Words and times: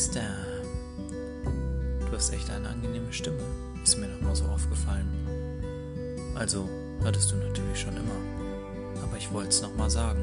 Meister. 0.00 0.22
Du 2.06 2.16
hast 2.16 2.32
echt 2.32 2.48
eine 2.50 2.70
angenehme 2.70 3.12
Stimme. 3.12 3.42
Ist 3.84 3.98
mir 3.98 4.08
noch 4.08 4.20
mal 4.22 4.34
so 4.34 4.46
aufgefallen. 4.46 5.06
Also, 6.34 6.66
hattest 7.04 7.30
du 7.30 7.36
natürlich 7.36 7.78
schon 7.78 7.94
immer. 7.94 9.02
Aber 9.02 9.18
ich 9.18 9.30
wollte 9.30 9.50
es 9.50 9.60
noch 9.60 9.76
mal 9.76 9.90
sagen. 9.90 10.22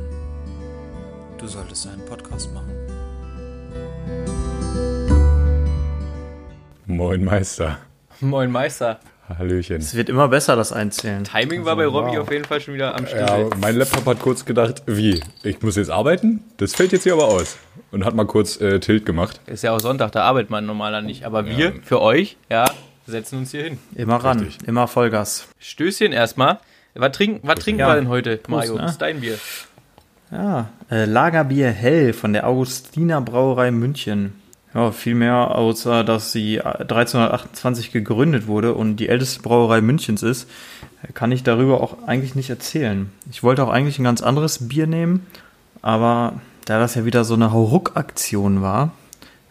Du 1.37 1.45
solltest 1.45 1.85
einen 1.85 2.03
Podcast 2.05 2.51
machen. 2.55 2.73
Moin 6.87 7.23
Meister. 7.23 7.77
Moin 8.19 8.49
Meister. 8.49 8.99
Hallöchen. 9.29 9.77
Es 9.77 9.93
wird 9.95 10.07
immer 10.09 10.27
besser, 10.29 10.55
das 10.55 10.71
Einzählen. 10.71 11.23
Timing 11.25 11.65
war 11.65 11.75
bei 11.75 11.85
Robby 11.85 12.17
auf 12.17 12.31
jeden 12.31 12.45
Fall 12.45 12.61
schon 12.61 12.73
wieder 12.73 12.95
am 12.95 13.03
Ja, 13.05 13.09
Start. 13.27 13.57
mein 13.59 13.75
Laptop 13.75 14.05
hat 14.05 14.19
kurz 14.19 14.45
gedacht, 14.45 14.83
wie? 14.85 15.19
Ich 15.43 15.61
muss 15.61 15.75
jetzt 15.75 15.89
arbeiten? 15.89 16.43
Das 16.57 16.73
fällt 16.75 16.93
jetzt 16.93 17.03
hier 17.03 17.13
aber 17.13 17.25
aus. 17.27 17.57
Und 17.91 18.05
hat 18.05 18.15
mal 18.15 18.25
kurz 18.25 18.59
äh, 18.61 18.79
Tilt 18.79 19.05
gemacht. 19.05 19.41
Ist 19.45 19.63
ja 19.63 19.71
auch 19.73 19.79
Sonntag, 19.79 20.11
da 20.13 20.23
arbeitet 20.23 20.49
man 20.49 20.65
normaler 20.65 21.01
nicht. 21.01 21.25
Aber 21.25 21.45
wir, 21.45 21.73
für 21.83 22.01
euch, 22.01 22.37
ja, 22.49 22.65
setzen 23.05 23.39
uns 23.39 23.51
hier 23.51 23.63
hin. 23.63 23.77
Immer 23.95 24.15
ran, 24.17 24.39
Richtig. 24.39 24.67
immer 24.67 24.87
Vollgas. 24.87 25.47
Stößchen 25.59 26.13
erstmal. 26.13 26.59
Was 26.95 27.11
trinken, 27.11 27.45
was 27.47 27.59
trinken 27.59 27.81
Ja. 27.81 27.89
wir 27.89 27.95
denn 27.95 28.07
heute, 28.09 28.39
Mario? 28.47 28.75
ne? 28.75 28.83
Was 28.83 28.91
ist 28.91 29.01
dein 29.01 29.19
Bier? 29.21 29.37
Ja, 30.31 30.69
äh, 30.89 31.05
Lagerbier 31.05 31.69
Hell 31.69 32.11
von 32.13 32.33
der 32.33 32.47
Augustiner 32.47 33.21
Brauerei 33.21 33.71
München. 33.71 34.33
Ja, 34.77 34.91
viel 34.91 35.15
mehr, 35.15 35.55
außer 35.55 36.03
dass 36.03 36.31
sie 36.31 36.57
äh, 36.57 36.61
1328 36.61 37.91
gegründet 37.91 38.45
wurde 38.45 38.75
und 38.75 38.97
die 38.97 39.09
älteste 39.09 39.41
Brauerei 39.41 39.81
Münchens 39.81 40.21
ist, 40.21 40.47
kann 41.15 41.31
ich 41.31 41.41
darüber 41.41 41.81
auch 41.81 42.05
eigentlich 42.05 42.35
nicht 42.35 42.51
erzählen. 42.51 43.11
Ich 43.31 43.41
wollte 43.41 43.63
auch 43.63 43.69
eigentlich 43.69 43.97
ein 43.97 44.03
ganz 44.03 44.21
anderes 44.21 44.67
Bier 44.67 44.85
nehmen, 44.85 45.25
aber 45.81 46.33
da 46.65 46.77
das 46.77 46.93
ja 46.93 47.05
wieder 47.05 47.23
so 47.23 47.33
eine 47.33 47.51
Hauruck-Aktion 47.51 48.61
war, 48.61 48.91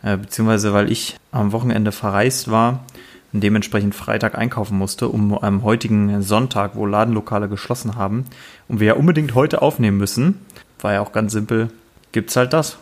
äh, 0.05 0.17
beziehungsweise 0.17 0.73
weil 0.73 0.93
ich 0.93 1.17
am 1.33 1.51
Wochenende 1.51 1.91
verreist 1.91 2.49
war 2.49 2.85
und 3.33 3.43
dementsprechend 3.43 3.97
Freitag 3.97 4.39
einkaufen 4.39 4.79
musste, 4.79 5.09
um 5.09 5.37
am 5.37 5.65
heutigen 5.65 6.23
Sonntag, 6.23 6.77
wo 6.77 6.87
Ladenlokale 6.87 7.49
geschlossen 7.49 7.97
haben, 7.97 8.27
und 8.69 8.79
wir 8.79 8.87
ja 8.87 8.95
unbedingt 8.95 9.35
heute 9.35 9.61
aufnehmen 9.61 9.99
müssen, 9.99 10.47
war 10.81 10.93
ja 10.93 11.01
auch 11.01 11.11
ganz 11.11 11.33
simpel, 11.33 11.71
gibt's 12.13 12.37
halt 12.37 12.53
das. 12.53 12.79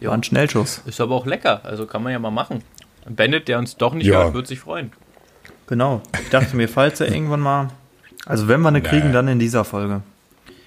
War 0.00 0.12
ein 0.12 0.22
Schnellschuss. 0.22 0.82
Ist 0.86 1.00
aber 1.00 1.14
auch 1.14 1.26
lecker, 1.26 1.60
also 1.64 1.86
kann 1.86 2.02
man 2.02 2.12
ja 2.12 2.18
mal 2.18 2.30
machen. 2.30 2.62
Bennett, 3.08 3.48
der 3.48 3.58
uns 3.58 3.76
doch 3.76 3.94
nicht 3.94 4.06
Ja. 4.06 4.24
hört, 4.24 4.34
wird 4.34 4.46
sich 4.46 4.60
freuen. 4.60 4.92
Genau. 5.66 6.00
Ich 6.22 6.28
dachte 6.30 6.56
mir, 6.56 6.68
falls 6.68 7.00
er 7.00 7.12
irgendwann 7.12 7.40
mal, 7.40 7.68
also 8.26 8.48
wenn 8.48 8.60
wir 8.60 8.68
eine 8.68 8.82
kriegen, 8.82 9.08
Nee. 9.08 9.12
dann 9.12 9.28
in 9.28 9.38
dieser 9.38 9.64
Folge. 9.64 10.02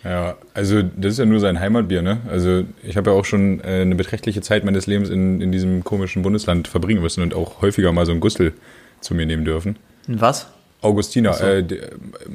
Ja, 0.03 0.35
also 0.53 0.81
das 0.81 1.13
ist 1.13 1.19
ja 1.19 1.25
nur 1.25 1.41
sein 1.41 1.59
Heimatbier, 1.59 2.01
ne? 2.01 2.19
Also 2.29 2.63
ich 2.83 2.95
habe 2.95 3.11
ja 3.11 3.15
auch 3.17 3.25
schon 3.25 3.59
äh, 3.61 3.81
eine 3.81 3.95
beträchtliche 3.95 4.41
Zeit 4.41 4.63
meines 4.63 4.87
Lebens 4.87 5.09
in, 5.09 5.41
in 5.41 5.51
diesem 5.51 5.83
komischen 5.83 6.21
Bundesland 6.21 6.69
verbringen 6.69 7.01
müssen 7.01 7.21
und 7.21 7.33
auch 7.33 7.61
häufiger 7.61 7.91
mal 7.91 8.05
so 8.05 8.13
ein 8.13 8.21
Gustel 8.21 8.53
zu 9.01 9.13
mir 9.13 9.25
nehmen 9.25 9.43
dürfen. 9.43 9.77
Und 10.07 10.21
was? 10.21 10.47
Augustiner, 10.81 11.39
äh, 11.41 11.63
die- 11.63 11.81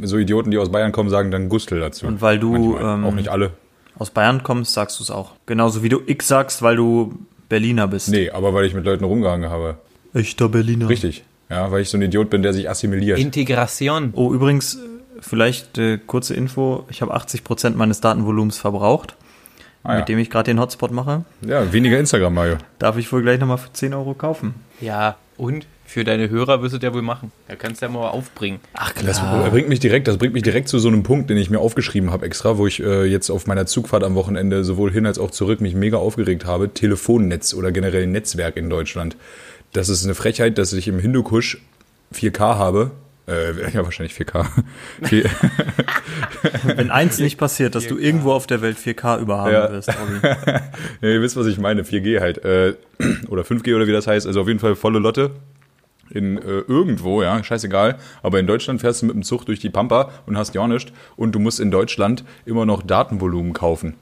so 0.02 0.18
Idioten, 0.18 0.50
die 0.50 0.58
aus 0.58 0.70
Bayern 0.70 0.92
kommen, 0.92 1.08
sagen 1.08 1.30
dann 1.30 1.48
Gustel 1.48 1.80
dazu. 1.80 2.06
Und 2.06 2.20
weil 2.20 2.38
du 2.38 2.52
Manchmal. 2.74 2.94
ähm, 2.96 3.04
auch 3.06 3.14
nicht 3.14 3.28
alle. 3.30 3.52
Aus 3.98 4.10
Bayern 4.10 4.42
kommst, 4.42 4.72
sagst 4.72 4.98
du 4.98 5.02
es 5.02 5.10
auch. 5.10 5.32
Genauso 5.46 5.82
wie 5.82 5.88
du 5.88 6.00
X 6.06 6.28
sagst, 6.28 6.62
weil 6.62 6.76
du 6.76 7.14
Berliner 7.48 7.86
bist. 7.88 8.08
Nee, 8.08 8.30
aber 8.30 8.54
weil 8.54 8.64
ich 8.64 8.74
mit 8.74 8.84
Leuten 8.84 9.04
rumgehangen 9.04 9.50
habe. 9.50 9.76
Echter 10.12 10.48
Berliner. 10.48 10.88
Richtig. 10.88 11.24
Ja, 11.50 11.70
weil 11.70 11.82
ich 11.82 11.88
so 11.88 11.98
ein 11.98 12.02
Idiot 12.02 12.30
bin, 12.30 12.42
der 12.42 12.52
sich 12.52 12.68
assimiliert. 12.68 13.18
Integration. 13.18 14.12
Oh, 14.14 14.32
übrigens, 14.32 14.76
äh, 14.76 14.78
vielleicht 15.20 15.78
äh, 15.78 15.98
kurze 15.98 16.34
Info. 16.34 16.84
Ich 16.88 17.02
habe 17.02 17.14
80% 17.14 17.76
meines 17.76 18.00
Datenvolumens 18.00 18.58
verbraucht, 18.58 19.14
ah, 19.82 19.92
ja. 19.92 19.98
mit 20.00 20.08
dem 20.08 20.18
ich 20.18 20.30
gerade 20.30 20.50
den 20.50 20.58
Hotspot 20.58 20.90
mache. 20.90 21.24
ja, 21.42 21.72
weniger 21.72 21.98
Instagram, 21.98 22.34
Mario. 22.34 22.56
Darf 22.78 22.96
ich 22.96 23.12
wohl 23.12 23.22
gleich 23.22 23.38
nochmal 23.38 23.58
für 23.58 23.72
10 23.72 23.94
Euro 23.94 24.14
kaufen. 24.14 24.54
Ja, 24.80 25.16
und 25.36 25.66
für 25.86 26.02
deine 26.04 26.28
Hörer 26.30 26.62
wirst 26.62 26.74
du 26.74 26.78
ja 26.84 26.92
wohl 26.94 27.02
machen. 27.02 27.30
Da 27.46 27.56
kannst 27.56 27.80
du 27.82 27.86
ja 27.86 27.92
mal 27.92 28.08
aufbringen. 28.08 28.58
Ach 28.72 28.92
Das 29.04 29.20
bringt 29.50 29.68
mich 29.68 29.80
direkt, 29.80 30.08
das 30.08 30.16
bringt 30.18 30.34
mich 30.34 30.42
direkt 30.42 30.68
zu 30.68 30.78
so 30.78 30.88
einem 30.88 31.02
Punkt, 31.02 31.30
den 31.30 31.36
ich 31.36 31.50
mir 31.50 31.58
aufgeschrieben 31.60 32.10
habe 32.10 32.26
extra, 32.26 32.58
wo 32.58 32.66
ich 32.66 32.82
äh, 32.82 33.04
jetzt 33.04 33.30
auf 33.30 33.46
meiner 33.46 33.66
Zugfahrt 33.66 34.02
am 34.02 34.14
Wochenende 34.14 34.64
sowohl 34.64 34.90
hin 34.92 35.06
als 35.06 35.18
auch 35.18 35.30
zurück 35.30 35.60
mich 35.60 35.74
mega 35.74 35.96
aufgeregt 35.98 36.46
habe. 36.46 36.72
Telefonnetz 36.72 37.54
oder 37.54 37.70
generell 37.70 38.06
Netzwerk 38.06 38.56
in 38.56 38.70
Deutschland. 38.70 39.16
Das 39.72 39.88
ist 39.88 40.04
eine 40.04 40.14
Frechheit, 40.14 40.58
dass 40.58 40.72
ich 40.72 40.88
im 40.88 40.98
Hindukusch 40.98 41.58
4K 42.14 42.38
habe. 42.56 42.90
Äh, 43.26 43.70
ja, 43.72 43.84
wahrscheinlich 43.84 44.14
4K. 44.14 44.46
Vier- 45.04 45.24
Wenn 46.76 46.90
eins 46.90 47.18
nicht 47.18 47.38
passiert, 47.38 47.74
dass 47.74 47.86
du 47.86 47.96
irgendwo 47.98 48.32
auf 48.32 48.46
der 48.46 48.60
Welt 48.62 48.76
4K 48.78 49.20
überhaben 49.20 49.52
Ja. 49.52 49.70
wirst, 49.70 49.88
Robby. 49.88 50.18
ja, 51.02 51.08
ihr 51.08 51.22
wisst, 51.22 51.36
was 51.36 51.46
ich 51.46 51.58
meine. 51.58 51.82
4G 51.82 52.20
halt. 52.20 52.44
Äh, 52.44 52.74
oder 53.28 53.42
5G 53.42 53.74
oder 53.76 53.86
wie 53.86 53.92
das 53.92 54.06
heißt. 54.06 54.26
Also 54.26 54.40
auf 54.42 54.48
jeden 54.48 54.60
Fall 54.60 54.76
volle 54.76 54.98
Lotte. 54.98 55.30
In 56.14 56.38
äh, 56.38 56.60
irgendwo, 56.68 57.22
ja, 57.22 57.42
scheißegal. 57.42 57.96
Aber 58.22 58.40
in 58.40 58.46
Deutschland 58.46 58.80
fährst 58.80 59.02
du 59.02 59.06
mit 59.06 59.14
dem 59.14 59.22
Zug 59.22 59.44
durch 59.44 59.60
die 59.60 59.70
Pampa 59.70 60.10
und 60.26 60.38
hast 60.38 60.54
ja 60.54 60.66
nichts. 60.66 60.92
Und 61.16 61.32
du 61.32 61.40
musst 61.40 61.60
in 61.60 61.70
Deutschland 61.70 62.24
immer 62.46 62.64
noch 62.64 62.82
Datenvolumen 62.82 63.52
kaufen. 63.52 63.94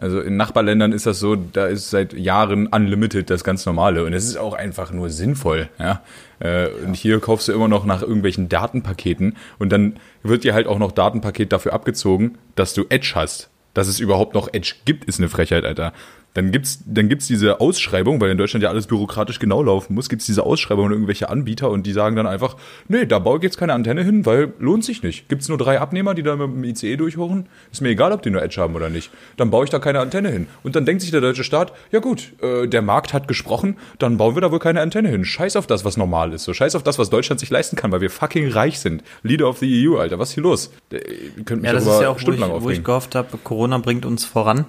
Also 0.00 0.20
in 0.20 0.36
Nachbarländern 0.36 0.92
ist 0.92 1.06
das 1.06 1.18
so, 1.18 1.34
da 1.34 1.66
ist 1.66 1.90
seit 1.90 2.12
Jahren 2.12 2.68
unlimited 2.68 3.30
das 3.30 3.42
ganz 3.42 3.66
normale. 3.66 4.04
Und 4.04 4.12
es 4.12 4.24
ist 4.24 4.38
auch 4.38 4.54
einfach 4.54 4.92
nur 4.92 5.10
sinnvoll, 5.10 5.68
ja. 5.78 6.02
Äh, 6.38 6.68
Und 6.86 6.94
hier 6.94 7.18
kaufst 7.18 7.48
du 7.48 7.52
immer 7.52 7.66
noch 7.66 7.84
nach 7.84 8.02
irgendwelchen 8.02 8.48
Datenpaketen. 8.48 9.36
Und 9.58 9.70
dann 9.72 9.96
wird 10.22 10.44
dir 10.44 10.54
halt 10.54 10.68
auch 10.68 10.78
noch 10.78 10.92
Datenpaket 10.92 11.52
dafür 11.52 11.72
abgezogen, 11.72 12.38
dass 12.54 12.74
du 12.74 12.84
Edge 12.88 13.12
hast. 13.16 13.50
Dass 13.74 13.88
es 13.88 13.98
überhaupt 13.98 14.34
noch 14.34 14.48
Edge 14.52 14.74
gibt, 14.84 15.04
ist 15.04 15.18
eine 15.18 15.28
Frechheit, 15.28 15.64
Alter. 15.64 15.92
Dann 16.38 16.52
gibt's, 16.52 16.78
dann 16.86 17.08
gibt's 17.08 17.26
diese 17.26 17.60
Ausschreibung, 17.60 18.20
weil 18.20 18.30
in 18.30 18.38
Deutschland 18.38 18.62
ja 18.62 18.68
alles 18.68 18.86
bürokratisch 18.86 19.40
genau 19.40 19.60
laufen 19.60 19.94
muss, 19.94 20.08
gibt's 20.08 20.24
diese 20.26 20.44
Ausschreibung 20.44 20.86
und 20.86 20.92
irgendwelche 20.92 21.28
Anbieter 21.30 21.68
und 21.68 21.84
die 21.84 21.90
sagen 21.90 22.14
dann 22.14 22.28
einfach, 22.28 22.54
nee, 22.86 23.06
da 23.06 23.18
baue 23.18 23.38
ich 23.38 23.42
jetzt 23.42 23.58
keine 23.58 23.72
Antenne 23.72 24.04
hin, 24.04 24.24
weil 24.24 24.52
lohnt 24.60 24.84
sich 24.84 25.02
nicht. 25.02 25.28
Gibt's 25.28 25.48
nur 25.48 25.58
drei 25.58 25.80
Abnehmer, 25.80 26.14
die 26.14 26.22
da 26.22 26.36
mit 26.36 26.46
dem 26.46 26.62
ICE 26.62 26.96
durchhochen? 26.96 27.48
Ist 27.72 27.80
mir 27.80 27.88
egal, 27.88 28.12
ob 28.12 28.22
die 28.22 28.30
nur 28.30 28.40
Edge 28.40 28.60
haben 28.60 28.76
oder 28.76 28.88
nicht. 28.88 29.10
Dann 29.36 29.50
baue 29.50 29.64
ich 29.64 29.70
da 29.70 29.80
keine 29.80 29.98
Antenne 29.98 30.30
hin. 30.30 30.46
Und 30.62 30.76
dann 30.76 30.86
denkt 30.86 31.02
sich 31.02 31.10
der 31.10 31.20
deutsche 31.20 31.42
Staat, 31.42 31.72
ja 31.90 31.98
gut, 31.98 32.34
äh, 32.40 32.68
der 32.68 32.82
Markt 32.82 33.12
hat 33.12 33.26
gesprochen, 33.26 33.76
dann 33.98 34.16
bauen 34.16 34.36
wir 34.36 34.40
da 34.40 34.52
wohl 34.52 34.60
keine 34.60 34.80
Antenne 34.80 35.08
hin. 35.08 35.24
Scheiß 35.24 35.56
auf 35.56 35.66
das, 35.66 35.84
was 35.84 35.96
normal 35.96 36.32
ist. 36.32 36.44
So 36.44 36.54
scheiß 36.54 36.76
auf 36.76 36.84
das, 36.84 37.00
was 37.00 37.10
Deutschland 37.10 37.40
sich 37.40 37.50
leisten 37.50 37.74
kann, 37.74 37.90
weil 37.90 38.00
wir 38.00 38.10
fucking 38.10 38.48
reich 38.52 38.78
sind. 38.78 39.02
Leader 39.24 39.48
of 39.48 39.58
the 39.58 39.88
EU, 39.88 39.96
Alter, 39.96 40.20
was 40.20 40.28
ist 40.28 40.34
hier 40.34 40.44
los? 40.44 40.70
Äh, 40.92 40.98
Ihr 41.36 41.44
könnt 41.44 41.62
mich 41.62 41.68
Ja, 41.68 41.74
das 41.74 41.84
ist 41.84 42.00
ja 42.00 42.10
auch, 42.10 42.14
wo 42.14 42.16
ich, 42.18 42.22
stundenlang 42.22 42.62
wo 42.62 42.70
ich 42.70 42.84
gehofft 42.84 43.16
habe, 43.16 43.36
Corona 43.42 43.78
bringt 43.78 44.06
uns 44.06 44.24
voran, 44.24 44.66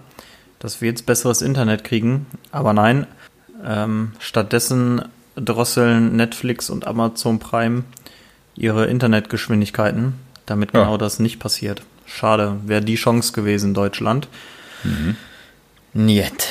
dass 0.59 0.81
wir 0.81 0.90
jetzt 0.90 1.06
besseres 1.06 1.42
Internet 1.42 1.84
kriegen. 1.84 2.25
Aber 2.52 2.74
nein, 2.74 3.08
ähm, 3.66 4.12
stattdessen 4.20 5.02
drosseln 5.36 6.16
Netflix 6.16 6.70
und 6.70 6.86
Amazon 6.86 7.40
Prime 7.40 7.84
ihre 8.56 8.88
Internetgeschwindigkeiten, 8.88 10.14
damit 10.46 10.74
Ja. 10.74 10.81
genau 10.84 10.98
das 10.98 11.19
nicht 11.19 11.40
passiert. 11.40 11.81
Schade, 12.06 12.58
wäre 12.66 12.81
die 12.81 12.96
Chance 12.96 13.34
gewesen, 13.34 13.74
Deutschland. 13.74 14.28
Mhm. 14.84 15.16
Niet. 15.94 16.48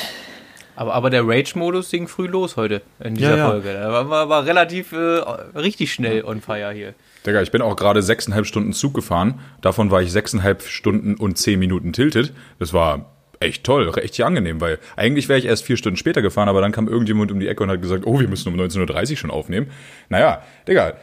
Aber, 0.75 0.93
aber 0.93 1.09
der 1.09 1.27
Rage-Modus 1.27 1.89
ging 1.91 2.07
früh 2.07 2.27
los 2.27 2.55
heute 2.55 2.81
in 3.03 3.15
dieser 3.15 3.31
Ja, 3.31 3.37
ja. 3.37 3.49
Folge. 3.49 3.73
Da 3.73 3.91
war, 3.91 4.09
war, 4.09 4.29
war 4.29 4.45
relativ 4.45 4.93
äh, 4.93 4.97
richtig 4.97 5.91
schnell 5.91 6.23
on 6.23 6.39
fire 6.41 6.71
hier. 6.71 6.93
Digga, 7.25 7.41
ich 7.41 7.51
bin 7.51 7.61
auch 7.61 7.75
gerade 7.75 8.01
sechseinhalb 8.01 8.45
Stunden 8.45 8.71
Zug 8.71 8.93
gefahren. 8.93 9.39
Davon 9.61 9.91
war 9.91 10.01
ich 10.01 10.11
sechseinhalb 10.11 10.63
Stunden 10.63 11.15
und 11.15 11.37
zehn 11.37 11.59
Minuten 11.59 11.91
tiltet. 11.91 12.31
Das 12.59 12.71
war 12.71 13.07
echt 13.39 13.63
toll, 13.63 13.87
richtig 13.89 14.25
angenehm, 14.25 14.59
weil 14.61 14.79
eigentlich 14.95 15.29
wäre 15.29 15.39
ich 15.39 15.45
erst 15.45 15.63
vier 15.63 15.77
Stunden 15.77 15.97
später 15.97 16.21
gefahren, 16.21 16.49
aber 16.49 16.61
dann 16.61 16.71
kam 16.71 16.87
irgendjemand 16.87 17.31
um 17.31 17.39
die 17.39 17.47
Ecke 17.47 17.63
und 17.63 17.69
hat 17.69 17.81
gesagt, 17.81 18.05
oh, 18.05 18.19
wir 18.19 18.27
müssen 18.27 18.53
um 18.53 18.59
19.30 18.59 19.11
Uhr 19.11 19.17
schon 19.17 19.31
aufnehmen. 19.31 19.67
Naja, 20.09 20.43
Digga, 20.67 20.93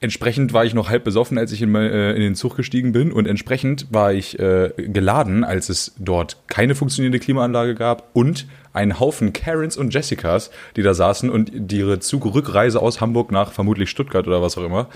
entsprechend 0.00 0.52
war 0.52 0.64
ich 0.64 0.74
noch 0.74 0.88
halb 0.88 1.04
besoffen, 1.04 1.38
als 1.38 1.52
ich 1.52 1.62
in, 1.62 1.74
äh, 1.74 2.12
in 2.12 2.20
den 2.20 2.34
Zug 2.34 2.56
gestiegen 2.56 2.92
bin 2.92 3.12
und 3.12 3.26
entsprechend 3.26 3.86
war 3.90 4.12
ich 4.12 4.38
äh, 4.38 4.70
geladen, 4.76 5.44
als 5.44 5.68
es 5.68 5.94
dort 5.98 6.38
keine 6.48 6.74
funktionierende 6.74 7.20
Klimaanlage 7.20 7.74
gab 7.74 8.10
und 8.14 8.46
einen 8.72 8.98
Haufen 8.98 9.32
Karens 9.32 9.76
und 9.76 9.92
Jessicas, 9.92 10.50
die 10.76 10.82
da 10.82 10.94
saßen 10.94 11.28
und 11.28 11.72
ihre 11.72 12.00
Zugrückreise 12.00 12.80
aus 12.80 13.00
Hamburg 13.00 13.30
nach 13.30 13.52
vermutlich 13.52 13.90
Stuttgart 13.90 14.26
oder 14.26 14.40
was 14.40 14.56
auch 14.56 14.64
immer 14.64 14.88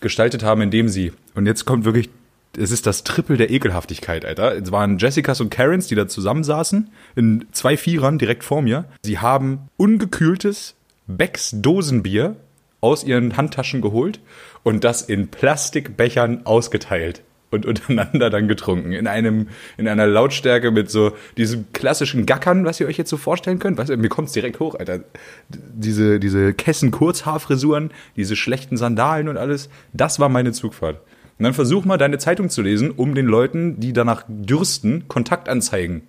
gestaltet 0.00 0.42
haben, 0.44 0.60
indem 0.60 0.88
sie, 0.88 1.12
und 1.34 1.46
jetzt 1.46 1.64
kommt 1.64 1.84
wirklich, 1.84 2.10
es 2.58 2.70
ist 2.70 2.86
das 2.86 3.04
Triple 3.04 3.36
der 3.36 3.50
Ekelhaftigkeit, 3.50 4.24
Alter. 4.24 4.56
Es 4.56 4.72
waren 4.72 4.98
Jessicas 4.98 5.40
und 5.40 5.50
Karens, 5.50 5.86
die 5.86 5.94
da 5.94 6.08
zusammensaßen, 6.08 6.90
in 7.16 7.46
zwei 7.52 7.76
Vierern 7.76 8.18
direkt 8.18 8.44
vor 8.44 8.62
mir. 8.62 8.84
Sie 9.02 9.18
haben 9.18 9.68
ungekühltes 9.76 10.74
Becks 11.06 11.50
Dosenbier 11.54 12.36
aus 12.80 13.04
ihren 13.04 13.36
Handtaschen 13.36 13.80
geholt 13.80 14.20
und 14.62 14.84
das 14.84 15.02
in 15.02 15.28
Plastikbechern 15.28 16.44
ausgeteilt 16.44 17.22
und 17.50 17.66
untereinander 17.66 18.30
dann 18.30 18.48
getrunken. 18.48 18.92
In 18.92 19.06
einem, 19.06 19.48
in 19.76 19.88
einer 19.88 20.06
Lautstärke 20.06 20.70
mit 20.70 20.90
so 20.90 21.12
diesem 21.36 21.72
klassischen 21.72 22.26
Gackern, 22.26 22.64
was 22.64 22.80
ihr 22.80 22.86
euch 22.86 22.98
jetzt 22.98 23.10
so 23.10 23.16
vorstellen 23.16 23.58
könnt. 23.58 23.78
Du, 23.78 23.96
mir 23.96 24.08
kommt's 24.08 24.32
direkt 24.32 24.60
hoch, 24.60 24.74
Alter. 24.74 25.00
Diese, 25.48 26.20
diese 26.20 26.52
Kessen-Kurzhaarfrisuren, 26.52 27.90
diese 28.16 28.36
schlechten 28.36 28.76
Sandalen 28.76 29.28
und 29.28 29.36
alles. 29.36 29.68
Das 29.92 30.20
war 30.20 30.28
meine 30.28 30.52
Zugfahrt. 30.52 31.00
Und 31.38 31.44
dann 31.44 31.54
versuch 31.54 31.84
mal 31.84 31.98
deine 31.98 32.18
Zeitung 32.18 32.48
zu 32.48 32.62
lesen, 32.62 32.90
um 32.90 33.14
den 33.14 33.26
Leuten, 33.26 33.80
die 33.80 33.92
danach 33.92 34.24
dürsten, 34.28 35.08
Kontaktanzeigen 35.08 36.02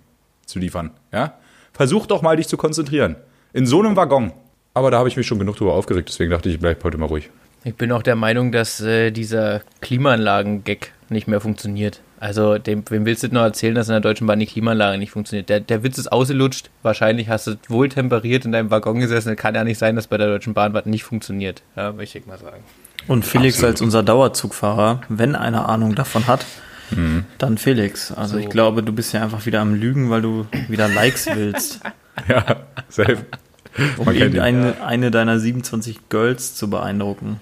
zu 0.44 0.58
liefern. 0.58 0.90
Ja? 1.12 1.34
Versuch 1.72 2.06
doch 2.06 2.22
mal 2.22 2.36
dich 2.36 2.48
zu 2.48 2.56
konzentrieren. 2.56 3.16
In 3.52 3.66
so 3.66 3.80
einem 3.80 3.96
Waggon. 3.96 4.32
aber 4.74 4.90
da 4.90 4.98
habe 4.98 5.08
ich 5.08 5.16
mich 5.16 5.26
schon 5.26 5.38
genug 5.38 5.56
drüber 5.56 5.72
aufgeregt, 5.72 6.08
deswegen 6.08 6.30
dachte 6.30 6.48
ich, 6.48 6.56
ich 6.56 6.60
bleibe 6.60 6.84
heute 6.84 6.98
mal 6.98 7.06
ruhig. 7.06 7.30
Ich 7.64 7.74
bin 7.74 7.90
auch 7.90 8.02
der 8.02 8.14
Meinung, 8.14 8.52
dass 8.52 8.80
äh, 8.80 9.10
dieser 9.10 9.62
Klimaanlagen-Gag 9.80 10.92
nicht 11.08 11.26
mehr 11.26 11.40
funktioniert. 11.40 12.00
Also, 12.20 12.58
dem, 12.58 12.84
wem 12.88 13.04
willst 13.04 13.22
du 13.22 13.28
noch 13.28 13.42
erzählen, 13.42 13.74
dass 13.74 13.88
in 13.88 13.92
der 13.92 14.00
Deutschen 14.00 14.26
Bahn 14.26 14.38
die 14.38 14.46
Klimaanlage 14.46 14.98
nicht 14.98 15.10
funktioniert? 15.10 15.48
Der, 15.48 15.60
der 15.60 15.82
Witz 15.82 15.98
ist 15.98 16.12
ausgelutscht. 16.12 16.70
Wahrscheinlich 16.82 17.28
hast 17.28 17.46
du 17.46 17.56
wohl 17.68 17.88
temperiert 17.88 18.44
in 18.44 18.52
deinem 18.52 18.70
Waggon 18.70 19.00
gesessen. 19.00 19.34
Kann 19.36 19.54
ja 19.54 19.64
nicht 19.64 19.78
sein, 19.78 19.96
dass 19.96 20.06
bei 20.06 20.16
der 20.16 20.28
Deutschen 20.28 20.54
Bahn 20.54 20.74
was 20.74 20.86
nicht 20.86 21.04
funktioniert. 21.04 21.62
Ja, 21.74 21.92
möchte 21.92 22.18
ich 22.18 22.26
mal 22.26 22.38
sagen. 22.38 22.62
Und 23.08 23.24
Felix 23.24 23.56
Absolut. 23.56 23.72
als 23.74 23.80
unser 23.82 24.02
Dauerzugfahrer, 24.02 25.00
wenn 25.08 25.34
einer 25.36 25.68
Ahnung 25.68 25.94
davon 25.94 26.26
hat, 26.26 26.44
dann 27.38 27.58
Felix. 27.58 28.12
Also 28.12 28.34
So. 28.34 28.38
ich 28.38 28.48
glaube, 28.48 28.82
du 28.82 28.92
bist 28.92 29.12
ja 29.12 29.22
einfach 29.22 29.44
wieder 29.46 29.60
am 29.60 29.74
Lügen, 29.74 30.08
weil 30.10 30.22
du 30.22 30.46
wieder 30.68 30.88
Likes 30.88 31.26
willst, 31.34 31.80
Ja, 32.28 32.44
safe. 32.88 33.18
um 33.96 34.08
irgendeine 34.12 34.76
eine 34.84 35.10
deiner 35.10 35.38
27 35.38 36.08
Girls 36.08 36.54
zu 36.54 36.70
beeindrucken. 36.70 37.40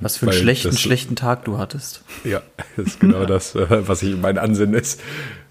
Was 0.00 0.16
für 0.16 0.26
einen 0.26 0.32
Weil 0.32 0.40
schlechten, 0.40 0.70
das- 0.70 0.80
schlechten 0.80 1.16
Tag 1.16 1.44
du 1.44 1.58
hattest. 1.58 2.02
Ja, 2.24 2.40
das 2.76 2.86
ist 2.86 3.00
genau 3.00 3.26
das, 3.26 3.54
äh, 3.54 3.66
was 3.86 4.02
ich 4.02 4.16
mein 4.16 4.38
Ansinnen 4.38 4.74
ist. 4.74 5.00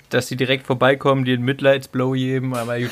Dass 0.09 0.25
die 0.25 0.35
direkt 0.35 0.65
vorbeikommen, 0.65 1.23
dir 1.25 1.35
einen 1.35 1.45
Mitleidsblow 1.45 2.13
geben, 2.13 2.55
aber 2.55 2.79
gut, 2.79 2.89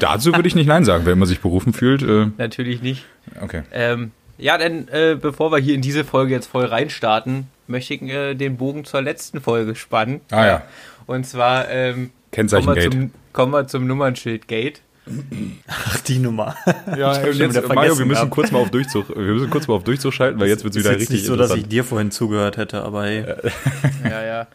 Dazu 0.00 0.34
würde 0.34 0.46
ich 0.48 0.54
nicht 0.54 0.66
Nein 0.66 0.84
sagen, 0.84 1.06
wenn 1.06 1.18
man 1.18 1.26
sich 1.28 1.40
berufen 1.40 1.72
fühlt. 1.72 2.02
Äh, 2.02 2.26
natürlich 2.38 2.82
nicht. 2.82 3.04
okay. 3.40 3.62
Ähm, 3.72 4.10
ja, 4.42 4.58
denn 4.58 4.88
äh, 4.88 5.16
bevor 5.20 5.52
wir 5.52 5.58
hier 5.58 5.74
in 5.74 5.82
diese 5.82 6.04
Folge 6.04 6.34
jetzt 6.34 6.46
voll 6.46 6.64
reinstarten, 6.64 7.46
möchte 7.68 7.94
ich 7.94 8.02
äh, 8.02 8.34
den 8.34 8.56
Bogen 8.56 8.84
zur 8.84 9.00
letzten 9.00 9.40
Folge 9.40 9.74
spannen. 9.74 10.20
Ah 10.30 10.46
ja. 10.46 10.62
Und 11.06 11.26
zwar 11.26 11.68
ähm, 11.70 11.94
kommen, 11.94 12.10
wir 12.10 12.30
Kennzeichengate. 12.30 12.90
zum, 12.90 13.10
kommen 13.32 13.52
wir 13.52 13.66
zum 13.68 13.86
Nummernschild-Gate. 13.86 14.82
Ach, 15.68 16.00
die 16.00 16.18
Nummer. 16.18 16.56
Ja, 16.96 17.14
hab 17.14 17.26
schon 17.26 17.36
jetzt, 17.36 17.56
wieder 17.56 17.74
Mario, 17.74 17.98
wir 17.98 18.04
müssen 18.04 18.18
gehabt. 18.20 18.30
kurz 18.30 18.50
mal 18.50 18.58
auf 18.60 18.70
Durchzug, 18.70 19.08
wir 19.08 19.34
müssen 19.34 19.50
kurz 19.50 19.66
mal 19.66 19.74
auf 19.74 19.84
Durchzug 19.84 20.12
schalten, 20.12 20.38
weil 20.38 20.48
jetzt 20.48 20.64
wird 20.64 20.74
es 20.74 20.78
ist 20.78 20.84
wieder 20.84 20.92
jetzt 20.92 21.02
richtig 21.02 21.20
nicht 21.20 21.26
so, 21.26 21.36
dass 21.36 21.54
ich 21.54 21.66
dir 21.66 21.84
vorhin 21.84 22.10
zugehört 22.10 22.56
hätte, 22.56 22.82
aber 22.82 23.04
hey, 23.04 23.24
Ja, 24.04 24.22
ja. 24.24 24.46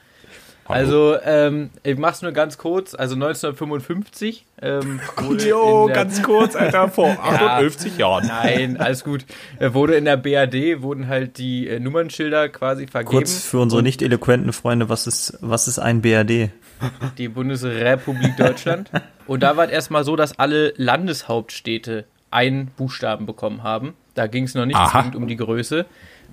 Also, 0.68 1.18
ähm, 1.24 1.70
ich 1.84 1.98
mach's 1.98 2.22
nur 2.22 2.32
ganz 2.32 2.58
kurz. 2.58 2.94
Also 2.94 3.16
1955 3.16 4.46
ähm, 4.62 5.00
wurde 5.18 5.44
in 5.44 5.94
der- 5.94 6.24
kurz, 6.24 6.56
Alter, 6.56 6.90
vor 6.90 7.10
58 7.22 7.98
Jahren. 7.98 8.28
Nein, 8.28 8.78
alles 8.78 9.04
gut. 9.04 9.26
Äh, 9.60 9.74
wurde 9.74 9.96
in 9.96 10.06
der 10.06 10.18
BAD, 10.18 10.82
wurden 10.82 11.08
halt 11.08 11.38
die 11.38 11.68
äh, 11.68 11.80
Nummernschilder 11.80 12.50
quasi 12.50 12.88
vergeben. 12.88 13.12
kurz 13.12 13.44
für 13.44 13.60
unsere 13.60 13.84
nicht 13.84 14.02
eloquenten 14.02 14.54
Freunde, 14.54 14.90
was 14.90 15.08
ist, 15.08 15.38
was 15.42 15.68
ist 15.68 15.80
ein 15.80 16.02
BRD? 16.02 16.52
die 17.18 17.28
Bundesrepublik 17.28 18.38
Deutschland. 18.38 18.92
Und 19.28 19.42
da 19.42 19.58
war 19.58 19.66
es 19.66 19.72
erstmal 19.72 20.04
so, 20.04 20.16
dass 20.16 20.38
alle 20.38 20.74
Landeshauptstädte 20.78 22.06
einen 22.32 22.68
Buchstaben 22.68 23.26
bekommen 23.26 23.64
haben. 23.64 23.94
Da 24.14 24.28
ging 24.28 24.44
es 24.44 24.54
noch 24.56 24.66
nicht 24.66 24.78
um 25.16 25.28
die 25.28 25.38
Größe. 25.38 25.86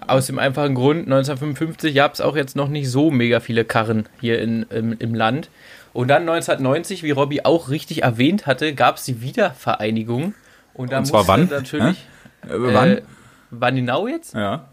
Aus 0.07 0.27
dem 0.27 0.39
einfachen 0.39 0.75
Grund, 0.75 1.01
1955 1.01 1.95
gab 1.95 2.15
es 2.15 2.21
auch 2.21 2.37
jetzt 2.37 2.57
noch 2.57 2.69
nicht 2.69 2.91
so 2.91 3.11
mega 3.11 3.41
viele 3.41 3.65
Karren 3.65 4.09
hier 4.21 4.41
in, 4.41 4.65
im, 4.71 4.97
im 4.99 5.15
Land. 5.15 5.51
Und 5.93 6.09
dann 6.09 6.23
1990, 6.23 7.03
wie 7.03 7.13
Robby 7.13 7.43
auch 7.43 7.71
richtig 7.71 8.03
erwähnt 8.03 8.47
hatte, 8.47 8.75
gab 8.75 8.97
es 8.97 9.05
die 9.05 9.23
Wiedervereinigung. 9.23 10.35
Und 10.75 10.93
da 10.93 10.99
Und 10.99 11.07
zwar 11.07 11.21
musste 11.21 11.33
wann? 11.33 11.49
natürlich. 11.49 11.97
Äh, 12.43 12.49
wann? 12.49 12.89
Äh, 12.91 13.03
wann 13.51 13.77
genau 13.77 14.09
jetzt? 14.09 14.35
ja. 14.35 14.69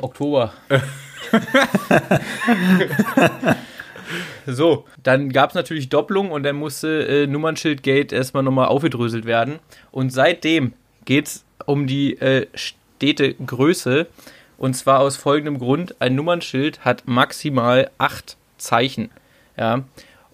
Oktober. 0.00 0.52
so, 4.46 4.86
dann 5.02 5.30
gab 5.30 5.50
es 5.50 5.54
natürlich 5.54 5.88
Doppelung 5.90 6.30
und 6.30 6.44
dann 6.44 6.56
musste 6.56 7.06
äh, 7.06 7.26
Nummernschildgate 7.26 8.14
erstmal 8.14 8.42
nochmal 8.42 8.68
aufgedröselt 8.68 9.24
werden. 9.24 9.58
Und 9.90 10.10
seitdem 10.10 10.72
geht 11.04 11.26
es 11.26 11.44
um 11.66 11.86
die 11.86 12.18
äh, 12.20 12.46
Städtegröße. 12.54 14.06
Und 14.62 14.74
zwar 14.74 15.00
aus 15.00 15.16
folgendem 15.16 15.58
Grund: 15.58 15.96
Ein 16.00 16.14
Nummernschild 16.14 16.84
hat 16.84 17.08
maximal 17.08 17.90
acht 17.98 18.36
Zeichen. 18.58 19.10
Ja. 19.58 19.82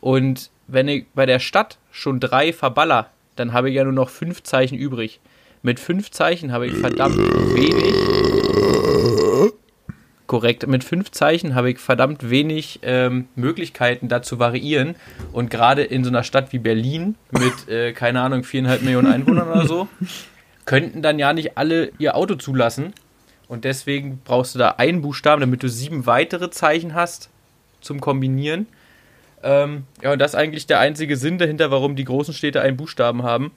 Und 0.03 0.51
wenn 0.67 0.87
ich 0.87 1.07
bei 1.15 1.25
der 1.25 1.39
Stadt 1.39 1.79
schon 1.91 2.21
drei 2.21 2.53
verballer, 2.53 3.09
dann 3.37 3.55
habe 3.55 3.71
ich 3.71 3.77
ja 3.77 3.85
nur 3.85 3.95
noch 3.95 4.11
fünf 4.11 4.43
Zeichen 4.43 4.77
übrig. 4.77 5.21
Mit 5.63 5.81
fünf 5.81 6.11
Zeichen 6.11 6.53
habe 6.53 6.67
ich 6.67 6.75
verdammt 6.75 7.17
wenig 7.17 7.95
Korrekt. 10.27 10.67
Mit 10.67 10.85
fünf 10.85 11.11
Zeichen 11.11 11.55
habe 11.55 11.71
ich 11.71 11.79
verdammt 11.79 12.29
wenig 12.29 12.81
ähm, 12.83 13.29
Möglichkeiten, 13.35 14.09
da 14.09 14.21
zu 14.21 14.39
variieren. 14.39 14.97
Und 15.33 15.49
gerade 15.49 15.85
in 15.85 16.05
so 16.05 16.11
einer 16.11 16.23
Stadt 16.23 16.53
wie 16.53 16.59
Berlin 16.59 17.15
mit, 17.31 17.67
äh, 17.71 17.95
keine 17.95 18.21
Ahnung, 18.21 18.45
viereinhalb 18.45 18.83
Millionen 18.83 19.11
Einwohnern 19.11 19.49
oder 19.49 19.67
so, 19.67 19.89
könnten 20.67 21.01
dann 21.01 21.19
ja 21.19 21.33
nicht 21.33 21.57
alle 21.57 21.93
ihr 21.99 22.15
Auto 22.15 22.35
zulassen. 22.35 22.93
Und 23.49 23.65
deswegen 23.65 24.21
brauchst 24.25 24.55
du 24.55 24.59
da 24.59 24.73
einen 24.73 25.01
Buchstaben, 25.01 25.41
damit 25.41 25.63
du 25.63 25.69
sieben 25.69 26.07
weitere 26.07 26.51
Zeichen 26.51 26.95
hast 26.95 27.31
zum 27.81 28.01
Kombinieren. 28.01 28.67
Ähm, 29.43 29.85
ja, 30.03 30.13
und 30.13 30.19
das 30.19 30.33
ist 30.33 30.35
eigentlich 30.35 30.67
der 30.67 30.81
einzige 30.81 31.17
Sinn 31.17 31.39
dahinter, 31.39 31.71
warum 31.71 31.97
die 31.97 32.05
großen 32.05 32.35
Städte 32.35 32.61
einen 32.61 32.77
Buchstaben 32.77 33.23
haben. 33.23 33.53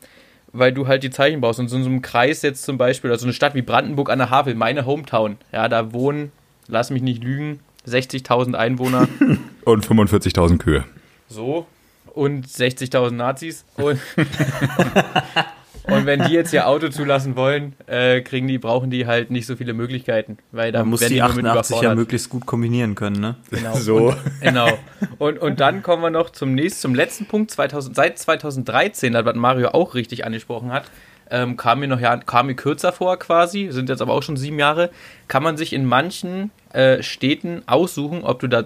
Weil 0.53 0.73
du 0.73 0.87
halt 0.87 1.03
die 1.03 1.09
Zeichen 1.09 1.39
brauchst. 1.41 1.59
Und 1.59 1.69
so 1.69 1.77
in 1.77 1.83
so 1.83 1.89
einem 1.89 2.01
Kreis 2.01 2.41
jetzt 2.41 2.63
zum 2.63 2.77
Beispiel, 2.77 3.11
also 3.11 3.25
eine 3.25 3.33
Stadt 3.33 3.55
wie 3.55 3.61
Brandenburg 3.61 4.09
an 4.09 4.19
der 4.19 4.29
Havel, 4.29 4.55
meine 4.55 4.85
Hometown, 4.85 5.37
ja, 5.51 5.69
da 5.69 5.93
wohnen, 5.93 6.31
lass 6.67 6.89
mich 6.89 7.01
nicht 7.01 7.23
lügen, 7.23 7.59
60.000 7.87 8.55
Einwohner. 8.55 9.07
Und 9.63 9.85
45.000 9.85 10.57
Kühe. 10.57 10.85
So. 11.29 11.67
Und 12.13 12.47
60.000 12.47 13.11
Nazis. 13.11 13.63
Und, 13.77 13.99
und 15.91 16.05
wenn 16.05 16.23
die 16.23 16.33
jetzt 16.33 16.53
ihr 16.53 16.67
Auto 16.67 16.89
zulassen 16.89 17.35
wollen, 17.35 17.73
äh, 17.87 18.21
kriegen 18.21 18.47
die, 18.47 18.57
brauchen 18.57 18.89
die 18.89 19.07
halt 19.07 19.31
nicht 19.31 19.45
so 19.45 19.55
viele 19.55 19.73
Möglichkeiten. 19.73 20.37
Weil 20.51 20.71
da 20.71 20.79
Man 20.79 20.89
muss 20.89 21.01
werden 21.01 21.13
die 21.13 21.19
nur 21.19 21.33
mit 21.33 21.45
88 21.45 21.81
ja 21.81 21.95
möglichst 21.95 22.29
gut 22.29 22.45
kombinieren 22.45 22.95
können, 22.95 23.19
ne? 23.19 23.35
Genau. 23.49 23.75
So. 23.75 23.97
Und, 24.09 24.17
genau. 24.41 24.77
Und, 25.17 25.39
und 25.39 25.59
dann 25.59 25.83
kommen 25.83 26.03
wir 26.03 26.09
noch 26.09 26.29
zum 26.29 26.53
nächsten, 26.53 26.81
zum 26.81 26.95
letzten 26.95 27.25
Punkt. 27.25 27.51
2000, 27.51 27.95
seit 27.95 28.19
2013, 28.19 29.13
das 29.13 29.25
was 29.25 29.35
Mario 29.35 29.69
auch 29.69 29.95
richtig 29.95 30.25
angesprochen 30.25 30.71
hat, 30.71 30.83
ähm, 31.31 31.57
kam 31.57 31.79
mir 31.79 31.87
noch 31.87 31.99
ja, 31.99 32.17
kam 32.17 32.47
mir 32.47 32.55
kürzer 32.55 32.91
vor 32.91 33.17
quasi, 33.17 33.69
sind 33.71 33.89
jetzt 33.89 34.01
aber 34.01 34.13
auch 34.13 34.21
schon 34.21 34.37
sieben 34.37 34.59
Jahre, 34.59 34.89
kann 35.27 35.41
man 35.41 35.57
sich 35.57 35.73
in 35.73 35.85
manchen 35.85 36.51
äh, 36.73 37.01
Städten 37.01 37.63
aussuchen, 37.67 38.23
ob 38.23 38.39
du 38.39 38.47
das 38.47 38.65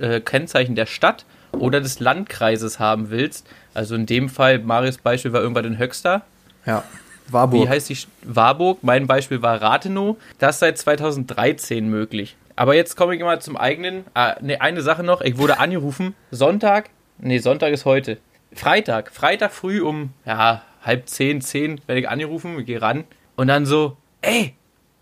äh, 0.00 0.20
Kennzeichen 0.20 0.76
der 0.76 0.86
Stadt 0.86 1.24
oder 1.52 1.80
des 1.80 2.00
Landkreises 2.00 2.78
haben 2.78 3.10
willst. 3.10 3.46
Also 3.74 3.94
in 3.94 4.06
dem 4.06 4.28
Fall, 4.28 4.60
Marius 4.60 4.98
Beispiel 4.98 5.32
war 5.32 5.40
irgendwann 5.40 5.64
in 5.64 5.78
Höxter. 5.78 6.22
Ja. 6.66 6.84
Warburg. 7.28 7.64
Wie 7.64 7.68
heißt 7.68 7.88
die? 7.88 7.96
Warburg. 8.22 8.78
Mein 8.82 9.06
Beispiel 9.06 9.42
war 9.42 9.60
Rathenow. 9.60 10.16
Das 10.38 10.56
ist 10.56 10.60
seit 10.60 10.78
2013 10.78 11.88
möglich. 11.88 12.36
Aber 12.56 12.74
jetzt 12.74 12.96
komme 12.96 13.14
ich 13.16 13.22
mal 13.22 13.40
zum 13.40 13.56
eigenen. 13.56 14.04
Ah, 14.14 14.36
ne, 14.40 14.60
eine 14.60 14.82
Sache 14.82 15.02
noch. 15.02 15.20
Ich 15.20 15.38
wurde 15.38 15.58
angerufen. 15.58 16.14
Sonntag. 16.30 16.90
Nee, 17.18 17.38
Sonntag 17.38 17.72
ist 17.72 17.84
heute. 17.84 18.18
Freitag. 18.52 19.10
Freitag 19.10 19.52
früh 19.52 19.80
um 19.80 20.10
ja, 20.24 20.62
halb 20.82 21.08
zehn, 21.08 21.40
zehn 21.40 21.80
werde 21.86 22.00
ich 22.00 22.08
angerufen. 22.08 22.58
Ich 22.60 22.66
gehe 22.66 22.80
ran. 22.80 23.04
Und 23.36 23.48
dann 23.48 23.66
so, 23.66 23.96
ey, 24.20 24.54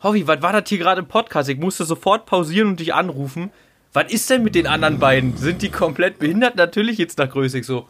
Hobby, 0.02 0.26
was 0.26 0.42
war 0.42 0.52
das 0.52 0.68
hier 0.68 0.78
gerade 0.78 1.02
im 1.02 1.06
Podcast? 1.06 1.48
Ich 1.48 1.58
musste 1.58 1.84
sofort 1.84 2.26
pausieren 2.26 2.68
und 2.68 2.80
dich 2.80 2.94
anrufen. 2.94 3.50
Was 3.92 4.10
ist 4.10 4.30
denn 4.30 4.42
mit 4.42 4.54
den 4.54 4.66
anderen 4.66 4.98
beiden? 4.98 5.36
Sind 5.36 5.60
die 5.60 5.70
komplett 5.70 6.18
behindert? 6.18 6.56
Natürlich 6.56 6.98
jetzt 6.98 7.18
nach 7.18 7.28
Größe. 7.28 7.58
Ich 7.58 7.66
so, 7.66 7.88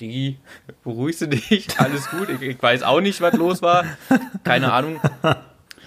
Digi, 0.00 0.38
beruhigst 0.82 1.22
du 1.22 1.28
dich? 1.28 1.68
Alles 1.78 2.08
gut. 2.10 2.28
Ich, 2.30 2.42
ich 2.42 2.62
weiß 2.62 2.82
auch 2.82 3.00
nicht, 3.00 3.20
was 3.20 3.34
los 3.34 3.62
war. 3.62 3.84
Keine 4.44 4.72
Ahnung. 4.72 5.00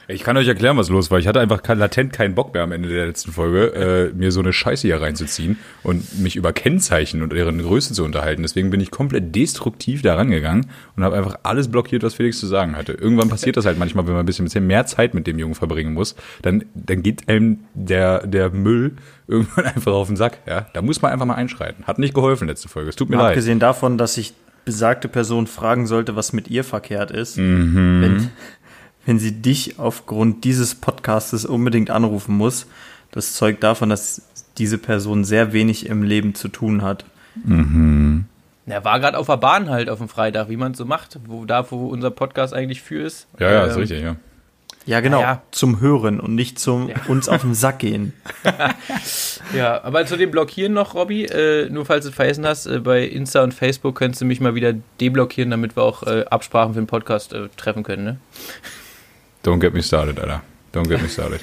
Ich 0.09 0.23
kann 0.23 0.35
euch 0.35 0.47
erklären, 0.47 0.75
was 0.77 0.89
los 0.89 1.09
war. 1.11 1.19
Ich 1.19 1.27
hatte 1.27 1.39
einfach 1.39 1.61
latent 1.65 2.11
keinen 2.11 2.35
Bock 2.35 2.53
mehr 2.53 2.63
am 2.63 2.71
Ende 2.73 2.89
der 2.89 3.05
letzten 3.07 3.31
Folge, 3.31 4.11
äh, 4.11 4.13
mir 4.17 4.31
so 4.31 4.41
eine 4.41 4.51
Scheiße 4.51 4.87
hier 4.87 5.01
reinzuziehen 5.01 5.57
und 5.81 6.19
mich 6.19 6.35
über 6.35 6.51
Kennzeichen 6.51 7.21
und 7.21 7.31
deren 7.31 7.61
Größe 7.61 7.93
zu 7.93 8.03
unterhalten. 8.03 8.41
Deswegen 8.41 8.69
bin 8.69 8.81
ich 8.81 8.91
komplett 8.91 9.33
destruktiv 9.33 10.01
da 10.01 10.15
rangegangen 10.15 10.67
und 10.97 11.03
habe 11.03 11.15
einfach 11.15 11.37
alles 11.43 11.69
blockiert, 11.69 12.03
was 12.03 12.15
Felix 12.15 12.39
zu 12.39 12.47
sagen 12.47 12.75
hatte. 12.75 12.91
Irgendwann 12.93 13.29
passiert 13.29 13.55
das 13.55 13.65
halt 13.65 13.79
manchmal, 13.79 14.05
wenn 14.05 14.13
man 14.13 14.23
ein 14.23 14.25
bisschen, 14.25 14.43
bisschen 14.45 14.67
mehr 14.67 14.85
Zeit 14.85 15.13
mit 15.13 15.25
dem 15.25 15.39
Jungen 15.39 15.55
verbringen 15.55 15.93
muss, 15.93 16.15
dann, 16.41 16.65
dann 16.73 17.01
geht 17.01 17.29
einem 17.29 17.59
der, 17.73 18.27
der 18.27 18.49
Müll 18.49 18.93
irgendwann 19.27 19.65
einfach 19.73 19.93
auf 19.93 20.07
den 20.07 20.17
Sack. 20.17 20.39
Ja? 20.45 20.67
Da 20.73 20.81
muss 20.81 21.01
man 21.01 21.11
einfach 21.13 21.25
mal 21.25 21.35
einschreiten. 21.35 21.85
Hat 21.85 21.97
nicht 21.99 22.13
geholfen 22.13 22.47
letzte 22.49 22.67
Folge. 22.67 22.89
Es 22.89 22.97
tut 22.97 23.09
mir 23.09 23.15
Mal 23.15 23.23
leid. 23.23 23.29
abgesehen 23.31 23.59
davon, 23.59 23.97
dass 23.97 24.15
sich 24.15 24.33
besagte 24.65 25.07
Person 25.09 25.47
fragen 25.47 25.87
sollte, 25.87 26.15
was 26.15 26.31
mit 26.33 26.49
ihr 26.49 26.63
verkehrt 26.63 27.11
ist, 27.11 27.37
Mhm. 27.37 28.01
wenn, 28.01 28.29
wenn 29.05 29.19
sie 29.19 29.41
dich 29.41 29.79
aufgrund 29.79 30.43
dieses 30.43 30.75
Podcastes 30.75 31.45
unbedingt 31.45 31.89
anrufen 31.89 32.35
muss. 32.35 32.67
Das 33.11 33.33
zeugt 33.33 33.63
davon, 33.63 33.89
dass 33.89 34.23
diese 34.57 34.77
Person 34.77 35.23
sehr 35.23 35.53
wenig 35.53 35.87
im 35.87 36.03
Leben 36.03 36.35
zu 36.35 36.47
tun 36.47 36.81
hat. 36.81 37.05
Er 38.65 38.85
war 38.85 38.99
gerade 38.99 39.17
auf 39.17 39.27
der 39.27 39.37
Bahn 39.37 39.69
halt 39.69 39.89
auf 39.89 39.99
dem 39.99 40.09
Freitag, 40.09 40.49
wie 40.49 40.57
man 40.57 40.71
es 40.71 40.77
so 40.77 40.85
macht, 40.85 41.19
wo 41.27 41.45
da, 41.45 41.69
wo 41.69 41.87
unser 41.87 42.11
Podcast 42.11 42.53
eigentlich 42.53 42.81
für 42.81 43.03
ist. 43.03 43.27
Ja, 43.39 43.51
ja, 43.51 43.63
ist 43.65 43.73
Ähm, 43.73 43.79
richtig, 43.79 44.03
ja. 44.03 44.15
Ja, 44.85 44.99
genau. 44.99 45.21
Ja. 45.21 45.41
Zum 45.51 45.79
Hören 45.79 46.19
und 46.19 46.35
nicht 46.35 46.59
zum 46.59 46.91
uns 47.07 47.29
auf 47.29 47.41
den 47.41 47.53
Sack 47.53 47.79
gehen. 47.79 48.13
Ja, 49.53 49.83
aber 49.83 50.05
zu 50.05 50.17
dem 50.17 50.31
Blockieren 50.31 50.73
noch, 50.73 50.95
Robby, 50.95 51.25
äh, 51.25 51.69
nur 51.69 51.85
falls 51.85 52.05
du 52.05 52.09
es 52.09 52.15
vergessen 52.15 52.47
hast, 52.47 52.65
äh, 52.65 52.79
bei 52.79 53.03
Insta 53.03 53.43
und 53.43 53.53
Facebook 53.53 53.95
könntest 53.95 54.21
du 54.21 54.25
mich 54.25 54.39
mal 54.39 54.55
wieder 54.55 54.73
deblockieren, 54.99 55.51
damit 55.51 55.75
wir 55.75 55.83
auch 55.83 56.03
äh, 56.03 56.25
Absprachen 56.27 56.73
für 56.73 56.81
den 56.81 56.87
Podcast 56.87 57.33
äh, 57.33 57.49
treffen 57.55 57.83
können, 57.83 58.03
ne? 58.03 58.17
Don't 59.43 59.59
get 59.59 59.73
me 59.73 59.81
started, 59.81 60.19
Alter. 60.19 60.41
Don't 60.73 60.87
get 60.87 61.01
me 61.01 61.07
started. 61.09 61.41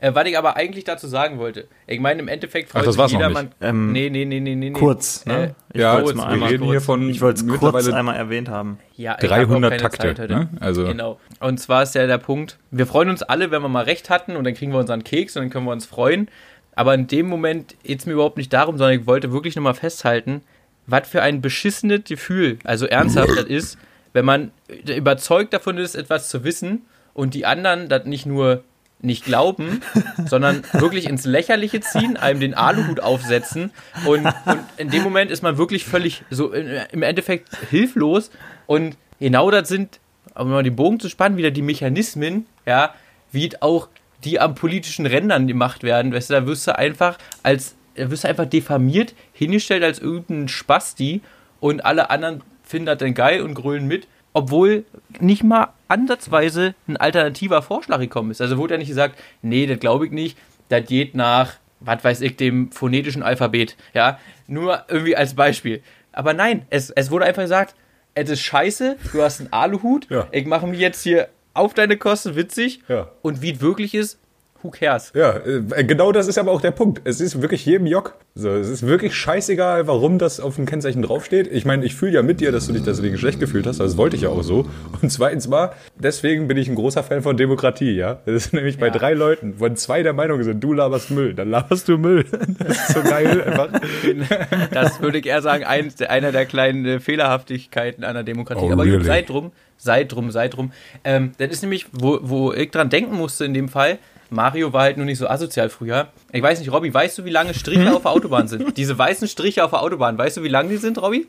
Äh, 0.00 0.14
was 0.14 0.26
ich 0.26 0.36
aber 0.36 0.56
eigentlich 0.56 0.82
dazu 0.84 1.06
sagen 1.06 1.38
wollte, 1.38 1.68
ich 1.86 2.00
meine, 2.00 2.20
im 2.20 2.28
Endeffekt 2.28 2.70
freut 2.70 2.80
Ach, 2.82 2.86
das 2.86 2.94
sich 2.94 2.98
war's 3.00 3.12
noch 3.12 3.20
jedermann. 3.20 3.44
nicht. 3.46 3.56
Ähm, 3.60 3.92
nee, 3.92 4.10
nee, 4.10 4.24
nee, 4.24 4.40
nee, 4.40 4.54
nee. 4.56 4.70
nee. 4.70 4.78
Kurz, 4.78 5.24
ne? 5.26 5.34
Äh, 5.44 5.48
Ich 5.74 5.80
ja, 5.80 5.92
wollte 5.94 6.00
jetzt, 6.02 6.10
es 6.10 6.16
mal 6.16 6.26
wir 6.28 6.32
einmal 6.34 6.48
reden 6.50 6.64
hier 6.64 6.72
kurz- 6.74 6.84
von 6.84 7.08
Ich 7.08 7.20
wollte 7.20 7.44
es 7.46 7.58
kurz 7.60 7.88
einmal 7.88 8.16
erwähnt 8.16 8.48
haben. 8.48 8.78
Ja, 8.96 9.16
ich 9.20 9.30
hab 9.30 9.38
auch 9.38 9.44
300 9.46 9.70
keine 9.70 9.82
Takte. 9.82 9.98
Zeit 10.08 10.18
heute. 10.18 10.34
Ne? 10.34 10.48
Also, 10.60 10.84
Genau. 10.86 11.20
Und 11.40 11.58
zwar 11.60 11.84
ist 11.84 11.94
ja 11.94 12.06
der 12.08 12.18
Punkt, 12.18 12.58
wir 12.72 12.86
freuen 12.86 13.08
uns 13.10 13.22
alle, 13.22 13.50
wenn 13.52 13.62
wir 13.62 13.68
mal 13.68 13.84
recht 13.84 14.10
hatten 14.10 14.34
und 14.34 14.42
dann 14.44 14.54
kriegen 14.54 14.72
wir 14.72 14.80
unseren 14.80 15.04
Keks 15.04 15.36
und 15.36 15.42
dann 15.44 15.50
können 15.50 15.66
wir 15.66 15.72
uns 15.72 15.86
freuen. 15.86 16.28
Aber 16.74 16.94
in 16.94 17.06
dem 17.06 17.26
Moment 17.28 17.76
geht 17.84 18.00
es 18.00 18.06
mir 18.06 18.14
überhaupt 18.14 18.38
nicht 18.38 18.52
darum, 18.52 18.76
sondern 18.76 18.98
ich 18.98 19.06
wollte 19.06 19.30
wirklich 19.32 19.54
nochmal 19.54 19.74
festhalten, 19.74 20.42
was 20.86 21.06
für 21.08 21.22
ein 21.22 21.40
beschissenes 21.40 22.00
Gefühl, 22.08 22.58
also 22.64 22.86
ernsthaft 22.86 23.36
das 23.36 23.44
ist, 23.44 23.78
wenn 24.12 24.24
man 24.24 24.52
überzeugt 24.86 25.52
davon 25.52 25.78
ist, 25.78 25.94
etwas 25.94 26.28
zu 26.28 26.44
wissen 26.44 26.82
und 27.14 27.34
die 27.34 27.46
anderen 27.46 27.88
das 27.88 28.04
nicht 28.04 28.26
nur 28.26 28.64
nicht 29.02 29.24
glauben, 29.24 29.80
sondern 30.26 30.62
wirklich 30.72 31.08
ins 31.08 31.24
Lächerliche 31.24 31.80
ziehen, 31.80 32.16
einem 32.16 32.40
den 32.40 32.54
Aluhut 32.54 33.00
aufsetzen 33.00 33.72
und, 34.06 34.24
und 34.26 34.60
in 34.76 34.90
dem 34.90 35.02
Moment 35.02 35.30
ist 35.30 35.42
man 35.42 35.58
wirklich 35.58 35.84
völlig 35.84 36.22
so 36.30 36.52
in, 36.52 36.68
im 36.92 37.02
Endeffekt 37.02 37.48
hilflos 37.70 38.30
und 38.66 38.96
genau 39.18 39.50
das 39.50 39.68
sind, 39.68 39.98
um 40.34 40.50
mal 40.50 40.62
den 40.62 40.76
Bogen 40.76 41.00
zu 41.00 41.08
spannen, 41.08 41.36
wieder 41.36 41.50
die 41.50 41.62
Mechanismen, 41.62 42.46
ja, 42.64 42.94
wie 43.32 43.50
auch 43.60 43.88
die 44.24 44.38
am 44.38 44.54
politischen 44.54 45.06
Rändern 45.06 45.48
gemacht 45.48 45.82
werden, 45.82 46.12
weißt 46.12 46.30
du, 46.30 46.34
da 46.34 46.46
wirst 46.46 46.66
du 46.68 46.78
einfach 46.78 47.18
als, 47.42 47.74
da 47.96 48.10
wirst 48.10 48.22
du 48.24 48.28
einfach 48.28 48.46
diffamiert, 48.46 49.14
hingestellt 49.32 49.82
als 49.82 49.98
irgendein 49.98 50.48
Spasti 50.48 51.22
und 51.58 51.84
alle 51.84 52.10
anderen 52.10 52.42
finden 52.72 52.86
das 52.86 52.98
dann 52.98 53.14
geil 53.14 53.42
und 53.42 53.54
grölen 53.54 53.86
mit, 53.86 54.08
obwohl 54.32 54.84
nicht 55.20 55.44
mal 55.44 55.68
ansatzweise 55.88 56.74
ein 56.88 56.96
alternativer 56.96 57.62
Vorschlag 57.62 58.00
gekommen 58.00 58.30
ist. 58.30 58.40
Also 58.40 58.56
wurde 58.58 58.74
ja 58.74 58.78
nicht 58.78 58.88
gesagt, 58.88 59.18
nee, 59.42 59.66
das 59.66 59.78
glaube 59.78 60.06
ich 60.06 60.12
nicht, 60.12 60.36
das 60.70 60.86
geht 60.86 61.14
nach, 61.14 61.54
was 61.80 62.02
weiß 62.02 62.20
ich, 62.22 62.36
dem 62.36 62.72
phonetischen 62.72 63.22
Alphabet, 63.22 63.76
ja, 63.94 64.18
nur 64.46 64.84
irgendwie 64.88 65.16
als 65.16 65.34
Beispiel. 65.34 65.82
Aber 66.12 66.32
nein, 66.34 66.66
es, 66.70 66.90
es 66.90 67.10
wurde 67.10 67.26
einfach 67.26 67.42
gesagt, 67.42 67.74
es 68.14 68.30
ist 68.30 68.40
scheiße, 68.40 68.96
du 69.12 69.22
hast 69.22 69.40
einen 69.40 69.52
Aluhut, 69.52 70.08
Ja. 70.10 70.26
ich 70.32 70.46
mache 70.46 70.66
mich 70.66 70.80
jetzt 70.80 71.02
hier 71.02 71.28
auf 71.54 71.74
deine 71.74 71.96
Kosten 71.98 72.34
witzig 72.34 72.80
Ja. 72.88 73.10
und 73.22 73.42
wie 73.42 73.52
es 73.52 73.60
wirklich 73.60 73.94
ist, 73.94 74.18
who 74.62 74.70
cares? 74.70 75.12
Ja, 75.14 75.36
äh, 75.38 75.84
genau 75.84 76.12
das 76.12 76.28
ist 76.28 76.38
aber 76.38 76.52
auch 76.52 76.60
der 76.60 76.70
Punkt. 76.70 77.00
Es 77.04 77.20
ist 77.20 77.40
wirklich 77.42 77.66
jedem 77.66 77.86
Jock. 77.86 78.14
So, 78.34 78.48
es 78.50 78.68
ist 78.68 78.86
wirklich 78.86 79.14
scheißegal, 79.14 79.86
warum 79.86 80.18
das 80.18 80.40
auf 80.40 80.56
dem 80.56 80.64
Kennzeichen 80.66 81.02
draufsteht. 81.02 81.48
Ich 81.52 81.64
meine, 81.64 81.84
ich 81.84 81.94
fühle 81.94 82.12
ja 82.12 82.22
mit 82.22 82.40
dir, 82.40 82.50
dass 82.52 82.66
du 82.66 82.72
dich 82.72 82.82
deswegen 82.82 83.18
schlecht 83.18 83.40
gefühlt 83.40 83.66
hast. 83.66 83.80
Das 83.80 83.96
wollte 83.96 84.16
ich 84.16 84.22
ja 84.22 84.28
auch 84.30 84.42
so. 84.42 84.66
Und 85.02 85.10
zweitens 85.10 85.48
mal, 85.48 85.72
deswegen 85.98 86.48
bin 86.48 86.56
ich 86.56 86.68
ein 86.68 86.74
großer 86.74 87.02
Fan 87.02 87.22
von 87.22 87.36
Demokratie, 87.36 87.92
ja. 87.92 88.20
Das 88.24 88.46
ist 88.46 88.52
nämlich 88.54 88.78
bei 88.78 88.86
Ja. 88.86 88.92
drei 88.92 89.12
Leuten, 89.14 89.54
wenn 89.58 89.76
zwei 89.76 90.02
der 90.02 90.12
Meinung 90.12 90.42
sind, 90.42 90.62
du 90.64 90.72
laberst 90.72 91.10
Müll, 91.10 91.34
dann 91.34 91.50
laberst 91.50 91.88
du 91.88 91.98
Müll. 91.98 92.24
Das 92.58 92.88
ist 92.88 92.94
so 92.94 93.02
geil, 93.02 93.42
einfach. 93.42 93.68
Das 94.72 95.00
würde 95.00 95.18
ich 95.18 95.26
eher 95.26 95.42
sagen, 95.42 95.64
einer 95.64 96.32
der 96.32 96.46
kleinen 96.46 96.84
äh, 96.86 97.00
Fehlerhaftigkeiten 97.00 98.04
einer 98.04 98.22
Demokratie. 98.22 98.64
Oh, 98.66 98.72
Aber 98.72 98.84
really? 98.84 99.04
sei 99.04 99.22
drum, 99.22 99.52
sei 99.76 100.04
drum, 100.04 100.30
sei 100.30 100.48
drum. 100.48 100.72
Ähm, 101.04 101.32
das 101.38 101.50
ist 101.50 101.62
nämlich, 101.62 101.86
wo, 101.92 102.18
wo 102.22 102.52
ich 102.52 102.70
dran 102.70 102.88
denken 102.90 103.16
musste 103.16 103.44
in 103.44 103.54
dem 103.54 103.68
Fall, 103.68 103.98
Mario 104.32 104.72
war 104.72 104.82
halt 104.82 104.96
nur 104.96 105.06
nicht 105.06 105.18
so 105.18 105.28
asozial 105.28 105.68
früher. 105.68 106.08
Ich 106.32 106.42
weiß 106.42 106.58
nicht, 106.58 106.72
Robby, 106.72 106.92
weißt 106.92 107.18
du, 107.18 107.24
wie 107.24 107.30
lange 107.30 107.54
Striche 107.54 107.94
auf 107.94 108.02
der 108.02 108.10
Autobahn 108.10 108.48
sind? 108.48 108.76
Diese 108.76 108.98
weißen 108.98 109.28
Striche 109.28 109.64
auf 109.64 109.70
der 109.70 109.82
Autobahn, 109.82 110.16
weißt 110.16 110.38
du, 110.38 110.42
wie 110.42 110.48
lang 110.48 110.68
die 110.68 110.78
sind, 110.78 111.00
Robby? 111.00 111.28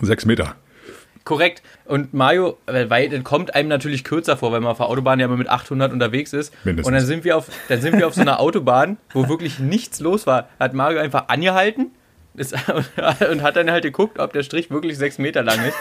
Sechs 0.00 0.24
Meter. 0.24 0.54
Korrekt. 1.24 1.62
Und 1.84 2.14
Mario, 2.14 2.56
äh, 2.66 2.88
weil 2.88 3.08
das 3.08 3.24
kommt 3.24 3.54
einem 3.56 3.68
natürlich 3.68 4.04
kürzer 4.04 4.36
vor, 4.36 4.52
weil 4.52 4.60
man 4.60 4.70
auf 4.70 4.76
der 4.76 4.86
Autobahn 4.86 5.18
ja 5.18 5.26
immer 5.26 5.36
mit 5.36 5.48
800 5.48 5.92
unterwegs 5.92 6.32
ist. 6.32 6.54
Mindestens. 6.64 6.86
Und 6.86 6.94
dann 6.94 7.04
sind 7.04 7.24
wir 7.24 7.36
auf, 7.36 7.48
dann 7.68 7.80
sind 7.80 7.98
wir 7.98 8.06
auf 8.06 8.14
so 8.14 8.20
einer 8.20 8.38
Autobahn, 8.38 8.96
wo 9.12 9.28
wirklich 9.28 9.58
nichts 9.58 9.98
los 9.98 10.28
war. 10.28 10.48
Hat 10.60 10.72
Mario 10.74 11.00
einfach 11.00 11.26
angehalten 11.26 11.90
ist, 12.36 12.54
und 13.30 13.42
hat 13.42 13.56
dann 13.56 13.70
halt 13.70 13.84
geguckt, 13.84 14.18
ob 14.18 14.32
der 14.32 14.42
Strich 14.42 14.70
wirklich 14.70 14.98
sechs 14.98 15.18
Meter 15.18 15.42
lang 15.42 15.64
ist. 15.64 15.76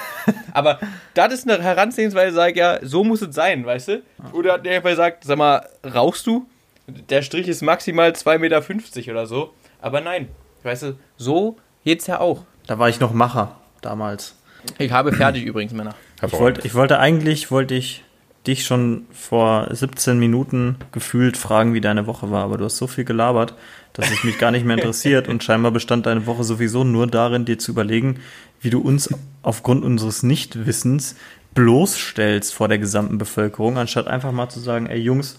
Aber 0.54 0.80
das 1.14 1.34
ist 1.34 1.50
eine 1.50 1.62
Herangehensweise, 1.62 2.36
sag 2.36 2.52
ich 2.52 2.58
ja, 2.58 2.80
so 2.82 3.04
muss 3.04 3.22
es 3.22 3.36
sein, 3.36 3.66
weißt 3.66 3.88
du? 3.90 4.04
Oder 4.32 4.54
hat 4.54 4.66
der 4.66 4.78
einfach 4.78 4.90
gesagt, 4.90 5.24
sag 5.24 5.38
mal, 5.38 5.68
rauchst 5.94 6.26
du? 6.28 6.46
Der 6.88 7.22
Strich 7.22 7.48
ist 7.48 7.62
maximal 7.62 8.12
2,50 8.12 8.40
Meter 8.40 9.12
oder 9.12 9.26
so. 9.26 9.54
Aber 9.82 10.02
nein, 10.02 10.30
weißt 10.64 10.84
du, 10.84 11.00
so 11.18 11.58
geht's 11.84 12.08
ja 12.08 12.20
auch. 12.20 12.44
Da 12.68 12.80
war 12.80 12.90
ich 12.90 13.00
noch 13.00 13.14
Macher 13.14 13.56
damals. 13.82 14.36
Ich 14.78 14.92
habe 14.92 15.14
fertig 15.14 15.44
übrigens, 15.44 15.74
Männer. 15.74 15.96
Ich 16.26 16.34
wollte, 16.34 16.66
ich 16.66 16.74
wollte 16.74 17.00
eigentlich, 17.00 17.52
wollte 17.52 17.76
ich 17.76 18.05
dich 18.48 18.66
schon 18.66 19.06
vor 19.12 19.68
17 19.72 20.18
Minuten 20.18 20.76
gefühlt 20.92 21.38
fragen, 21.38 21.74
wie 21.74 21.82
deine 21.82 22.08
Woche 22.08 22.32
war, 22.32 22.44
aber 22.44 22.58
du 22.58 22.66
hast 22.66 22.78
so 22.78 22.88
viel 22.88 23.04
gelabert, 23.06 23.54
dass 23.94 24.12
es 24.12 24.24
mich 24.24 24.38
gar 24.38 24.52
nicht 24.52 24.66
mehr 24.66 24.78
interessiert 24.78 25.28
und 25.28 25.44
scheinbar 25.44 25.72
bestand 25.72 26.06
deine 26.06 26.26
Woche 26.26 26.44
sowieso 26.44 26.84
nur 26.84 27.08
darin, 27.08 27.46
dir 27.46 27.58
zu 27.58 27.72
überlegen, 27.72 28.20
wie 28.62 28.70
du 28.70 28.80
uns 28.82 29.10
aufgrund 29.42 29.84
unseres 29.84 30.24
Nichtwissens 30.24 31.16
bloßstellst 31.54 32.54
vor 32.54 32.68
der 32.68 32.78
gesamten 32.80 33.18
Bevölkerung, 33.18 33.78
anstatt 33.78 34.08
einfach 34.08 34.32
mal 34.32 34.50
zu 34.50 34.60
sagen, 34.60 34.88
ey 34.88 35.00
Jungs, 35.00 35.38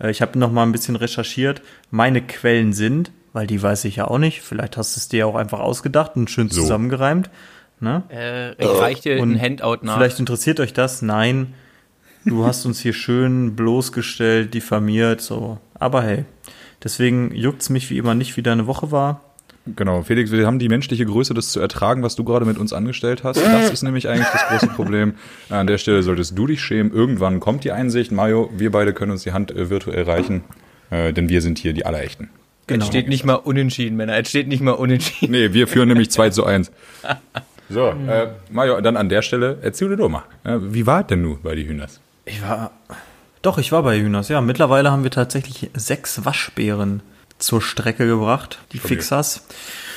äh, 0.00 0.10
ich 0.10 0.20
habe 0.20 0.38
noch 0.38 0.50
mal 0.50 0.64
ein 0.64 0.72
bisschen 0.72 0.96
recherchiert, 0.96 1.62
meine 1.90 2.20
Quellen 2.22 2.72
sind, 2.72 3.12
weil 3.32 3.46
die 3.46 3.62
weiß 3.62 3.84
ich 3.84 3.96
ja 3.96 4.08
auch 4.08 4.18
nicht, 4.18 4.42
vielleicht 4.42 4.76
hast 4.76 4.96
du 4.96 4.98
es 4.98 5.08
dir 5.08 5.26
auch 5.26 5.36
einfach 5.36 5.60
ausgedacht 5.60 6.16
und 6.16 6.30
schön 6.30 6.50
So. 6.50 6.62
zusammengereimt, 6.62 7.30
ne? 7.80 8.02
Äh, 8.10 8.52
ich 8.62 8.80
reich 8.80 9.00
dir 9.00 9.20
Und 9.20 9.34
ein 9.34 9.40
Handout 9.40 9.78
nach. 9.82 9.96
Vielleicht 9.96 10.18
interessiert 10.18 10.58
euch 10.60 10.72
das. 10.72 11.02
Nein, 11.02 11.54
du 12.24 12.44
hast 12.44 12.64
uns 12.66 12.80
hier 12.80 12.92
schön 12.92 13.54
bloßgestellt, 13.56 14.54
diffamiert, 14.54 15.20
so. 15.20 15.58
Aber 15.74 16.02
hey, 16.02 16.24
deswegen 16.82 17.34
juckt's 17.34 17.70
mich 17.70 17.90
wie 17.90 17.98
immer 17.98 18.14
nicht, 18.14 18.36
wie 18.36 18.42
deine 18.42 18.66
Woche 18.66 18.90
war. 18.90 19.20
Genau, 19.64 20.02
Felix, 20.02 20.32
wir 20.32 20.44
haben 20.44 20.58
die 20.58 20.68
menschliche 20.68 21.06
Größe, 21.06 21.34
das 21.34 21.52
zu 21.52 21.60
ertragen, 21.60 22.02
was 22.02 22.16
du 22.16 22.24
gerade 22.24 22.44
mit 22.44 22.58
uns 22.58 22.72
angestellt 22.72 23.22
hast. 23.22 23.40
Das 23.40 23.70
ist 23.70 23.82
nämlich 23.82 24.08
eigentlich 24.08 24.26
das 24.26 24.48
große 24.48 24.66
Problem. 24.74 25.14
An 25.50 25.68
der 25.68 25.78
Stelle 25.78 26.02
solltest 26.02 26.36
du 26.36 26.48
dich 26.48 26.60
schämen. 26.60 26.92
Irgendwann 26.92 27.38
kommt 27.38 27.62
die 27.62 27.70
Einsicht. 27.70 28.10
Mario, 28.10 28.50
wir 28.56 28.72
beide 28.72 28.92
können 28.92 29.12
uns 29.12 29.22
die 29.22 29.32
Hand 29.32 29.52
äh, 29.52 29.70
virtuell 29.70 30.02
reichen, 30.02 30.42
äh, 30.90 31.12
denn 31.12 31.28
wir 31.28 31.40
sind 31.40 31.58
hier 31.58 31.72
die 31.74 31.86
Allerechten. 31.86 32.30
Es 32.66 32.86
steht 32.86 33.08
nicht 33.08 33.24
mal 33.24 33.34
unentschieden, 33.34 33.96
Männer. 33.96 34.16
Es 34.18 34.30
steht 34.30 34.48
nicht 34.48 34.62
mal 34.62 34.72
unentschieden. 34.72 35.32
Nee, 35.32 35.52
wir 35.52 35.68
führen 35.68 35.88
nämlich 35.88 36.10
2 36.12 36.30
zu 36.30 36.44
1. 36.44 36.72
So, 37.68 37.88
äh, 37.88 38.28
Mario, 38.50 38.80
dann 38.80 38.96
an 38.96 39.08
der 39.08 39.22
Stelle, 39.22 39.58
erzähl 39.62 39.88
dir 39.90 39.96
doch 39.96 40.08
mal. 40.08 40.24
Äh, 40.44 40.58
wie 40.60 40.86
war 40.86 41.02
es 41.02 41.06
denn 41.06 41.22
nun 41.22 41.38
bei 41.42 41.54
die 41.54 41.66
Hühners? 41.66 42.00
Ich 42.24 42.42
war. 42.42 42.70
Doch, 43.42 43.58
ich 43.58 43.72
war 43.72 43.82
bei 43.82 43.98
Hühners, 43.98 44.28
ja. 44.28 44.40
Mittlerweile 44.40 44.90
haben 44.92 45.02
wir 45.02 45.10
tatsächlich 45.10 45.70
sechs 45.74 46.24
Waschbären 46.24 47.02
zur 47.38 47.60
Strecke 47.60 48.06
gebracht, 48.06 48.60
die 48.72 48.78
Stabil. 48.78 48.96
Fixers. 48.98 49.44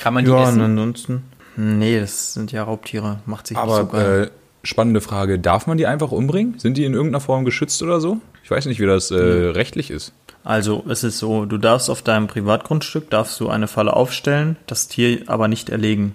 Kann 0.02 0.14
man 0.14 0.24
die 0.24 0.30
Ja, 0.32 0.48
essen? 0.48 0.60
ansonsten. 0.60 1.22
Nee, 1.56 2.00
das 2.00 2.34
sind 2.34 2.50
ja 2.52 2.64
Raubtiere. 2.64 3.20
Macht 3.24 3.46
sich 3.46 3.56
nicht 3.56 3.66
so 3.66 3.86
geil. 3.86 4.00
Aber 4.04 4.18
äh, 4.24 4.30
spannende 4.64 5.00
Frage, 5.00 5.38
darf 5.38 5.66
man 5.68 5.78
die 5.78 5.86
einfach 5.86 6.10
umbringen? 6.10 6.58
Sind 6.58 6.76
die 6.76 6.84
in 6.84 6.92
irgendeiner 6.92 7.20
Form 7.20 7.44
geschützt 7.44 7.80
oder 7.82 8.00
so? 8.00 8.18
Ich 8.42 8.50
weiß 8.50 8.66
nicht, 8.66 8.80
wie 8.80 8.86
das 8.86 9.10
äh, 9.12 9.16
rechtlich 9.16 9.90
ist. 9.90 10.12
Also 10.44 10.84
es 10.88 11.02
ist 11.02 11.18
so, 11.18 11.44
du 11.44 11.58
darfst 11.58 11.88
auf 11.90 12.02
deinem 12.02 12.28
Privatgrundstück 12.28 13.10
darfst 13.10 13.40
du 13.40 13.48
eine 13.48 13.66
Falle 13.66 13.94
aufstellen, 13.94 14.56
das 14.68 14.86
Tier 14.86 15.22
aber 15.26 15.48
nicht 15.48 15.70
erlegen. 15.70 16.14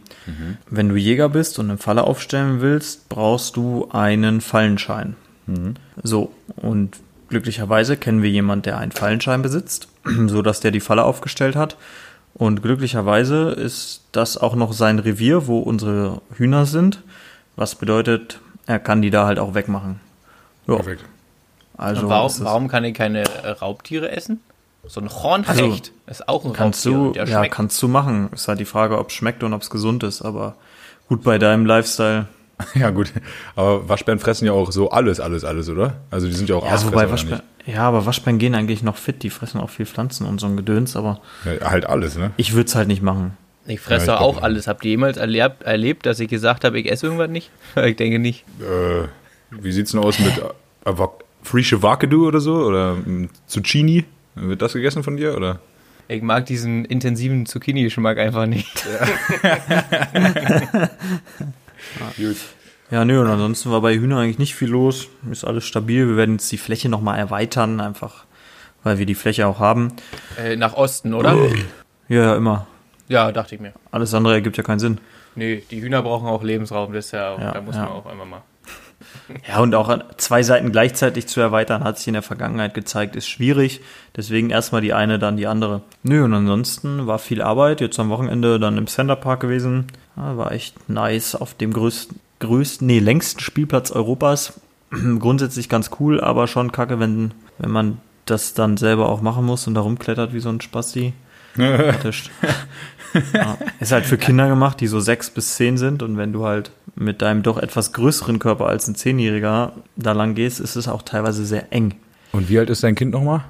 Wenn 0.69 0.87
du 0.87 0.95
Jäger 0.95 1.27
bist 1.27 1.59
und 1.59 1.69
eine 1.69 1.77
Falle 1.77 2.05
aufstellen 2.05 2.61
willst, 2.61 3.09
brauchst 3.09 3.57
du 3.57 3.89
einen 3.91 4.39
Fallenschein. 4.39 5.17
So 6.03 6.31
und 6.55 6.97
glücklicherweise 7.29 7.97
kennen 7.97 8.21
wir 8.21 8.29
jemanden, 8.29 8.63
der 8.63 8.77
einen 8.77 8.91
Fallenschein 8.91 9.41
besitzt, 9.41 9.87
so 10.27 10.41
dass 10.41 10.59
der 10.59 10.71
die 10.71 10.79
Falle 10.79 11.03
aufgestellt 11.03 11.55
hat. 11.55 11.77
Und 12.33 12.61
glücklicherweise 12.61 13.49
ist 13.51 14.03
das 14.11 14.37
auch 14.37 14.55
noch 14.55 14.73
sein 14.73 14.99
Revier, 14.99 15.47
wo 15.47 15.59
unsere 15.59 16.21
Hühner 16.35 16.65
sind, 16.65 17.03
was 17.55 17.75
bedeutet, 17.75 18.39
er 18.65 18.79
kann 18.79 19.01
die 19.01 19.09
da 19.09 19.25
halt 19.25 19.39
auch 19.39 19.53
wegmachen. 19.53 19.99
Ja, 20.67 20.75
Perfekt. 20.75 21.03
also 21.77 22.07
warum, 22.07 22.31
warum 22.39 22.67
kann 22.67 22.85
ich 22.85 22.93
keine 22.93 23.23
äh, 23.23 23.49
Raubtiere 23.49 24.11
essen? 24.11 24.39
So 24.87 25.01
ein 25.01 25.09
Hornhecht 25.09 25.91
ist 26.07 26.27
auch 26.27 26.43
ein 26.45 26.53
Kannst 26.53 26.87
Raubtier. 26.87 27.25
du, 27.25 27.31
ja, 27.31 27.47
kannst 27.47 27.81
du 27.83 27.87
machen. 27.87 28.29
Ist 28.33 28.47
halt 28.47 28.59
die 28.59 28.65
Frage, 28.65 28.97
ob 28.97 29.09
es 29.09 29.13
schmeckt 29.13 29.43
und 29.43 29.53
ob 29.53 29.61
es 29.61 29.69
gesund 29.69 30.03
ist. 30.03 30.21
Aber 30.21 30.55
gut, 31.07 31.23
bei 31.23 31.37
deinem 31.37 31.65
Lifestyle. 31.65 32.27
Ja, 32.75 32.89
gut. 32.89 33.11
Aber 33.55 33.87
Waschbären 33.89 34.19
fressen 34.19 34.45
ja 34.45 34.53
auch 34.53 34.71
so 34.71 34.89
alles, 34.89 35.19
alles, 35.19 35.43
alles, 35.43 35.69
oder? 35.69 35.97
Also 36.09 36.27
die 36.27 36.33
sind 36.33 36.49
ja 36.49 36.55
auch 36.55 36.65
Ja, 36.65 36.71
Aasfresser, 36.71 36.95
wobei 36.95 37.11
Waschbären, 37.11 37.41
ja, 37.65 37.87
aber 37.87 38.05
Waschbären 38.05 38.39
gehen 38.39 38.55
eigentlich 38.55 38.83
noch 38.83 38.97
fit. 38.97 39.23
Die 39.23 39.29
fressen 39.29 39.59
auch 39.59 39.69
viel 39.69 39.85
Pflanzen 39.85 40.25
und 40.25 40.39
so 40.39 40.47
ein 40.47 40.57
Gedöns. 40.57 40.95
Aber? 40.95 41.21
Ja, 41.45 41.69
halt 41.69 41.85
alles, 41.85 42.17
ne? 42.17 42.31
ich 42.37 42.53
würde 42.53 42.67
es 42.67 42.75
halt 42.75 42.87
nicht 42.87 43.01
machen. 43.01 43.37
Ich 43.67 43.79
fresse 43.79 44.07
Ja, 44.07 44.15
ich 44.15 44.21
auch 44.21 44.41
alles. 44.41 44.67
Habt 44.67 44.83
ihr 44.85 44.91
jemals 44.91 45.17
erlebt, 45.17 45.61
erlebt, 45.63 46.05
dass 46.05 46.19
ich 46.19 46.29
gesagt 46.29 46.63
habe, 46.63 46.79
ich 46.79 46.91
esse 46.91 47.05
irgendwas 47.05 47.29
nicht? 47.29 47.51
ich 47.75 47.95
denke 47.95 48.19
nicht. 48.19 48.43
Äh, 48.59 49.07
Wie 49.51 49.71
sieht's 49.71 49.91
denn 49.91 50.01
aus 50.01 50.19
mit 50.19 50.33
Avok 50.83 51.23
Frische 51.43 51.81
Wakadu 51.81 52.27
oder 52.27 52.39
so? 52.39 52.55
Oder 52.55 52.95
mm, 52.95 53.29
Zucchini? 53.47 54.05
Wird 54.35 54.61
das 54.61 54.73
gegessen 54.73 55.03
von 55.03 55.17
dir? 55.17 55.35
Oder? 55.35 55.59
Ich 56.07 56.21
mag 56.21 56.45
diesen 56.45 56.85
intensiven 56.85 57.45
Zucchini-Geschmack 57.45 58.17
einfach 58.17 58.45
nicht. 58.45 58.85
Gut. 62.17 62.37
Ja, 62.89 63.05
nö, 63.05 63.21
und 63.21 63.27
ansonsten 63.27 63.71
war 63.71 63.81
bei 63.81 63.95
Hühner 63.95 64.19
eigentlich 64.19 64.39
nicht 64.39 64.55
viel 64.55 64.69
los. 64.69 65.07
Ist 65.31 65.45
alles 65.45 65.65
stabil. 65.65 66.07
Wir 66.07 66.17
werden 66.17 66.35
jetzt 66.35 66.51
die 66.51 66.57
Fläche 66.57 66.89
nochmal 66.89 67.17
erweitern, 67.17 67.79
einfach 67.79 68.25
weil 68.83 68.97
wir 68.97 69.05
die 69.05 69.15
Fläche 69.15 69.47
auch 69.47 69.59
haben. 69.59 69.93
Äh, 70.37 70.55
nach 70.55 70.73
Osten, 70.73 71.13
oder? 71.13 71.35
Ja, 71.35 71.53
ja, 72.09 72.35
immer. 72.35 72.67
Ja, 73.07 73.31
dachte 73.31 73.55
ich 73.55 73.61
mir. 73.61 73.73
Alles 73.91 74.13
andere 74.13 74.33
ergibt 74.33 74.57
ja 74.57 74.63
keinen 74.63 74.79
Sinn. 74.79 74.99
Nee, 75.35 75.63
die 75.69 75.81
Hühner 75.81 76.01
brauchen 76.01 76.27
auch 76.27 76.43
Lebensraum, 76.43 76.91
das 76.93 77.05
ist 77.05 77.11
ja, 77.11 77.31
auch, 77.31 77.39
Ja, 77.39 77.51
da 77.51 77.61
muss 77.61 77.75
ja. 77.75 77.83
man 77.83 77.91
auch 77.91 78.05
einmal 78.05 78.25
mal. 78.25 78.41
Ja, 79.47 79.59
und 79.59 79.73
auch 79.75 79.97
zwei 80.17 80.43
Seiten 80.43 80.71
gleichzeitig 80.71 81.27
zu 81.27 81.39
erweitern, 81.39 81.83
hat 81.83 81.97
sich 81.97 82.07
in 82.07 82.13
der 82.13 82.21
Vergangenheit 82.21 82.73
gezeigt, 82.73 83.15
ist 83.15 83.27
schwierig. 83.27 83.81
Deswegen 84.15 84.49
erstmal 84.49 84.81
die 84.81 84.93
eine, 84.93 85.19
dann 85.19 85.37
die 85.37 85.47
andere. 85.47 85.81
Nö, 86.03 86.23
und 86.23 86.33
ansonsten 86.33 87.07
war 87.07 87.19
viel 87.19 87.41
Arbeit. 87.41 87.81
Jetzt 87.81 87.99
am 87.99 88.09
Wochenende 88.09 88.59
dann 88.59 88.77
im 88.77 88.87
Center 88.87 89.15
Park 89.15 89.41
gewesen. 89.41 89.87
Ja, 90.15 90.37
war 90.37 90.51
echt 90.51 90.89
nice 90.89 91.35
auf 91.35 91.53
dem 91.53 91.73
größten, 91.73 92.19
größten, 92.39 92.87
nee, 92.87 92.99
längsten 92.99 93.39
Spielplatz 93.39 93.91
Europas. 93.91 94.59
Grundsätzlich 95.19 95.69
ganz 95.69 95.91
cool, 95.99 96.21
aber 96.21 96.47
schon 96.47 96.71
kacke, 96.71 96.99
wenn, 96.99 97.33
wenn 97.57 97.71
man 97.71 97.97
das 98.25 98.53
dann 98.53 98.77
selber 98.77 99.09
auch 99.09 99.21
machen 99.21 99.45
muss 99.45 99.67
und 99.67 99.73
da 99.73 99.81
rumklettert 99.81 100.33
wie 100.33 100.39
so 100.39 100.49
ein 100.49 100.61
Spasti. 100.61 101.13
Ja, 103.33 103.57
ist 103.79 103.91
halt 103.91 104.05
für 104.05 104.17
Kinder 104.17 104.47
gemacht, 104.47 104.79
die 104.79 104.87
so 104.87 104.99
sechs 104.99 105.29
bis 105.29 105.55
zehn 105.55 105.77
sind 105.77 106.01
und 106.01 106.17
wenn 106.17 106.31
du 106.31 106.45
halt 106.45 106.71
mit 106.95 107.21
deinem 107.21 107.41
doch 107.43 107.57
etwas 107.57 107.93
größeren 107.93 108.37
Körper 108.39 108.67
als 108.67 108.87
ein 108.87 108.95
Zehnjähriger 108.95 109.73
da 109.95 110.11
lang 110.11 110.35
gehst, 110.35 110.59
ist 110.59 110.75
es 110.75 110.87
auch 110.87 111.01
teilweise 111.03 111.45
sehr 111.45 111.71
eng. 111.71 111.95
Und 112.31 112.49
wie 112.49 112.59
alt 112.59 112.69
ist 112.69 112.83
dein 112.83 112.95
Kind 112.95 113.11
nochmal? 113.11 113.43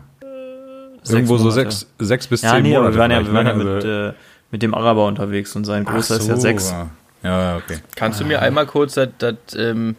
Sechs 1.04 1.14
Irgendwo 1.14 1.38
so 1.38 1.46
Monate. 1.46 1.62
sechs, 1.72 1.88
sechs 2.00 2.28
bis 2.28 2.42
Ja, 2.44 2.52
zehn 2.54 2.64
nee, 2.64 2.74
Monate. 2.74 2.94
wir 2.94 3.00
waren 3.00 3.12
ja, 3.12 3.26
wir 3.26 3.34
waren 3.34 3.48
ja 3.48 3.54
ne? 3.54 3.64
mit, 3.64 3.74
Also- 3.74 3.88
äh, 3.88 4.14
mit 4.52 4.62
dem 4.62 4.74
Araber 4.76 5.06
unterwegs 5.08 5.56
und 5.56 5.64
sein 5.66 5.86
Ach 5.88 5.94
Großer 5.96 6.18
ist 6.18 6.28
ja 6.28 6.36
so, 6.36 6.42
sechs. 6.42 6.72
Ja, 6.72 6.90
ja, 7.24 7.58
okay. 7.58 7.78
Kannst 7.96 8.20
du 8.20 8.26
mir 8.26 8.42
einmal 8.42 8.66
kurz 8.68 8.94
das, 8.96 9.10
das 9.18 9.36
ähm, 9.58 9.96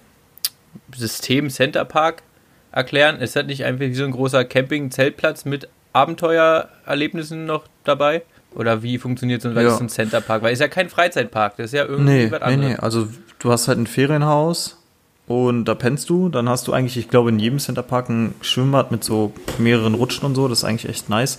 System 0.94 1.50
Center 1.50 1.84
Park 1.84 2.22
erklären? 2.70 3.18
Ist 3.18 3.34
das 3.34 3.46
nicht 3.46 3.64
einfach 3.64 3.80
wie 3.80 3.94
so 3.94 4.04
ein 4.04 4.10
großer 4.12 4.44
Camping-Zeltplatz 4.44 5.44
mit 5.44 5.68
Abenteuererlebnissen 5.92 7.46
noch 7.46 7.64
dabei? 7.84 8.22
Oder 8.54 8.82
wie 8.82 8.98
funktioniert 8.98 9.40
so 9.42 9.48
ein, 9.48 9.56
Ja. 9.56 9.62
ist 9.74 9.80
ein 9.80 9.88
Center 9.88 10.20
Park? 10.20 10.42
Weil 10.42 10.52
ist 10.52 10.58
ja 10.60 10.68
kein 10.68 10.90
Freizeitpark, 10.90 11.56
das 11.56 11.66
ist 11.66 11.72
ja 11.72 11.84
irgendwie 11.86 12.12
Nee, 12.12 12.30
was 12.30 12.40
nee, 12.40 12.46
anderes. 12.46 12.70
nee. 12.72 12.76
Also 12.78 13.08
du 13.42 13.50
hast 13.50 13.68
halt 13.68 13.78
ein 13.78 13.86
Ferienhaus 13.86 14.78
und 15.26 15.64
da 15.64 15.74
pennst 15.74 16.08
du. 16.10 16.28
Dann 16.28 16.48
hast 16.48 16.68
du 16.68 16.72
eigentlich, 16.72 16.96
ich 16.96 17.08
glaube, 17.08 17.30
in 17.30 17.38
jedem 17.38 17.58
Centerpark 17.58 18.08
ein 18.08 18.34
Schwimmbad 18.40 18.92
mit 18.92 19.02
so 19.02 19.32
mehreren 19.58 19.94
Rutschen 19.94 20.24
und 20.24 20.34
so. 20.34 20.48
Das 20.48 20.58
ist 20.58 20.64
eigentlich 20.64 20.88
echt 20.88 21.08
nice. 21.08 21.38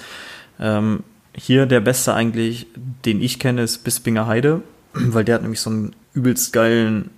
Ähm, 0.60 1.04
hier 1.36 1.66
der 1.66 1.80
beste 1.80 2.14
eigentlich, 2.14 2.68
den 3.06 3.22
ich 3.22 3.40
kenne, 3.40 3.64
ist 3.64 3.84
Bispinger 3.84 4.28
Heide, 4.28 4.62
weil 4.94 5.24
der 5.24 5.36
hat 5.36 5.42
nämlich 5.42 5.62
so 5.62 5.70
einen 5.70 5.96
übelst 6.14 6.54
geilen 6.54 7.10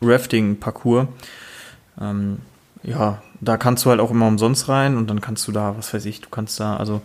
Rafting-Parcours. 0.00 1.08
Ähm, 2.00 2.38
ja, 2.82 3.22
da 3.40 3.56
kannst 3.56 3.84
du 3.84 3.90
halt 3.90 4.00
auch 4.00 4.10
immer 4.10 4.28
umsonst 4.28 4.68
rein 4.68 4.96
und 4.96 5.10
dann 5.10 5.20
kannst 5.20 5.46
du 5.48 5.52
da, 5.52 5.76
was 5.76 5.92
weiß 5.92 6.06
ich, 6.06 6.20
du 6.20 6.28
kannst 6.30 6.60
da, 6.60 6.76
also 6.76 7.02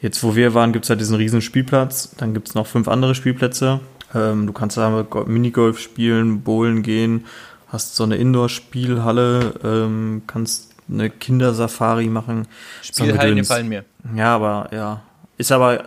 jetzt 0.00 0.22
wo 0.22 0.36
wir 0.36 0.54
waren, 0.54 0.72
gibt's 0.72 0.88
halt 0.88 1.00
diesen 1.00 1.16
riesen 1.16 1.42
Spielplatz, 1.42 2.14
dann 2.16 2.32
gibt's 2.32 2.54
noch 2.54 2.66
fünf 2.66 2.88
andere 2.88 3.14
Spielplätze. 3.14 3.80
Ähm, 4.14 4.46
du 4.46 4.52
kannst 4.52 4.76
da 4.76 5.04
Go- 5.08 5.24
Minigolf 5.24 5.78
spielen, 5.78 6.42
bowlen 6.42 6.82
gehen, 6.82 7.24
hast 7.68 7.96
so 7.96 8.04
eine 8.04 8.16
Indoor-Spielhalle, 8.16 9.54
ähm, 9.64 10.22
kannst 10.26 10.74
eine 10.90 11.08
Kindersafari 11.10 12.08
machen. 12.08 12.46
Spielhallen 12.82 13.36
gefallen 13.36 13.68
mir. 13.68 13.84
Ja, 14.14 14.34
aber 14.34 14.68
ja. 14.72 15.02
Ist 15.38 15.52
aber, 15.52 15.84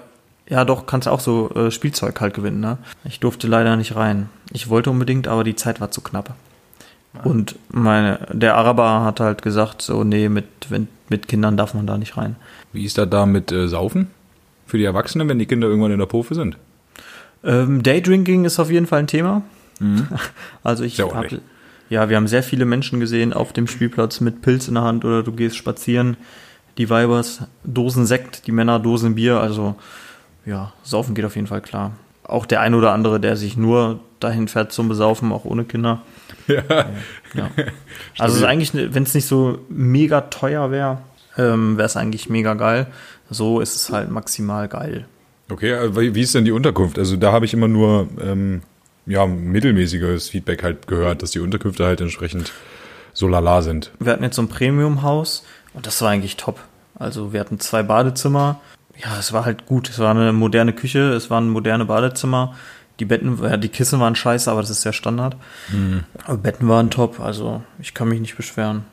ja 0.50 0.65
doch, 0.65 0.86
kannst 0.86 1.08
auch 1.08 1.20
so 1.20 1.51
äh, 1.51 1.70
Spielzeug 1.72 2.20
halt 2.22 2.34
gewinnen, 2.34 2.60
ne? 2.60 2.77
Ich 3.03 3.20
durfte 3.20 3.48
leider 3.48 3.75
nicht 3.75 3.96
rein. 3.96 4.29
Ich 4.51 4.70
wollte 4.70 4.89
unbedingt, 4.89 5.27
aber 5.27 5.44
die 5.44 5.55
Zeit 5.55 5.79
war 5.82 5.91
zu 5.91 6.01
knapp. 6.01 6.34
Und 7.24 7.55
meine, 7.70 8.27
der 8.33 8.57
Araber 8.57 9.05
hat 9.05 9.22
halt 9.22 9.42
gesagt, 9.42 9.81
so, 9.81 10.03
nee, 10.03 10.27
mit, 10.27 10.46
wenn, 10.68 10.90
mit 11.07 11.29
Kindern 11.29 11.55
darf 11.55 11.74
man 11.74 11.88
da 11.88 11.98
nicht 11.98 12.18
rein. 12.18 12.35
Wie 12.74 12.83
ist 12.83 12.98
das 12.98 13.09
da 13.09 13.25
mit 13.25 13.53
äh, 13.53 13.70
Saufen? 13.70 14.07
Für 14.68 14.77
die 14.77 14.83
Erwachsenen, 14.83 15.29
wenn 15.29 15.40
die 15.40 15.46
Kinder 15.46 15.68
irgendwann 15.70 15.92
in 15.94 16.00
der 16.00 16.07
Pofe 16.07 16.35
sind? 16.35 16.57
Ähm, 17.46 17.84
Daydrinking 17.84 18.46
ist 18.46 18.60
auf 18.60 18.72
jeden 18.72 18.88
Fall 18.88 19.00
ein 19.00 19.08
Thema. 19.08 19.44
Also 20.64 20.84
ich 20.84 21.00
habe, 21.00 21.42
ja, 21.90 22.10
wir 22.10 22.18
haben 22.18 22.27
sehr 22.27 22.44
viele 22.44 22.66
Menschen 22.66 23.00
gesehen 23.00 23.34
auf 23.34 23.53
dem 23.53 23.68
Spielplatz 23.68 24.20
mit 24.20 24.42
Pilz 24.42 24.68
in 24.68 24.75
der 24.75 24.84
Hand 24.84 25.05
oder 25.05 25.22
du 25.22 25.31
gehst 25.31 25.58
spazieren. 25.58 26.18
Die 26.77 26.90
Weibers, 26.90 27.44
Dosen 27.64 28.05
Sekt, 28.05 28.48
die 28.48 28.51
Männer 28.51 28.79
Dosen 28.79 29.16
Bier. 29.16 29.40
Also 29.40 29.75
ja, 30.46 30.74
Saufen 30.84 31.14
geht 31.14 31.25
auf 31.25 31.36
jeden 31.36 31.48
Fall 31.48 31.62
klar. 31.62 31.92
Auch 32.24 32.46
der 32.46 32.62
ein 32.62 32.74
oder 32.74 32.92
andere, 32.92 33.20
der 33.20 33.36
sich 33.36 33.55
nur 33.58 34.00
dahin 34.20 34.48
fährt 34.48 34.72
zum 34.72 34.90
Besaufen, 34.90 35.31
auch 35.31 35.46
ohne 35.46 35.66
Kinder. 35.66 36.01
Ja. 36.48 36.62
Ja. 37.34 37.50
Also 38.20 38.36
es 38.36 38.42
ist 38.42 38.48
eigentlich, 38.48 38.74
wenn 38.74 39.01
es 39.01 39.16
nicht 39.16 39.25
so 39.25 39.58
mega 39.68 40.22
teuer 40.22 40.70
wäre, 40.70 41.00
ähm, 41.40 41.75
wäre 41.75 41.88
es 41.88 41.98
eigentlich 41.98 42.29
mega 42.29 42.53
geil. 42.53 42.86
So 43.31 43.62
ist 43.62 43.75
es 43.75 43.92
halt 43.92 44.12
maximal 44.12 44.68
geil. 44.68 45.05
Okay, 45.50 45.72
äh, 45.72 46.16
wie 46.16 46.22
ist 46.22 46.34
denn 46.36 46.46
die 46.46 46.51
Unterkunft? 46.51 46.98
Also 46.98 47.18
da 47.18 47.31
habe 47.31 47.46
ich 47.46 47.53
immer 47.53 47.68
nur 47.68 48.08
ähm, 48.22 48.62
ja, 49.05 49.25
mittelmäßiges 49.25 50.29
Feedback 50.29 50.64
halt 50.64 50.88
gehört, 50.88 51.22
dass 51.22 51.31
die 51.31 51.40
Unterkünfte 51.40 51.86
halt 51.86 52.01
entsprechend 52.01 52.51
so 53.14 53.27
lala 53.27 53.62
sind. 53.62 53.92
Wir 54.00 54.14
hatten 54.14 54.24
jetzt 54.24 54.36
so 54.36 54.42
ein 54.42 54.50
Premium-Haus 54.50 55.46
und 55.74 55.86
das 55.86 56.01
war 56.01 56.10
eigentlich 56.10 56.38
top. 56.38 56.60
Also 56.98 57.34
wir 57.34 57.40
hatten 57.40 57.60
zwei 57.60 57.84
Badezimmer. 57.84 58.60
Ja, 58.98 59.20
es 59.20 59.34
war 59.34 59.46
halt 59.46 59.66
gut. 59.66 59.90
Es 59.90 60.00
war 60.00 60.12
eine 60.12 60.34
moderne 60.34 60.74
Küche, 60.74 61.14
es 61.14 61.29
waren 61.29 61.50
moderne 61.50 61.86
Badezimmer. 61.86 62.55
Die 63.00 63.05
Betten, 63.05 63.40
ja, 63.44 63.58
die 63.58 63.68
Kissen 63.68 64.00
waren 64.00 64.16
scheiße, 64.16 64.50
aber 64.50 64.62
das 64.62 64.70
ist 64.70 64.86
ja 64.86 64.94
Standard. 64.94 65.36
Aber 66.24 66.38
Betten 66.38 66.70
waren 66.70 66.90
top, 66.90 67.20
also 67.20 67.62
ich 67.79 67.94
kann 67.94 68.08
mich 68.08 68.22
nicht 68.22 68.38
beschweren. 68.38 68.86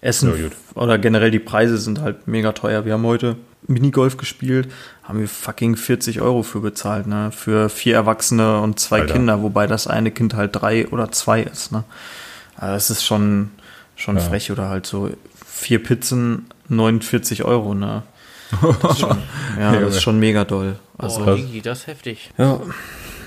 Essen 0.00 0.30
Ja, 0.30 0.50
oder 0.80 0.98
generell 0.98 1.30
die 1.30 1.38
Preise 1.38 1.76
sind 1.78 2.00
halt 2.00 2.26
mega 2.26 2.52
teuer. 2.52 2.84
Wir 2.86 2.94
haben 2.94 3.04
heute 3.04 3.36
Minigolf 3.68 4.16
gespielt, 4.16 4.68
haben 5.02 5.18
wir 5.20 5.28
fucking 5.28 5.76
40 5.76 6.20
Euro 6.20 6.42
für 6.42 6.60
bezahlt, 6.60 7.06
ne? 7.06 7.30
Für 7.32 7.68
vier 7.68 7.94
Erwachsene 7.96 8.60
und 8.60 8.78
zwei 8.78 9.00
Alter. 9.00 9.14
Kinder, 9.14 9.42
wobei 9.42 9.66
das 9.66 9.86
eine 9.86 10.10
Kind 10.10 10.34
halt 10.34 10.54
drei 10.54 10.86
oder 10.88 11.10
zwei 11.12 11.42
ist, 11.42 11.72
ne? 11.72 11.84
Also 12.56 12.74
das 12.74 12.90
ist 12.90 13.04
schon, 13.04 13.50
schon 13.96 14.16
Ja. 14.16 14.22
frech 14.22 14.50
oder 14.52 14.68
halt 14.68 14.86
so 14.86 15.10
vier 15.46 15.82
Pizzen, 15.82 16.46
49 16.68 17.44
Euro, 17.44 17.74
ne? 17.74 18.02
Das 18.82 18.92
ist 18.92 19.00
schon, 19.00 19.18
ja, 19.58 19.80
das 19.80 19.96
ist 19.96 20.02
schon 20.02 20.18
mega 20.20 20.44
doll. 20.44 20.78
Also, 20.98 21.22
oh, 21.26 21.34
Digi, 21.34 21.60
das 21.60 21.80
ist 21.80 21.86
heftig. 21.88 22.30
ja, 22.38 22.60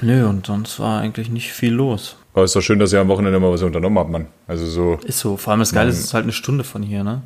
nö, 0.01 0.25
und 0.27 0.45
sonst 0.45 0.79
war 0.79 1.01
eigentlich 1.01 1.29
nicht 1.29 1.51
viel 1.51 1.73
los. 1.73 2.15
Aber 2.33 2.45
ist 2.45 2.55
doch 2.55 2.61
schön, 2.61 2.79
dass 2.79 2.93
ihr 2.93 3.01
am 3.01 3.09
Wochenende 3.09 3.39
mal 3.39 3.51
was 3.51 3.61
unternommen 3.63 3.97
habt, 3.99 4.09
Mann. 4.11 4.27
Also 4.47 4.65
so, 4.65 4.93
Ist 5.05 5.19
so, 5.19 5.35
vor 5.35 5.51
allem 5.51 5.59
das 5.59 5.73
Geile 5.73 5.89
ist, 5.89 5.97
es 5.99 6.05
ist 6.05 6.13
halt 6.13 6.23
eine 6.23 6.31
Stunde 6.31 6.63
von 6.63 6.81
hier, 6.83 7.03
ne? 7.03 7.21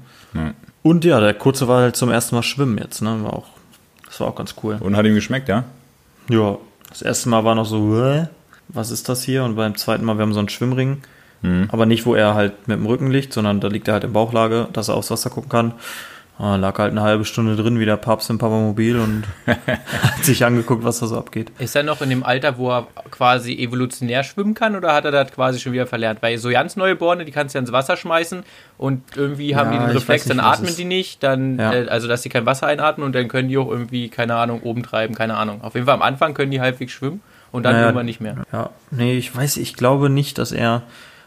Und 0.84 1.06
ja, 1.06 1.20
der 1.20 1.34
Kurze 1.34 1.68
war 1.68 1.82
halt 1.82 1.96
zum 1.96 2.12
ersten 2.12 2.36
Mal 2.36 2.44
schwimmen 2.44 2.78
jetzt, 2.78 3.02
ne? 3.02 3.24
War 3.24 3.34
auch, 3.34 3.46
das 4.06 4.20
war 4.20 4.28
auch 4.28 4.36
ganz 4.36 4.54
cool. 4.64 4.78
und 4.80 4.96
hat 4.96 5.06
ihm 5.06 5.16
geschmeckt, 5.16 5.50
ja? 5.50 5.64
Ja, 6.30 6.58
das 6.90 7.02
erste 7.02 7.30
Mal 7.30 7.44
war 7.44 7.56
noch 7.56 7.66
so, 7.66 7.96
"Hä? 7.98 8.28
was 8.70 8.92
ist 8.92 9.10
das 9.10 9.24
hier? 9.24 9.44
Und 9.44 9.56
beim 9.56 9.76
zweiten 9.76 10.06
Mal, 10.06 10.18
wir 10.18 10.22
haben 10.24 10.34
so 10.34 10.40
einen 10.40 10.50
Schwimmring. 10.50 11.02
Aber 11.68 11.86
nicht, 11.86 12.06
wo 12.06 12.16
er 12.16 12.36
halt 12.36 12.70
mit 12.70 12.78
dem 12.78 12.86
Rücken 12.86 13.12
liegt, 13.12 13.34
sondern 13.34 13.60
da 13.60 13.68
liegt 13.68 13.90
er 13.90 13.96
halt 13.96 14.06
in 14.06 14.14
Bauchlage, 14.14 14.70
dass 14.72 14.88
er 14.88 14.96
aufs 14.96 15.12
Wasser 15.12 15.30
gucken 15.30 15.50
kann. 15.50 15.74
Ah, 16.44 16.58
lag 16.58 16.78
halt 16.78 16.92
eine 16.92 17.02
halbe 17.04 17.24
Stunde 17.24 17.56
drin, 17.56 17.80
wie 17.80 17.86
der 17.86 17.96
Papst 17.96 18.30
im 18.30 18.38
Papamobil 18.38 18.98
und 19.00 19.24
hat 19.48 20.26
sich 20.26 20.44
angeguckt, 20.44 20.84
was 20.84 21.00
da 21.00 21.06
so 21.08 21.18
abgeht. 21.18 21.52
Ist 21.58 21.74
er 21.74 21.84
noch 21.84 22.02
in 22.02 22.10
dem 22.10 22.22
Alter, 22.24 22.58
wo 22.58 22.70
er 22.70 22.88
quasi 23.12 23.54
evolutionär 23.54 24.26
schwimmen 24.26 24.54
kann 24.54 24.76
oder 24.76 24.94
hat 24.94 25.06
er 25.06 25.12
das 25.12 25.32
quasi 25.32 25.62
schon 25.62 25.72
wieder 25.72 25.88
verlernt? 25.88 26.22
Weil 26.22 26.38
so 26.40 26.50
ganz 26.50 26.76
Neugeborene, 26.76 27.24
die 27.24 27.32
kannst 27.32 27.56
du 27.56 27.60
ja 27.60 27.62
ins 27.62 27.72
Wasser 27.72 27.96
schmeißen 27.96 28.44
und 28.78 29.04
irgendwie 29.16 29.56
haben 29.56 29.72
Ja, 29.72 29.80
die 29.80 29.86
den 29.86 29.96
Reflex, 29.96 30.26
nicht, 30.26 30.38
dann 30.38 30.46
atmen 30.46 30.76
die 30.76 30.84
nicht, 30.84 31.24
dann, 31.24 31.58
Ja. 31.60 31.72
äh, 31.74 31.88
also 31.88 32.10
dass 32.10 32.24
sie 32.24 32.30
kein 32.30 32.46
Wasser 32.46 32.68
einatmen 32.68 33.06
und 33.06 33.16
dann 33.16 33.30
können 33.30 33.48
die 33.48 33.58
auch 33.58 33.70
irgendwie, 33.72 34.10
keine 34.10 34.36
Ahnung, 34.36 34.64
oben 34.64 34.84
treiben, 34.84 35.16
keine 35.16 35.38
Ahnung. 35.38 35.62
Auf 35.64 35.76
jeden 35.76 35.86
Fall 35.86 35.96
am 35.96 36.02
Anfang 36.02 36.34
können 36.34 36.52
die 36.52 36.60
halbwegs 36.60 36.92
schwimmen 36.92 37.22
und 37.54 37.64
dann 37.64 37.76
Naja, 37.76 37.86
irgendwann 37.86 38.06
nicht 38.06 38.20
mehr. 38.20 38.36
Ja, 38.52 38.70
nee, 38.92 39.18
ich 39.18 39.34
weiß, 39.34 39.56
ich 39.56 39.76
glaube 39.76 40.10
nicht, 40.10 40.38
dass 40.40 40.52
er, 40.52 40.82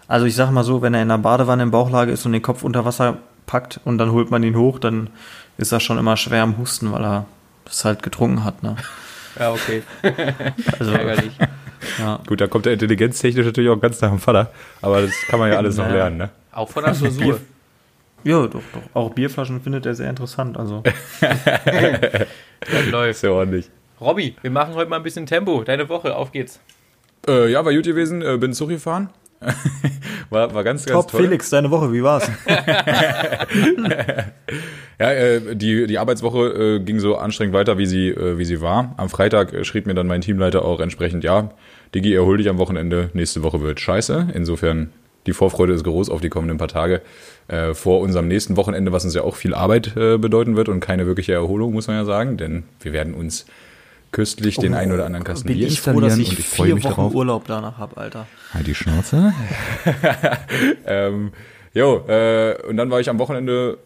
also 0.08 0.26
ich 0.26 0.34
sag 0.34 0.50
mal 0.50 0.62
so, 0.62 0.82
wenn 0.82 0.92
er 0.92 1.00
in 1.00 1.08
der 1.08 1.16
Badewanne 1.16 1.62
in 1.62 1.70
Bauchlage 1.70 2.12
ist 2.12 2.26
und 2.26 2.32
den 2.32 2.42
Kopf 2.42 2.62
unter 2.62 2.84
Wasser 2.84 3.16
packt 3.46 3.80
und 3.84 3.98
dann 3.98 4.12
holt 4.12 4.30
man 4.30 4.42
ihn 4.42 4.56
hoch, 4.56 4.78
dann 4.78 5.10
ist 5.58 5.72
er 5.72 5.80
schon 5.80 5.98
immer 5.98 6.16
schwer 6.16 6.42
am 6.42 6.58
Husten, 6.58 6.92
weil 6.92 7.04
er 7.04 7.26
das 7.64 7.84
halt 7.84 8.02
getrunken 8.02 8.44
hat, 8.44 8.62
ne? 8.62 8.76
Ja, 9.38 9.52
okay. 9.52 9.82
Also, 10.78 10.92
Ärgerlich. 10.92 11.32
ja. 11.98 12.18
Gut, 12.26 12.40
da 12.40 12.46
kommt 12.46 12.64
der 12.64 12.72
intelligenztechnisch 12.72 13.44
natürlich 13.44 13.68
auch 13.68 13.78
ganz 13.78 14.00
nach 14.00 14.08
dem 14.08 14.18
Vater. 14.18 14.50
Aber 14.80 15.02
das 15.02 15.12
kann 15.28 15.38
man 15.38 15.52
ja 15.52 15.58
alles 15.58 15.76
noch 15.76 15.90
lernen, 15.90 16.16
ne? 16.16 16.30
Auch 16.52 16.70
von 16.70 16.84
der 16.84 16.94
Frisur. 16.94 17.38
Ja, 18.24 18.46
doch, 18.46 18.62
doch. 18.72 18.82
Auch 18.94 19.10
Bierflaschen 19.10 19.60
findet 19.60 19.84
er 19.84 19.94
sehr 19.94 20.08
interessant, 20.08 20.56
also. 20.56 20.82
das 21.20 22.86
läuft. 22.90 23.10
Ist 23.10 23.22
ja 23.22 23.30
ordentlich. 23.30 23.68
Robby, 24.00 24.34
wir 24.42 24.50
machen 24.50 24.74
heute 24.74 24.90
mal 24.90 24.96
ein 24.96 25.02
bisschen 25.02 25.26
Tempo. 25.26 25.62
Deine 25.64 25.88
Woche, 25.88 26.16
auf 26.16 26.32
geht's. 26.32 26.58
Äh, 27.28 27.50
ja, 27.52 27.64
war 27.64 27.72
gut 27.72 27.84
gewesen, 27.84 28.22
äh, 28.22 28.36
bin 28.38 28.52
Zug 28.52 28.70
gefahren. 28.70 29.10
War, 30.30 30.52
war 30.54 30.64
ganz, 30.64 30.84
ganz 30.84 31.02
Top, 31.02 31.10
toll. 31.12 31.22
Felix, 31.22 31.50
deine 31.50 31.70
Woche, 31.70 31.92
wie 31.92 32.02
war's? 32.02 32.28
Ja, 34.98 35.12
äh, 35.12 35.54
die, 35.54 35.86
die 35.86 35.98
Arbeitswoche 35.98 36.76
äh, 36.76 36.80
ging 36.80 37.00
so 37.00 37.16
anstrengend 37.16 37.54
weiter, 37.54 37.76
wie 37.76 37.84
sie, 37.84 38.08
äh, 38.08 38.38
wie 38.38 38.46
sie 38.46 38.62
war. 38.62 38.94
Am 38.96 39.10
Freitag 39.10 39.52
äh, 39.52 39.62
schrieb 39.62 39.86
mir 39.86 39.94
dann 39.94 40.06
mein 40.06 40.22
Teamleiter 40.22 40.64
auch 40.64 40.80
entsprechend, 40.80 41.22
ja, 41.22 41.50
Digi, 41.94 42.14
erhol 42.14 42.38
dich 42.38 42.48
am 42.48 42.58
Wochenende, 42.58 43.10
nächste 43.12 43.42
Woche 43.42 43.60
wird 43.60 43.78
scheiße. 43.78 44.28
Insofern, 44.32 44.90
die 45.26 45.34
Vorfreude 45.34 45.74
ist 45.74 45.84
groß 45.84 46.08
auf 46.08 46.22
die 46.22 46.30
kommenden 46.30 46.56
paar 46.56 46.68
Tage. 46.68 47.02
Äh, 47.48 47.74
vor 47.74 48.00
unserem 48.00 48.26
nächsten 48.26 48.56
Wochenende, 48.56 48.90
was 48.90 49.04
uns 49.04 49.14
ja 49.14 49.22
auch 49.22 49.36
viel 49.36 49.52
Arbeit 49.52 49.94
äh, 49.96 50.16
bedeuten 50.16 50.56
wird 50.56 50.70
und 50.70 50.80
keine 50.80 51.06
wirkliche 51.06 51.34
Erholung, 51.34 51.74
muss 51.74 51.88
man 51.88 51.96
ja 51.96 52.04
sagen, 52.06 52.38
denn 52.38 52.64
wir 52.80 52.94
werden 52.94 53.12
uns 53.12 53.44
köstlich 54.16 54.56
den 54.56 54.72
einen 54.72 54.92
oder 54.92 55.04
anderen 55.04 55.24
Kasten 55.24 55.50
Oh, 55.50 55.52
Bier 55.52 55.66
ich 55.66 55.82
froh, 55.82 56.00
dass 56.00 56.16
ich, 56.16 56.30
und 56.30 56.38
ich 56.38 56.48
freue 56.48 56.68
vier 56.68 56.74
mich 56.76 56.84
Wochen 56.84 56.94
darauf. 56.94 57.14
Urlaub 57.14 57.44
danach 57.46 57.76
hab, 57.76 57.98
Alter. 57.98 58.26
Halt 58.54 58.66
die 58.66 58.74
Schnauze. 58.74 59.34
ähm, 60.86 61.32
jo, 61.74 62.02
äh, 62.08 62.56
und 62.66 62.78
dann 62.78 62.90
war 62.90 62.98
ich 62.98 63.10
am 63.10 63.18
Wochenende, 63.18 63.76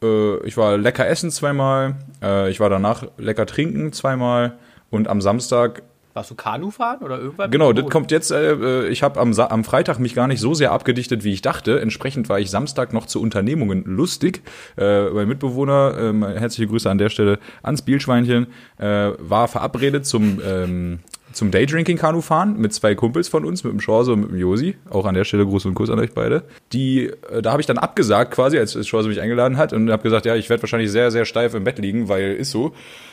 äh, 0.00 0.46
ich 0.46 0.56
war 0.56 0.78
lecker 0.78 1.08
essen 1.08 1.32
zweimal, 1.32 1.96
äh, 2.22 2.48
ich 2.50 2.60
war 2.60 2.70
danach 2.70 3.02
lecker 3.18 3.46
trinken 3.46 3.92
zweimal 3.92 4.58
und 4.90 5.08
am 5.08 5.20
Samstag, 5.20 5.82
Warst 6.12 6.30
du 6.30 6.34
Kanu 6.34 6.70
fahren 6.70 7.02
oder 7.02 7.18
irgendwas? 7.20 7.50
genau, 7.50 7.72
das 7.72 7.88
kommt 7.88 8.10
jetzt, 8.10 8.32
äh, 8.32 8.52
äh, 8.52 8.88
ich 8.88 9.02
habe 9.02 9.20
am, 9.20 9.32
am 9.32 9.64
Freitag 9.64 9.98
mich 10.00 10.14
gar 10.14 10.26
nicht 10.26 10.40
so 10.40 10.54
sehr 10.54 10.72
abgedichtet, 10.72 11.22
wie 11.22 11.32
ich 11.32 11.40
dachte. 11.40 11.80
Entsprechend 11.80 12.28
war 12.28 12.40
ich 12.40 12.50
Samstag 12.50 12.92
noch 12.92 13.06
zu 13.06 13.20
Unternehmungen 13.20 13.84
lustig. 13.84 14.42
Äh, 14.76 15.10
mein 15.10 15.28
Mitbewohner, 15.28 15.96
ähm, 15.98 16.26
herzliche 16.26 16.66
Grüße 16.66 16.90
an 16.90 16.98
der 16.98 17.10
Stelle 17.10 17.38
ans 17.62 17.82
Bielschweinchen, 17.82 18.48
äh, 18.78 19.12
war 19.18 19.46
verabredet 19.46 20.04
zum 20.04 20.40
ähm, 20.44 20.98
zum 21.32 21.50
Daydrinking-Kanu 21.50 22.20
fahren 22.20 22.56
mit 22.58 22.72
zwei 22.72 22.94
Kumpels 22.94 23.28
von 23.28 23.44
uns, 23.44 23.64
mit 23.64 23.72
dem 23.72 23.80
Schorse 23.80 24.12
und 24.12 24.20
mit 24.20 24.30
dem 24.30 24.38
Josi. 24.38 24.76
Auch 24.88 25.06
an 25.06 25.14
der 25.14 25.24
Stelle 25.24 25.44
Gruß 25.44 25.66
und 25.66 25.74
Kuss 25.74 25.90
an 25.90 25.98
euch 25.98 26.12
beide. 26.12 26.42
Die, 26.72 27.06
äh, 27.06 27.42
da 27.42 27.52
habe 27.52 27.60
ich 27.60 27.66
dann 27.66 27.78
abgesagt 27.78 28.32
quasi, 28.32 28.58
als, 28.58 28.76
als 28.76 28.88
Schorse 28.88 29.08
mich 29.08 29.20
eingeladen 29.20 29.56
hat 29.56 29.72
und 29.72 29.90
habe 29.90 30.02
gesagt, 30.02 30.26
ja, 30.26 30.36
ich 30.36 30.50
werde 30.50 30.62
wahrscheinlich 30.62 30.90
sehr, 30.90 31.10
sehr 31.10 31.24
steif 31.24 31.54
im 31.54 31.64
Bett 31.64 31.78
liegen, 31.78 32.08
weil 32.08 32.32
ist 32.32 32.50
so. 32.50 32.72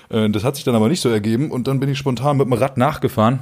Äh, 0.09 0.29
das 0.29 0.43
hat 0.43 0.55
sich 0.55 0.65
dann 0.65 0.75
aber 0.75 0.89
nicht 0.89 1.01
so 1.01 1.09
ergeben 1.09 1.51
und 1.51 1.67
dann 1.67 1.79
bin 1.79 1.89
ich 1.89 1.97
spontan 1.97 2.37
mit 2.37 2.47
dem 2.47 2.53
Rad 2.53 2.77
nachgefahren. 2.77 3.39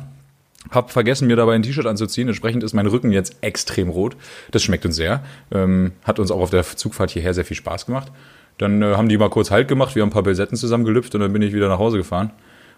Hab 0.72 0.92
vergessen, 0.92 1.28
mir 1.28 1.36
dabei 1.36 1.54
ein 1.54 1.64
T-Shirt 1.64 1.86
anzuziehen. 1.86 2.28
Entsprechend 2.28 2.64
ist 2.64 2.74
mein 2.74 2.88
Rücken 2.88 3.12
jetzt 3.12 3.36
extrem 3.42 3.90
rot. 3.90 4.16
Das 4.52 4.64
schmeckt 4.64 4.86
uns 4.86 4.96
sehr. 4.96 5.24
Ähm, 5.52 5.92
hat 6.04 6.20
uns 6.20 6.32
auch 6.32 6.42
auf 6.42 6.50
der 6.50 6.64
Zugfahrt 6.64 7.12
hierher 7.12 7.36
sehr 7.36 7.46
viel 7.46 7.58
Spaß 7.58 7.86
gemacht. 7.86 8.12
Dann 8.58 8.82
äh, 8.82 8.96
haben 8.96 9.10
die 9.10 9.18
mal 9.18 9.30
kurz 9.30 9.52
Halt 9.52 9.68
gemacht. 9.68 9.96
Wir 9.96 10.02
haben 10.02 10.10
ein 10.10 10.14
paar 10.14 10.24
Bilsetten 10.24 10.58
zusammengelüpft 10.58 11.14
und 11.14 11.22
dann 11.22 11.34
bin 11.34 11.42
ich 11.42 11.54
wieder 11.54 11.70
nach 11.70 11.80
Hause 11.80 11.98
gefahren. 11.98 12.32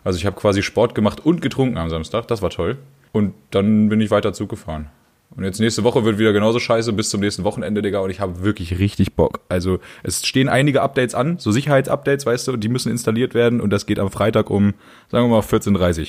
Also 0.03 0.17
ich 0.17 0.25
habe 0.25 0.35
quasi 0.35 0.63
Sport 0.63 0.95
gemacht 0.95 1.25
und 1.25 1.41
getrunken 1.41 1.77
am 1.77 1.89
Samstag. 1.89 2.27
Das 2.27 2.41
war 2.41 2.49
toll. 2.49 2.77
Und 3.11 3.33
dann 3.51 3.89
bin 3.89 3.99
ich 4.01 4.11
weiter 4.11 4.33
Zug 4.33 4.49
gefahren. 4.49 4.89
Und 5.35 5.43
jetzt 5.43 5.59
nächste 5.59 5.83
Woche 5.83 6.05
wird 6.05 6.17
wieder 6.17 6.33
genauso 6.33 6.59
scheiße 6.59 6.93
bis 6.93 7.09
zum 7.09 7.19
nächsten 7.19 7.43
Wochenende, 7.43 7.81
Digga. 7.81 7.99
Und 7.99 8.09
ich 8.09 8.19
habe 8.19 8.43
wirklich 8.43 8.79
richtig 8.79 9.13
Bock. 9.15 9.41
Also 9.49 9.79
es 10.03 10.25
stehen 10.25 10.49
einige 10.49 10.81
Updates 10.81 11.15
an, 11.15 11.37
so 11.37 11.51
Sicherheitsupdates, 11.51 12.25
weißt 12.25 12.47
du, 12.47 12.53
und 12.53 12.63
die 12.63 12.69
müssen 12.69 12.91
installiert 12.91 13.33
werden. 13.33 13.59
Und 13.59 13.71
das 13.71 13.85
geht 13.85 13.99
am 13.99 14.09
Freitag 14.09 14.49
um, 14.49 14.73
sagen 15.09 15.25
wir 15.25 15.35
mal, 15.35 15.41
14.30 15.41 15.99
Uhr. 15.99 16.07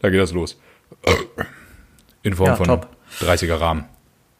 Da 0.00 0.10
geht 0.10 0.20
das 0.20 0.32
los. 0.32 0.60
In 2.22 2.34
Form 2.34 2.48
Ja, 2.48 2.56
von 2.56 2.66
top. 2.66 2.88
30er 3.20 3.60
Rahmen. 3.60 3.84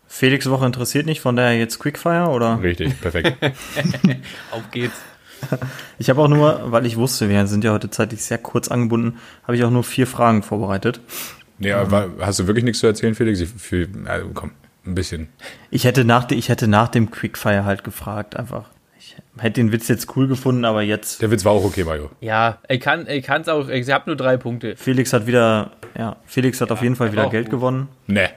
Felix 0.06 0.48
Woche 0.48 0.66
interessiert 0.66 1.06
nicht, 1.06 1.20
von 1.20 1.36
daher 1.36 1.58
jetzt 1.58 1.78
Quickfire 1.78 2.28
oder? 2.28 2.62
Richtig, 2.62 3.00
perfekt. 3.00 3.34
Auf 4.50 4.70
geht's. 4.70 5.00
Ich 5.98 6.10
habe 6.10 6.20
auch 6.20 6.28
nur, 6.28 6.72
weil 6.72 6.86
ich 6.86 6.96
wusste, 6.96 7.28
wir 7.28 7.46
sind 7.46 7.62
ja 7.64 7.72
heute 7.72 7.90
zeitlich 7.90 8.22
sehr 8.22 8.38
kurz 8.38 8.68
angebunden, 8.68 9.18
habe 9.44 9.56
ich 9.56 9.64
auch 9.64 9.70
nur 9.70 9.84
vier 9.84 10.06
Fragen 10.06 10.42
vorbereitet. 10.42 11.00
Nee, 11.58 11.72
aber 11.72 12.10
hast 12.20 12.40
du 12.40 12.46
wirklich 12.46 12.64
nichts 12.64 12.80
zu 12.80 12.86
erzählen, 12.88 13.14
Felix? 13.14 13.38
Ich, 13.40 13.48
für, 13.50 13.86
also, 14.06 14.28
komm, 14.34 14.50
ein 14.84 14.94
bisschen. 14.96 15.28
Ich 15.70 15.84
hätte 15.84 16.04
nach, 16.04 16.28
ich 16.30 16.48
hätte 16.48 16.66
nach 16.66 16.88
dem 16.88 17.10
Quickfire 17.10 17.64
halt 17.64 17.84
gefragt, 17.84 18.34
einfach. 18.36 18.64
Ich 18.98 19.16
hätte 19.36 19.60
den 19.60 19.70
Witz 19.72 19.86
jetzt 19.88 20.16
cool 20.16 20.26
gefunden, 20.26 20.64
aber 20.64 20.82
jetzt. 20.82 21.22
Der 21.22 21.30
Witz 21.30 21.44
war 21.44 21.52
auch 21.52 21.64
okay, 21.64 21.84
Mario. 21.84 22.10
Ja, 22.20 22.58
ich 22.68 22.80
kann 22.80 23.06
ich 23.06 23.24
kann's 23.24 23.48
auch, 23.48 23.68
ich 23.68 23.88
habe 23.90 24.04
nur 24.06 24.16
drei 24.16 24.36
Punkte. 24.36 24.74
Felix 24.76 25.12
hat 25.12 25.26
wieder, 25.26 25.72
ja, 25.96 26.16
Felix 26.26 26.60
hat 26.60 26.72
auf 26.72 26.82
jeden 26.82 26.96
Fall 26.96 27.08
er 27.08 27.12
wieder 27.12 27.30
Geld 27.30 27.46
gut. 27.46 27.52
gewonnen, 27.60 27.88
Nee. 28.08 28.28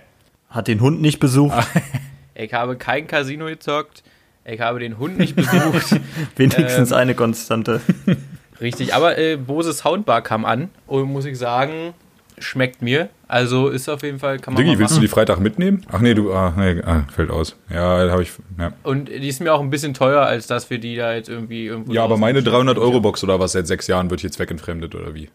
hat 0.50 0.68
den 0.68 0.82
Hund 0.82 1.02
nicht 1.02 1.20
besucht, 1.20 1.56
Ich 2.36 2.54
habe 2.54 2.76
kein 2.76 3.08
Casino 3.08 3.46
gezockt. 3.46 4.04
Ich 4.46 4.62
habe 4.62 4.80
den 4.80 4.98
Hund 5.00 5.18
nicht 5.18 5.36
besucht. 5.36 6.00
wenigstens 6.36 6.92
Ähm. 6.92 6.98
eine 6.98 7.16
Konstante. 7.16 7.82
Richtig, 8.62 8.94
aber 8.94 9.18
äh, 9.18 9.36
Bose 9.38 9.74
Soundbar 9.74 10.22
kam 10.22 10.46
an 10.46 10.70
und 10.88 11.12
muss 11.12 11.26
ich 11.26 11.38
sagen, 11.38 11.94
schmeckt 12.38 12.82
mir. 12.82 13.10
Also 13.28 13.70
ist 13.70 13.90
auf 13.90 14.04
jeden 14.04 14.20
Fall, 14.20 14.38
kann 14.40 14.54
man 14.54 14.62
Diggi, 14.62 14.76
mal 14.76 14.80
willst 14.82 14.96
du 14.96 15.02
die 15.02 15.08
Freitag 15.08 15.40
mitnehmen? 15.40 15.84
Ach 15.92 16.00
nee, 16.00 16.14
du, 16.14 16.32
ah, 16.32 16.54
nee, 16.56 16.82
ah, 16.86 17.06
fällt 17.14 17.32
aus. 17.32 17.56
Ja, 17.70 18.10
habe 18.10 18.22
ich, 18.22 18.32
ja. 18.60 18.72
Und 18.84 19.10
die 19.10 19.28
ist 19.28 19.42
mir 19.42 19.54
auch 19.54 19.62
ein 19.62 19.70
bisschen 19.72 19.94
teuer, 19.94 20.22
als 20.22 20.48
dass 20.48 20.70
wir 20.70 20.78
die 20.78 20.96
da 20.96 21.14
jetzt 21.14 21.28
irgendwie 21.28 21.66
irgendwo. 21.66 21.92
Ja, 21.92 22.04
aber 22.04 22.18
meine 22.18 22.40
schicken. 22.40 22.52
300 22.52 22.78
Euro 22.78 23.00
Box 23.02 23.24
oder 23.24 23.40
was 23.40 23.54
seit 23.54 23.68
sechs 23.68 23.88
Jahren 23.88 24.10
wird 24.10 24.22
hier 24.22 24.32
zweckentfremdet 24.32 24.94
oder 24.96 25.14
wie? 25.16 25.30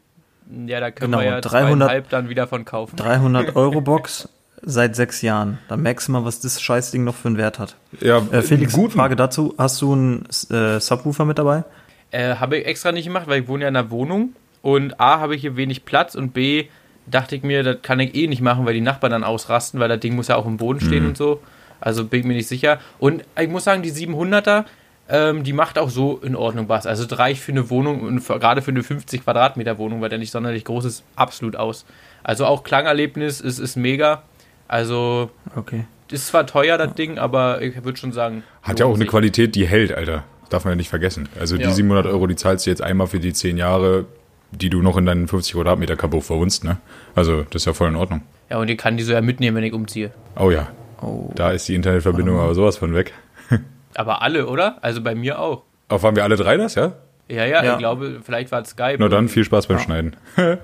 Ja, 0.66 0.80
da 0.80 0.90
können 0.90 1.12
Genau, 1.12 1.22
wir 1.22 1.30
ja 1.30 1.40
300 1.40 1.88
300 1.90 2.12
dann 2.12 2.28
wieder 2.28 2.46
von 2.46 2.64
kaufen. 2.64 2.96
300 2.96 3.54
Euro 3.56 3.80
Box 3.80 4.28
seit 4.62 4.96
sechs 4.96 5.22
Jahren. 5.22 5.58
Da 5.68 5.76
merkst 5.76 6.08
du 6.08 6.12
mal, 6.12 6.24
was 6.24 6.40
das 6.40 6.60
Scheißding 6.60 7.04
noch 7.04 7.14
für 7.14 7.28
einen 7.28 7.36
Wert 7.38 7.58
hat. 7.58 7.76
Ja, 8.00 8.18
Äh, 8.30 8.42
Felix, 8.42 8.72
guten. 8.72 8.92
Frage 8.92 9.16
dazu, 9.16 9.54
hast 9.58 9.80
du 9.82 9.92
einen 9.92 10.26
äh, 10.50 10.80
Subwoofer 10.80 11.24
mit 11.24 11.38
dabei? 11.38 11.64
Äh, 12.10 12.36
habe 12.36 12.58
ich 12.58 12.66
extra 12.66 12.92
nicht 12.92 13.04
gemacht, 13.06 13.26
weil 13.28 13.42
ich 13.42 13.48
wohne 13.48 13.62
ja 13.64 13.68
in 13.68 13.76
einer 13.76 13.90
Wohnung. 13.90 14.34
Und 14.62 15.00
A, 15.00 15.20
habe 15.20 15.34
ich 15.34 15.40
hier 15.40 15.56
wenig 15.56 15.84
Platz 15.84 16.14
und 16.14 16.34
B, 16.34 16.66
dachte 17.06 17.34
ich 17.34 17.42
mir, 17.42 17.62
das 17.62 17.78
kann 17.82 17.98
ich 18.00 18.14
eh 18.14 18.26
nicht 18.26 18.42
machen, 18.42 18.66
weil 18.66 18.74
die 18.74 18.80
Nachbarn 18.80 19.12
dann 19.12 19.24
ausrasten, 19.24 19.80
weil 19.80 19.88
das 19.88 20.00
Ding 20.00 20.14
muss 20.14 20.28
ja 20.28 20.36
auch 20.36 20.46
im 20.46 20.58
Boden 20.58 20.80
stehen 20.80 21.06
und 21.06 21.16
so. 21.16 21.40
Also 21.80 22.04
bin 22.04 22.20
ich 22.20 22.26
mir 22.26 22.34
nicht 22.34 22.48
sicher. 22.48 22.78
Und 22.98 23.24
ich 23.40 23.48
muss 23.48 23.64
sagen, 23.64 23.82
die 23.82 23.90
700er, 23.90 24.64
ähm, 25.08 25.42
die 25.44 25.54
macht 25.54 25.78
auch 25.78 25.88
so 25.88 26.18
in 26.18 26.36
Ordnung 26.36 26.68
was. 26.68 26.86
Also 26.86 27.06
das 27.06 27.18
reicht 27.18 27.42
für 27.42 27.52
eine 27.52 27.70
Wohnung 27.70 28.02
und 28.02 28.20
für, 28.20 28.38
gerade 28.38 28.60
für 28.60 28.70
eine 28.70 28.82
50 28.82 29.24
Quadratmeter 29.24 29.78
Wohnung, 29.78 30.02
weil 30.02 30.10
der 30.10 30.18
nicht 30.18 30.30
sonderlich 30.30 30.64
groß 30.64 30.84
ist, 30.84 31.04
absolut 31.16 31.56
aus. 31.56 31.86
Also 32.22 32.44
auch 32.44 32.62
Klangerlebnis 32.64 33.40
ist, 33.40 33.58
ist 33.58 33.76
mega. 33.76 34.22
Also 34.70 35.30
Okay. 35.56 35.84
ist 36.12 36.28
zwar 36.28 36.46
teuer, 36.46 36.78
das 36.78 36.94
Ding, 36.94 37.18
aber 37.18 37.60
ich 37.60 37.82
würde 37.84 37.98
schon 37.98 38.12
sagen. 38.12 38.44
Hat 38.62 38.78
ja 38.78 38.86
auch 38.86 38.90
eine 38.90 38.98
sich. 39.00 39.08
Qualität, 39.08 39.56
die 39.56 39.66
hält, 39.66 39.92
Alter. 39.92 40.22
Darf 40.48 40.64
man 40.64 40.72
ja 40.72 40.76
nicht 40.76 40.88
vergessen. 40.90 41.28
Also 41.38 41.56
die 41.56 41.64
Ja. 41.64 41.70
700 41.72 42.06
Euro, 42.06 42.26
die 42.28 42.36
zahlst 42.36 42.66
du 42.66 42.70
jetzt 42.70 42.80
einmal 42.82 43.08
für 43.08 43.18
die 43.18 43.32
10 43.32 43.56
Jahre, 43.56 44.04
die 44.52 44.70
du 44.70 44.80
noch 44.80 44.96
in 44.96 45.06
deinen 45.06 45.26
50 45.26 45.54
Quadratmeter 45.54 45.96
Kabuff 45.96 46.26
verwunst, 46.26 46.62
ne? 46.64 46.78
Also 47.16 47.42
das 47.42 47.62
ist 47.62 47.66
ja 47.66 47.72
voll 47.72 47.88
in 47.88 47.96
Ordnung. 47.96 48.22
Ja, 48.48 48.58
und 48.58 48.68
ihr 48.68 48.76
kann 48.76 48.96
die 48.96 49.02
so 49.02 49.12
ja 49.12 49.20
mitnehmen, 49.20 49.56
wenn 49.56 49.64
ich 49.64 49.72
umziehe. 49.72 50.12
Oh 50.36 50.50
ja, 50.52 50.68
Oh. 51.02 51.30
da 51.34 51.50
ist 51.50 51.66
die 51.68 51.74
Internetverbindung 51.74 52.38
aber 52.38 52.54
sowas 52.54 52.76
von 52.76 52.94
weg. 52.94 53.12
Aber 53.94 54.22
alle, 54.22 54.46
oder? 54.46 54.78
Also 54.82 55.00
bei 55.02 55.16
mir 55.16 55.40
auch. 55.40 55.62
Auch 55.88 56.02
waren 56.04 56.14
wir 56.14 56.22
alle 56.22 56.36
drei 56.36 56.56
das, 56.56 56.76
ja? 56.76 56.92
Ja, 57.30 57.44
ja, 57.46 57.64
Ja. 57.64 57.72
ich 57.72 57.78
glaube, 57.78 58.20
vielleicht 58.24 58.50
war 58.52 58.62
es 58.62 58.70
Skype. 58.70 58.96
Na 58.98 59.08
dann, 59.08 59.28
viel 59.28 59.44
Spaß 59.44 59.66
beim 59.68 59.78
Schneiden. 59.78 60.16
Nee, 60.36 60.56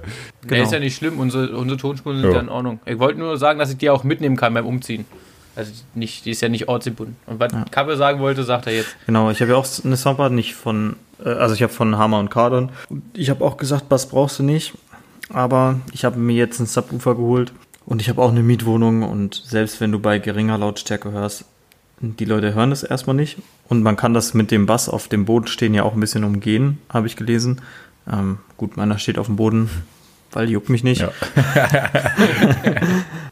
Genau. 0.49 0.63
ist 0.63 0.73
ja 0.73 0.79
nicht 0.79 0.97
schlimm, 0.97 1.19
unsere, 1.19 1.57
unsere 1.57 1.79
Tonspuren 1.81 2.19
sind 2.21 2.27
Ja. 2.31 2.37
ja 2.37 2.41
in 2.41 2.49
Ordnung. 2.49 2.79
Ich 2.87 2.99
wollte 3.01 3.19
nur 3.19 3.37
sagen, 3.37 3.59
dass 3.59 3.71
ich 3.71 3.79
die 3.79 3.91
auch 3.91 4.05
mitnehmen 4.05 4.37
kann 4.37 4.55
beim 4.55 4.65
Umziehen. 4.67 5.05
Also 5.57 5.73
nicht, 5.95 6.25
die 6.25 6.31
ist 6.31 6.41
ja 6.43 6.49
nicht 6.49 6.69
ortsgebunden. 6.69 7.17
Und 7.27 7.41
was 7.41 7.51
Kappe 7.71 7.97
sagen 7.97 8.21
wollte, 8.21 8.45
sagt 8.45 8.67
er 8.67 8.75
jetzt. 8.75 8.95
Genau, 9.07 9.31
ich 9.31 9.41
habe 9.41 9.53
ja 9.53 9.57
auch 9.57 9.67
eine 9.85 9.97
Soundbar, 9.97 10.29
nicht 10.31 10.55
von, 10.55 10.97
äh, 11.25 11.31
also 11.31 11.55
ich 11.55 11.63
habe 11.63 11.73
von 11.73 11.97
Hammer 11.99 12.19
und 12.21 12.31
Kardon. 12.31 12.69
Ich 13.15 13.31
habe 13.31 13.45
auch 13.45 13.57
gesagt, 13.57 13.89
Bass 13.89 14.09
brauchst 14.09 14.39
du 14.39 14.43
nicht, 14.43 14.75
aber 15.33 15.81
ich 15.93 16.05
habe 16.05 16.19
mir 16.19 16.37
jetzt 16.37 16.61
einen 16.61 16.67
Subwoofer 16.67 17.15
geholt 17.15 17.53
und 17.87 18.01
ich 18.03 18.09
habe 18.09 18.21
auch 18.23 18.31
eine 18.31 18.43
Mietwohnung 18.43 19.03
und 19.03 19.35
selbst 19.47 19.81
wenn 19.81 19.91
du 19.93 19.99
bei 19.99 20.19
geringer 20.19 20.59
Lautstärke 20.59 21.11
hörst, 21.11 21.45
die 22.01 22.25
Leute 22.27 22.55
hören 22.55 22.71
das 22.71 22.83
erstmal 22.83 23.17
nicht 23.17 23.39
und 23.69 23.83
man 23.83 23.97
kann 23.97 24.15
das 24.15 24.35
mit 24.35 24.51
dem 24.51 24.67
Bass 24.67 24.89
auf 24.89 25.09
dem 25.09 25.25
Boden 25.25 25.47
stehen 25.47 25.75
ja 25.75 25.83
auch 25.83 25.95
ein 25.95 26.01
bisschen 26.01 26.25
umgehen, 26.25 26.79
habe 26.93 27.07
ich 27.07 27.17
gelesen. 27.17 27.61
Ähm, 28.11 28.39
gut, 28.57 28.77
meiner 28.77 28.99
steht 28.99 29.19
auf 29.19 29.27
dem 29.27 29.37
Boden, 29.37 29.69
weil 30.33 30.49
juckt 30.51 30.69
mich 30.69 30.85
nicht. 30.85 31.01
Ja. 31.03 31.11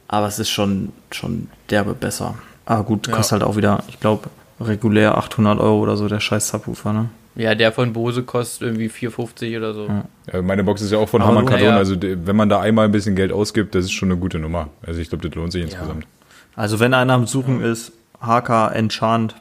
Aber 0.08 0.26
es 0.26 0.38
ist 0.38 0.50
schon, 0.50 0.92
schon 1.10 1.48
derbe 1.70 1.94
besser. 1.94 2.34
Aber 2.66 2.84
gut, 2.84 3.06
Ja. 3.08 3.14
kostet 3.14 3.32
halt 3.40 3.42
auch 3.42 3.56
wieder, 3.56 3.82
ich 3.88 4.00
glaube, 4.00 4.28
regulär 4.60 5.16
800 5.18 5.58
Euro 5.60 5.80
oder 5.80 5.96
so, 5.96 6.08
der 6.08 6.20
scheiß 6.20 6.48
Subwoofer, 6.48 6.92
ne? 6.92 7.08
Ja, 7.36 7.54
der 7.56 7.72
von 7.72 7.92
Bose 7.92 8.22
kostet 8.22 8.62
irgendwie 8.62 8.88
4,50 8.88 9.56
oder 9.58 9.74
so. 9.74 9.88
Ja. 10.32 10.40
Meine 10.42 10.62
Box 10.62 10.82
ist 10.82 10.92
ja 10.92 10.98
auch 10.98 11.08
von 11.08 11.20
Aber 11.20 11.30
Hammer 11.30 11.40
du- 11.40 11.46
Kardon, 11.46 11.66
Ja, 11.66 11.76
also 11.76 11.96
wenn 12.00 12.36
man 12.36 12.48
da 12.48 12.60
einmal 12.60 12.84
ein 12.84 12.92
bisschen 12.92 13.16
Geld 13.16 13.32
ausgibt, 13.32 13.74
das 13.74 13.86
ist 13.86 13.92
schon 13.92 14.10
eine 14.10 14.20
gute 14.20 14.38
Nummer. 14.38 14.68
Also 14.86 15.00
ich 15.00 15.08
glaube, 15.08 15.26
das 15.28 15.34
lohnt 15.34 15.50
sich 15.50 15.64
insgesamt. 15.64 16.06
Also 16.54 16.78
wenn 16.78 16.94
einer 16.94 17.12
am 17.12 17.26
Suchen 17.26 17.60
ist, 17.60 17.90
HK 18.20 18.68
Enchant, 18.72 19.34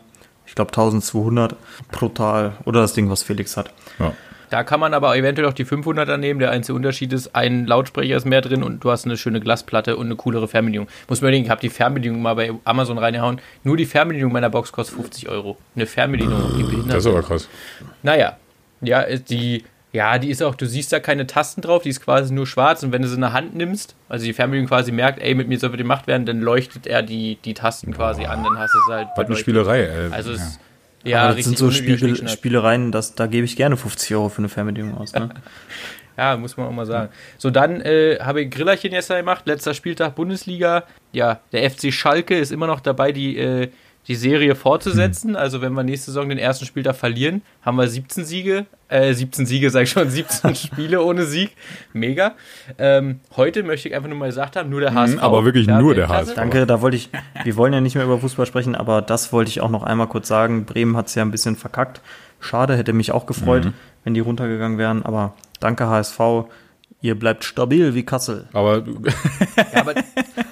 ich 0.54 0.56
glaube 0.56 0.70
1200, 0.70 1.56
brutal. 1.92 2.54
Oder 2.64 2.82
das 2.82 2.94
Ding, 2.94 3.10
was 3.10 3.24
Felix 3.24 3.58
hat. 3.58 3.74
Ja. 3.98 4.14
Da 4.52 4.64
kann 4.64 4.80
man 4.80 4.94
aber 4.94 5.18
eventuell 5.18 5.48
auch 5.48 5.54
die 5.54 5.66
500er 5.66 6.18
nehmen. 6.18 6.40
Der 6.40 6.52
einzige 6.52 6.76
Unterschied 6.76 7.12
ist, 7.12 7.36
ein 7.36 7.66
Lautsprecher 7.66 8.16
ist 8.16 8.26
mehr 8.26 8.42
drin 8.42 8.62
und 8.62 8.84
du 8.84 8.92
hast 8.92 9.06
eine 9.06 9.18
schöne 9.18 9.40
Glasplatte 9.40 9.98
und 9.98 10.06
eine 10.06 10.16
coolere 10.16 10.48
Fernbedienung. 10.48 10.88
Muss 11.08 11.22
man 11.22 11.30
überlegen, 11.30 11.46
ich 11.46 11.50
habe 11.50 11.60
die 11.60 11.70
Fernbedienung 11.70 12.22
mal 12.22 12.36
bei 12.36 12.54
Amazon 12.66 13.00
reingehauen. 13.00 13.42
Nur 13.64 13.78
die 13.78 13.88
Fernbedienung 13.88 14.32
meiner 14.32 14.52
Box 14.52 14.72
kostet 14.72 14.96
50 14.96 15.28
Euro. 15.28 15.58
Eine 15.76 15.88
Fernbedienung, 15.88 16.56
die 16.56 16.62
behindert 16.62 16.98
Das 16.98 16.98
ist 16.98 17.08
aber 17.08 17.24
krass. 17.24 17.50
Naja, 18.04 18.38
ja, 18.82 19.02
ist 19.02 19.32
die 19.32 19.64
Ja, 19.94 20.18
die 20.18 20.32
ist 20.32 20.42
auch, 20.42 20.56
du 20.56 20.66
siehst 20.66 20.92
da 20.92 21.00
keine 21.00 21.28
Tasten 21.28 21.62
drauf, 21.62 21.84
die 21.84 21.90
ist 21.90 22.02
quasi 22.02 22.34
nur 22.34 22.48
schwarz 22.48 22.82
und 22.82 22.92
wenn 22.92 23.04
du 23.04 23.08
sie 23.08 23.14
in 23.16 23.22
der 23.22 23.32
Hand 23.32 23.56
nimmst, 23.56 23.96
also 24.10 24.26
die 24.26 24.34
Fernbedienung 24.34 24.68
quasi 24.68 24.92
merkt, 24.92 25.22
ey, 25.22 25.36
mit 25.36 25.48
mir 25.48 25.60
soll 25.60 25.70
bitte 25.70 25.84
gemacht 25.84 26.08
werden, 26.08 26.26
dann 26.26 26.42
leuchtet 26.42 26.88
er 26.88 27.04
die, 27.04 27.38
die 27.46 27.54
Tasten 27.54 27.94
quasi 27.94 28.26
an, 28.26 28.44
dann 28.44 28.58
hast 28.58 28.74
du 28.74 28.80
es 28.80 28.92
halt. 28.92 29.08
Was 29.16 29.26
eine. 29.28 29.36
Spielerei, 29.36 29.82
ey. 29.84 30.12
Also 30.12 30.32
ja. 30.32 30.36
es, 30.36 30.60
ja, 31.04 31.20
Aber 31.20 31.28
das 31.30 31.38
richtig 31.38 31.46
sind 31.46 31.58
so 31.60 31.72
Spiegel. 31.72 32.28
Spielereien, 32.28 32.92
das, 32.92 33.14
da 33.14 33.28
gebe 33.28 33.46
ich 33.46 33.56
gerne 33.56 33.78
50 33.78 34.16
Euro 34.16 34.30
für 34.30 34.40
eine 34.40 34.50
Fernbedienung 34.50 34.98
aus. 34.98 35.14
Ne? 35.14 35.30
Ja, 36.16 36.38
muss 36.38 36.58
man 36.58 36.68
auch 36.68 36.72
mal 36.72 36.86
sagen. 36.86 37.12
So, 37.40 37.50
dann 37.50 37.82
äh, 37.82 38.20
habe 38.20 38.42
ich 38.42 38.52
Grillerchen 38.52 38.92
jetzt 38.92 39.08
gemacht. 39.08 39.48
Letzter 39.48 39.74
Spieltag 39.74 40.14
Bundesliga. 40.14 40.84
Ja, 41.12 41.40
der 41.52 41.70
FC 41.70 41.92
Schalke 41.92 42.38
ist 42.38 42.52
immer 42.52 42.68
noch 42.68 42.82
dabei, 42.82 43.12
die, 43.12 43.36
äh, 43.36 43.70
die 44.08 44.16
Serie 44.16 44.56
fortzusetzen. 44.56 45.36
Also, 45.36 45.62
wenn 45.62 45.74
wir 45.74 45.84
nächste 45.84 46.08
Saison 46.12 46.28
den 46.30 46.38
ersten 46.38 46.66
Spieltag 46.66 46.96
verlieren, 46.96 47.42
haben 47.62 47.78
wir 47.78 47.88
17 47.88 48.26
Siege. 48.26 48.66
Äh, 48.90 49.14
17 49.14 49.46
Siege, 49.46 49.70
sag 49.70 49.84
ich 49.84 49.90
schon, 49.92 50.10
17 50.12 50.56
Spiele 50.56 51.02
ohne 51.02 51.26
Sieg. 51.26 51.56
Mega. 51.94 52.34
Ähm, 52.78 53.22
heute 53.38 53.64
möchte 53.64 53.88
ich 53.90 53.96
einfach 53.96 54.10
nur 54.10 54.18
mal 54.18 54.26
gesagt 54.28 54.56
haben, 54.56 54.70
nur 54.70 54.82
der 54.82 54.94
HSV. 54.94 55.14
Mhm, 55.16 55.20
aber 55.20 55.46
wirklich 55.46 55.68
Ja, 55.68 55.80
nur 55.80 55.96
der. 55.96 56.10
HSV. 56.10 56.36
Danke, 56.36 56.66
da 56.66 56.82
wollte 56.82 56.98
ich, 56.98 57.10
wir 57.44 57.56
wollen 57.56 57.74
ja 57.74 57.82
nicht 57.82 57.96
mehr 57.96 58.04
über 58.06 58.20
Fußball 58.20 58.46
sprechen, 58.46 58.76
aber 58.76 59.02
das 59.02 59.32
wollte 59.34 59.50
ich 59.50 59.62
auch 59.62 59.70
noch 59.70 59.84
einmal 59.84 60.08
kurz 60.08 60.28
sagen. 60.28 60.66
Bremen 60.66 60.96
hat 60.98 61.08
es 61.08 61.16
ja 61.16 61.24
ein 61.24 61.32
bisschen 61.32 61.56
verkackt. 61.56 62.02
Schade, 62.40 62.76
hätte 62.76 62.92
mich 62.94 63.12
auch 63.14 63.26
gefreut, 63.26 63.72
wenn 64.04 64.14
die 64.14 64.20
runtergegangen 64.20 64.78
wären, 64.78 65.04
aber 65.04 65.34
danke 65.62 65.88
HSV, 65.88 66.20
ihr 67.02 67.18
bleibt 67.18 67.46
stabil 67.46 67.96
wie 67.96 68.04
Kassel. 68.04 68.50
Aber 68.52 68.82
du- 68.82 69.02
Ja, 69.74 69.80
aber 69.82 69.94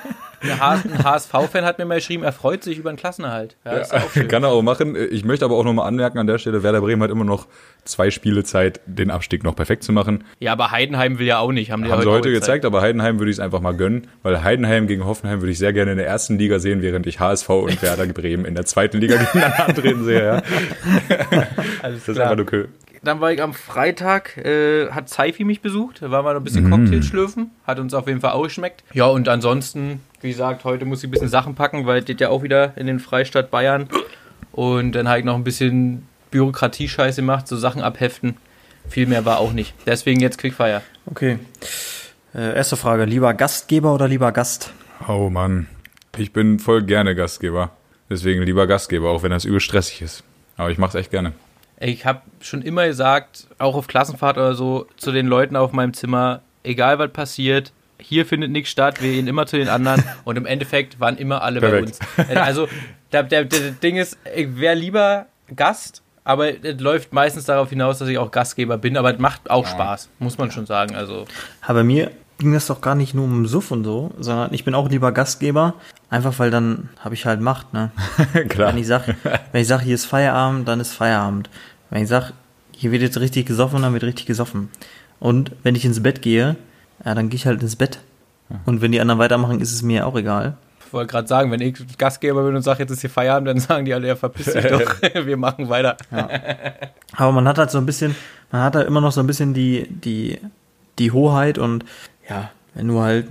ein 0.42 1.04
HSV-Fan 1.04 1.64
hat 1.66 1.78
mir 1.78 1.86
mal 1.86 1.96
geschrieben, 1.96 2.24
er 2.24 2.32
freut 2.32 2.64
sich 2.64 2.78
über 2.78 2.92
den 2.92 2.98
Klassenerhalt. 2.98 3.56
Ja, 3.66 3.82
auch 3.82 4.12
schön. 4.12 4.28
kann 4.28 4.44
er 4.44 4.50
auch 4.50 4.62
machen. 4.62 4.96
Ich 5.12 5.24
möchte 5.26 5.46
aber 5.46 5.56
auch 5.56 5.64
nochmal 5.64 5.88
anmerken 5.88 6.18
an 6.18 6.28
der 6.28 6.38
Stelle, 6.40 6.64
Werder 6.64 6.82
Bremen 6.82 7.02
hat 7.04 7.12
immer 7.12 7.24
noch 7.26 7.48
zwei 7.86 8.12
Spiele 8.12 8.44
Zeit, 8.44 8.80
den 8.86 9.12
Abstieg 9.12 9.44
noch 9.44 9.56
perfekt 9.56 9.84
zu 9.84 9.92
machen. 9.92 10.24
Ja, 10.40 10.52
aber 10.54 10.72
Heidenheim 10.72 11.20
will 11.20 11.28
ja 11.28 11.40
auch 11.40 11.52
nicht. 11.52 11.72
Haben, 11.72 11.84
die 11.84 11.92
Haben 11.92 12.02
sie 12.02 12.10
heute 12.10 12.32
gezeigt, 12.32 12.66
aber 12.66 12.82
Heidenheim 12.82 13.20
würde 13.20 13.32
ich 13.32 13.38
es 13.38 13.40
einfach 13.40 13.62
mal 13.62 13.76
gönnen, 13.76 14.08
weil 14.24 14.44
Heidenheim 14.44 14.88
gegen 14.88 15.06
Hoffenheim 15.06 15.42
würde 15.42 15.52
ich 15.52 15.58
sehr 15.58 15.74
gerne 15.74 15.92
in 15.92 15.98
der 15.98 16.08
ersten 16.08 16.38
Liga 16.38 16.60
sehen, 16.60 16.82
während 16.82 17.06
ich 17.08 17.20
HSV 17.20 17.50
und 17.50 17.82
Werder 17.82 18.06
Bremen 18.08 18.46
in 18.46 18.56
der 18.56 18.66
zweiten 18.66 18.98
Liga 18.98 19.18
gegeneinander 19.34 19.68
antreten 19.68 20.04
sehe. 20.06 20.26
Ja. 20.26 20.36
Alles 21.82 22.00
Das 22.06 22.08
ist 22.10 22.16
klar. 22.16 22.32
einfach 22.32 22.44
okay. 22.44 22.66
Dann 23.04 23.20
war 23.20 23.32
ich 23.32 23.42
am 23.42 23.56
Freitag, 23.56 24.38
äh, 24.38 24.92
hat 24.92 25.10
Seifi 25.10 25.44
mich 25.44 25.62
besucht, 25.62 26.04
da 26.04 26.12
waren 26.12 26.24
wir 26.24 26.34
noch 26.34 26.42
ein 26.42 26.44
bisschen 26.44 26.68
Mm. 26.68 26.72
Cocktail 26.72 27.02
schlürfen, 27.02 27.50
hat 27.66 27.80
uns 27.80 27.96
auf 27.96 28.06
jeden 28.08 28.22
Fall 28.22 28.34
auch 28.34 28.44
geschmeckt. 28.44 28.84
Ja, 28.94 29.06
und 29.08 29.28
ansonsten, 29.28 30.02
wie 30.22 30.30
gesagt, 30.30 30.64
heute 30.64 30.86
muss 30.86 31.00
ich 31.00 31.08
ein 31.08 31.12
bisschen 31.12 31.30
Sachen 31.30 31.56
packen, 31.56 31.86
weil 31.86 32.00
es 32.00 32.06
geht 32.06 32.22
ja 32.22 32.30
auch 32.30 32.44
wieder 32.44 32.78
in 32.78 32.88
den 32.88 33.00
Freistaat 33.00 33.52
Bayern. 33.52 33.90
Und 34.52 34.94
dann 34.94 35.08
habe 35.08 35.20
ich 35.20 35.26
noch 35.26 35.36
ein 35.36 35.44
bisschen 35.44 36.08
Bürokratie-Scheiße 36.32 37.22
gemacht, 37.22 37.48
so 37.48 37.58
Sachen 37.58 37.82
abheften. 37.82 38.38
Viel 38.90 39.08
mehr 39.08 39.26
war 39.26 39.40
auch 39.40 39.54
nicht. 39.54 39.74
Deswegen 39.86 40.20
jetzt 40.20 40.38
Quickfire. 40.38 40.82
Okay. 41.06 41.40
Äh, 42.34 42.56
erste 42.56 42.78
Frage, 42.78 43.06
lieber 43.06 43.34
Gastgeber 43.34 43.94
oder 43.94 44.08
lieber 44.08 44.32
Gast? 44.32 44.72
Oh 45.08 45.30
Mann, 45.30 45.68
ich 46.18 46.34
bin 46.34 46.60
voll 46.60 46.84
gerne 46.84 47.16
Gastgeber. 47.16 47.72
Deswegen 48.10 48.44
lieber 48.44 48.68
Gastgeber, 48.68 49.10
auch 49.10 49.24
wenn 49.24 49.32
das 49.32 49.46
übel 49.46 49.60
stressig 49.60 50.02
ist. 50.02 50.24
Aber 50.58 50.70
ich 50.70 50.78
mache 50.78 50.90
es 50.90 50.96
echt 50.96 51.12
gerne. 51.12 51.34
Ich 51.80 52.06
habe 52.06 52.22
schon 52.42 52.62
immer 52.62 52.86
gesagt, 52.86 53.48
auch 53.58 53.76
auf 53.76 53.88
Klassenfahrt 53.88 54.38
oder 54.38 54.54
so, 54.54 54.88
zu 54.98 55.12
den 55.12 55.28
Leuten 55.28 55.56
auf 55.56 55.72
meinem 55.72 55.94
Zimmer, 55.94 56.42
egal 56.64 57.00
was 57.00 57.12
passiert, 57.12 57.72
hier 58.02 58.26
findet 58.26 58.52
nichts 58.52 58.70
statt, 58.70 59.02
wir 59.02 59.12
gehen 59.12 59.28
immer 59.28 59.46
zu 59.46 59.58
den 59.58 59.70
anderen 59.70 60.04
und 60.24 60.38
im 60.38 60.46
Endeffekt 60.46 61.00
waren 61.00 61.18
immer 61.18 61.42
alle 61.42 61.62
bei 61.62 61.82
uns. 61.82 62.00
Perfekt. 62.00 62.38
Also, 62.38 62.68
der, 63.12 63.24
der, 63.24 63.46
der 63.46 63.72
Ding 63.72 63.98
ist, 63.98 64.18
ich 64.36 64.58
wäre 64.58 64.76
lieber 64.76 65.28
Gast, 65.56 66.02
aber 66.24 66.64
es 66.64 66.80
läuft 66.80 67.14
meistens 67.14 67.46
darauf 67.46 67.70
hinaus, 67.70 68.00
dass 68.00 68.08
ich 68.08 68.18
auch 68.18 68.32
Gastgeber 68.32 68.78
bin, 68.78 68.98
aber 68.98 69.14
es 69.14 69.20
macht 69.20 69.50
auch 69.50 69.66
Spaß, 69.68 70.10
muss 70.20 70.38
man 70.38 70.52
schon 70.52 70.66
sagen. 70.66 70.96
Also, 70.96 71.26
Aber 71.62 71.80
bei 71.80 71.84
mir 71.84 72.12
ging 72.38 72.54
das 72.54 72.68
doch 72.68 72.82
gar 72.82 72.96
nicht 72.96 73.14
nur 73.14 73.26
um 73.26 73.46
Suff 73.48 73.72
und 73.72 73.84
so, 73.84 74.12
sondern 74.20 74.54
ich 74.54 74.66
bin 74.66 74.74
auch 74.74 74.90
lieber 74.90 75.12
Gastgeber, 75.12 75.76
einfach 76.10 76.38
weil 76.40 76.50
dann 76.52 76.90
habe 77.00 77.14
ich 77.14 77.26
halt 77.26 77.40
Macht, 77.40 77.74
ne? 77.74 77.92
Klar. 78.50 78.70
Wenn 78.70 78.80
ich 78.80 78.88
sag, 78.88 79.16
wenn 79.52 79.62
ich 79.62 79.68
sag, 79.68 79.82
hier 79.82 79.96
ist 79.96 80.06
Feierabend, 80.06 80.68
dann 80.68 80.80
ist 80.80 80.94
Feierabend. 80.94 81.50
Wenn 81.90 82.04
ich 82.04 82.10
sag, 82.10 82.34
hier 82.76 82.92
wird 82.92 83.04
jetzt 83.04 83.20
richtig 83.20 83.46
gesoffen, 83.46 83.82
dann 83.84 83.94
wird 83.94 84.04
richtig 84.04 84.26
gesoffen. 84.26 84.70
Und 85.20 85.52
wenn 85.62 85.76
ich 85.76 85.86
ins 85.86 86.02
Bett 86.02 86.24
gehe, 86.24 86.56
ja, 87.06 87.16
dann 87.16 87.30
gehe 87.30 87.38
ich 87.38 87.46
halt 87.46 87.62
ins 87.62 87.76
Bett. 87.76 88.00
Und 88.66 88.82
wenn 88.82 88.92
die 88.92 89.00
anderen 89.00 89.20
weitermachen, 89.20 89.62
ist 89.62 89.72
es 89.72 89.82
mir 89.82 90.06
auch 90.06 90.16
egal. 90.16 90.58
ich 90.86 90.94
wollte 90.94 91.12
gerade 91.12 91.28
sagen, 91.28 91.52
wenn 91.52 91.62
ich 91.62 91.98
Gastgeber 91.98 92.44
bin 92.44 92.56
und 92.56 92.64
sage, 92.64 92.84
jetzt 92.84 92.92
ist 92.92 93.02
hier 93.02 93.10
Feierabend, 93.10 93.48
dann 93.48 93.60
sagen 93.60 93.86
die 93.86 93.94
alle, 93.94 94.08
ja, 94.08 94.16
verpiss 94.16 94.52
dich 94.52 94.66
doch, 94.70 95.02
wir 95.26 95.38
machen 95.38 95.70
weiter. 95.70 95.96
Aber 97.16 97.32
man 97.32 97.48
hat 97.48 97.58
halt 97.58 97.72
so 97.72 97.78
ein 97.78 97.86
bisschen, 97.86 98.16
man 98.52 98.64
hat 98.64 98.76
halt 98.76 98.88
immer 98.88 99.02
noch 99.02 99.12
so 99.12 99.22
ein 99.22 99.28
bisschen 99.28 99.54
die, 99.54 99.88
die, 99.90 100.40
die 101.00 101.12
Hoheit 101.12 101.58
und 101.58 101.86
ja, 102.30 102.52
wenn 102.74 102.88
du 102.88 103.00
halt, 103.02 103.28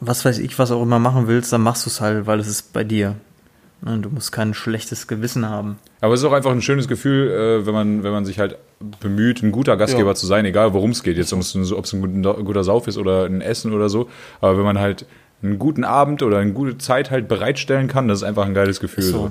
was 0.00 0.24
weiß 0.24 0.38
ich, 0.38 0.58
was 0.58 0.70
auch 0.70 0.82
immer 0.82 0.98
machen 0.98 1.26
willst, 1.26 1.52
dann 1.52 1.62
machst 1.62 1.86
du 1.86 1.90
es 1.90 2.00
halt, 2.00 2.26
weil 2.26 2.38
es 2.38 2.46
ist 2.46 2.72
bei 2.72 2.84
dir. 2.84 3.16
Ne, 3.84 3.98
Du 3.98 4.08
musst 4.08 4.32
kein 4.32 4.54
schlechtes 4.54 5.06
Gewissen 5.06 5.48
haben. 5.48 5.76
Aber 6.00 6.14
es 6.14 6.20
ist 6.20 6.26
auch 6.26 6.32
einfach 6.32 6.52
ein 6.52 6.62
schönes 6.62 6.88
Gefühl, 6.88 7.30
äh, 7.30 7.66
wenn 7.66 7.74
man, 7.74 8.02
wenn 8.02 8.12
man 8.12 8.24
sich 8.24 8.38
halt 8.38 8.56
bemüht, 9.00 9.42
ein 9.42 9.52
guter 9.52 9.76
Gastgeber 9.76 10.10
Ja. 10.10 10.14
zu 10.14 10.26
sein, 10.26 10.44
egal 10.44 10.72
worum 10.72 10.90
es 10.90 11.02
geht. 11.02 11.16
Jetzt, 11.16 11.32
ob 11.32 11.40
es 11.40 11.54
ein, 11.54 12.22
guter, 12.22 12.64
Sauf 12.64 12.86
ist 12.88 12.96
oder 12.98 13.24
ein 13.24 13.40
Essen 13.40 13.72
oder 13.72 13.88
so. 13.88 14.08
Aber 14.40 14.56
wenn 14.56 14.64
man 14.64 14.78
halt 14.78 15.06
einen 15.42 15.58
guten 15.58 15.84
Abend 15.84 16.22
oder 16.22 16.38
eine 16.38 16.52
gute 16.52 16.78
Zeit 16.78 17.10
halt 17.10 17.28
bereitstellen 17.28 17.88
kann, 17.88 18.08
das 18.08 18.18
ist 18.18 18.24
einfach 18.24 18.46
ein 18.46 18.54
geiles 18.54 18.80
Gefühl. 18.80 19.04
So. 19.04 19.12
so. 19.18 19.30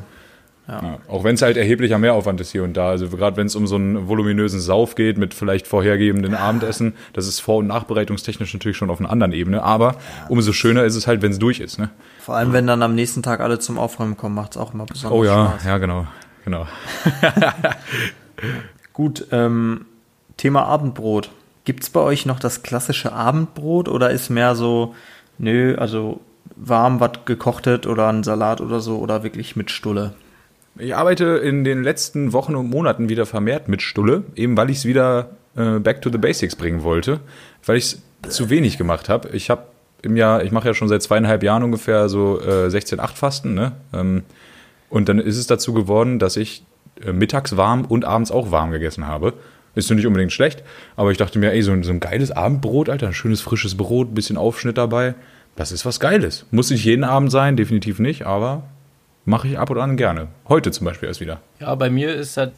Ja. 0.68 1.00
Auch 1.10 1.26
wenn 1.26 1.36
es 1.36 1.42
halt 1.42 1.58
erheblicher 1.58 1.98
Mehraufwand 1.98 2.40
ist 2.40 2.52
hier 2.52 2.64
und 2.64 2.78
da. 2.78 2.90
Also 2.90 3.10
gerade 3.10 3.36
wenn 3.36 3.48
es 3.48 3.56
um 3.56 3.68
so 3.68 3.76
einen 3.76 4.08
voluminösen 4.08 4.62
Sauf 4.62 4.96
geht 4.96 5.18
mit 5.18 5.34
vielleicht 5.34 5.68
vorhergebenden 5.68 6.36
Abendessen, 6.36 6.94
das 7.12 7.28
ist 7.28 7.42
vor- 7.42 7.58
und 7.58 7.68
nachbereitungstechnisch 7.68 8.54
natürlich 8.54 8.78
schon 8.78 8.90
auf 8.90 9.00
einer 9.02 9.10
anderen 9.10 9.34
Ebene. 9.34 9.62
Aber 9.64 9.96
umso 10.30 10.54
schöner 10.54 10.86
ist 10.86 10.96
es 10.96 11.06
halt, 11.06 11.22
wenn 11.22 11.32
es 11.32 11.40
durch 11.40 11.60
ist. 11.60 11.80
Ne? 11.80 11.90
Vor 12.24 12.38
allem, 12.38 12.54
wenn 12.54 12.66
dann 12.68 12.82
am 12.82 12.96
nächsten 12.96 13.22
Tag 13.22 13.42
alle 13.42 13.60
zum 13.60 13.78
Aufräumen 13.78 14.16
kommen, 14.16 14.34
macht 14.34 14.52
es 14.52 14.58
auch 14.58 14.74
immer 14.74 14.86
besonders 14.86 15.12
Oh 15.20 15.26
ja, 15.26 15.50
Spaß. 15.50 15.66
ja 15.66 15.78
genau, 15.78 16.08
genau. 16.46 16.66
Gut, 18.94 19.28
ähm, 19.32 19.86
Thema 20.38 20.64
Abendbrot. 20.66 21.32
Gibt's 21.66 21.90
bei 21.90 22.00
euch 22.00 22.26
noch 22.26 22.40
das 22.40 22.64
klassische 22.64 23.12
Abendbrot 23.12 23.90
oder 23.90 24.10
ist 24.12 24.30
mehr 24.30 24.56
so, 24.56 24.96
nö, 25.38 25.76
also 25.78 26.22
warm 26.56 27.02
was 27.02 27.12
gekochtet 27.26 27.88
oder 27.88 28.08
ein 28.08 28.24
Salat 28.24 28.62
oder 28.62 28.80
so 28.80 29.00
oder 29.00 29.24
wirklich 29.24 29.58
mit 29.58 29.70
Stulle? 29.70 30.14
Ich 30.78 30.96
arbeite 30.96 31.26
in 31.26 31.66
den 31.66 31.84
letzten 31.84 32.32
Wochen 32.32 32.56
und 32.56 32.70
Monaten 32.70 33.10
wieder 33.10 33.26
vermehrt 33.26 33.68
mit 33.68 33.82
Stulle, 33.82 34.24
eben 34.36 34.56
weil 34.56 34.70
ich 34.70 34.78
es 34.78 34.86
wieder 34.86 35.32
äh, 35.58 35.80
back 35.80 36.02
to 36.02 36.10
the 36.10 36.18
basics 36.18 36.56
bringen 36.56 36.84
wollte, 36.84 37.20
weil 37.66 37.76
ich 37.76 37.98
es 38.24 38.34
zu 38.34 38.50
wenig 38.50 38.78
gemacht 38.78 39.10
habe. 39.10 39.28
Ich 39.34 39.50
habe 39.50 39.64
im 40.04 40.16
Jahr, 40.16 40.44
ich 40.44 40.52
mache 40.52 40.68
ja 40.68 40.74
schon 40.74 40.90
seit 40.90 41.02
zweieinhalb 41.02 41.42
Jahren 41.44 41.64
ungefähr 41.64 42.10
so 42.10 42.40
äh, 42.40 42.68
16-8 42.68 43.16
Fasten, 43.16 43.54
ne? 43.54 43.72
Ähm, 43.94 44.24
und 44.90 45.10
dann 45.10 45.18
ist 45.18 45.38
es 45.38 45.48
dazu 45.48 45.74
geworden, 45.74 46.20
dass 46.20 46.38
ich 46.38 46.64
äh, 47.04 47.14
mittags 47.14 47.58
warm 47.58 47.86
und 47.86 48.06
abends 48.06 48.32
auch 48.32 48.52
warm 48.52 48.70
gegessen 48.72 49.08
habe. 49.08 49.34
Ist 49.76 49.90
nicht 49.90 50.06
unbedingt 50.06 50.32
schlecht, 50.32 50.62
aber 50.96 51.10
ich 51.12 51.18
dachte 51.18 51.40
mir, 51.40 51.52
ey, 51.52 51.64
so 51.64 51.72
ein, 51.72 51.82
so 51.82 51.92
ein 51.92 52.00
geiles 52.00 52.30
Abendbrot, 52.30 52.90
Alter, 52.90 53.08
ein 53.08 53.14
schönes 53.14 53.42
frisches 53.42 53.76
Brot, 53.76 54.12
ein 54.12 54.14
bisschen 54.14 54.38
Aufschnitt 54.38 54.78
dabei, 54.78 55.16
das 55.56 55.72
ist 55.72 55.86
was 55.86 56.00
Geiles. 56.00 56.46
Muss 56.52 56.70
nicht 56.70 56.86
jeden 56.86 57.04
Abend 57.04 57.32
sein, 57.32 57.58
definitiv 57.58 57.98
nicht, 57.98 58.28
aber 58.28 58.64
mache 59.26 59.48
ich 59.48 59.58
ab 59.58 59.72
und 59.72 59.80
an 59.80 59.98
gerne. 59.98 60.28
Heute 60.48 60.70
zum 60.70 60.86
Beispiel 60.86 61.08
erst 61.08 61.22
wieder. 61.22 61.42
Ja, 61.60 61.74
bei 61.74 61.90
mir 61.90 62.14
ist 62.14 62.38
das 62.38 62.52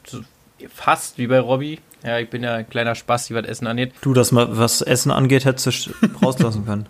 fast 0.69 1.17
wie 1.17 1.27
bei 1.27 1.39
Robby. 1.39 1.79
Ja, 2.03 2.19
ich 2.19 2.29
bin 2.29 2.43
ja 2.43 2.55
ein 2.55 2.69
kleiner 2.69 2.95
Spaß, 2.95 3.31
was 3.33 3.45
Essen 3.45 3.67
angeht. 3.67 3.93
Du, 4.01 4.13
das 4.13 4.31
mal, 4.31 4.47
was 4.51 4.81
Essen 4.81 5.11
angeht, 5.11 5.45
hättest 5.45 5.87
du 5.87 5.91
rauslassen 6.21 6.65
können. 6.65 6.87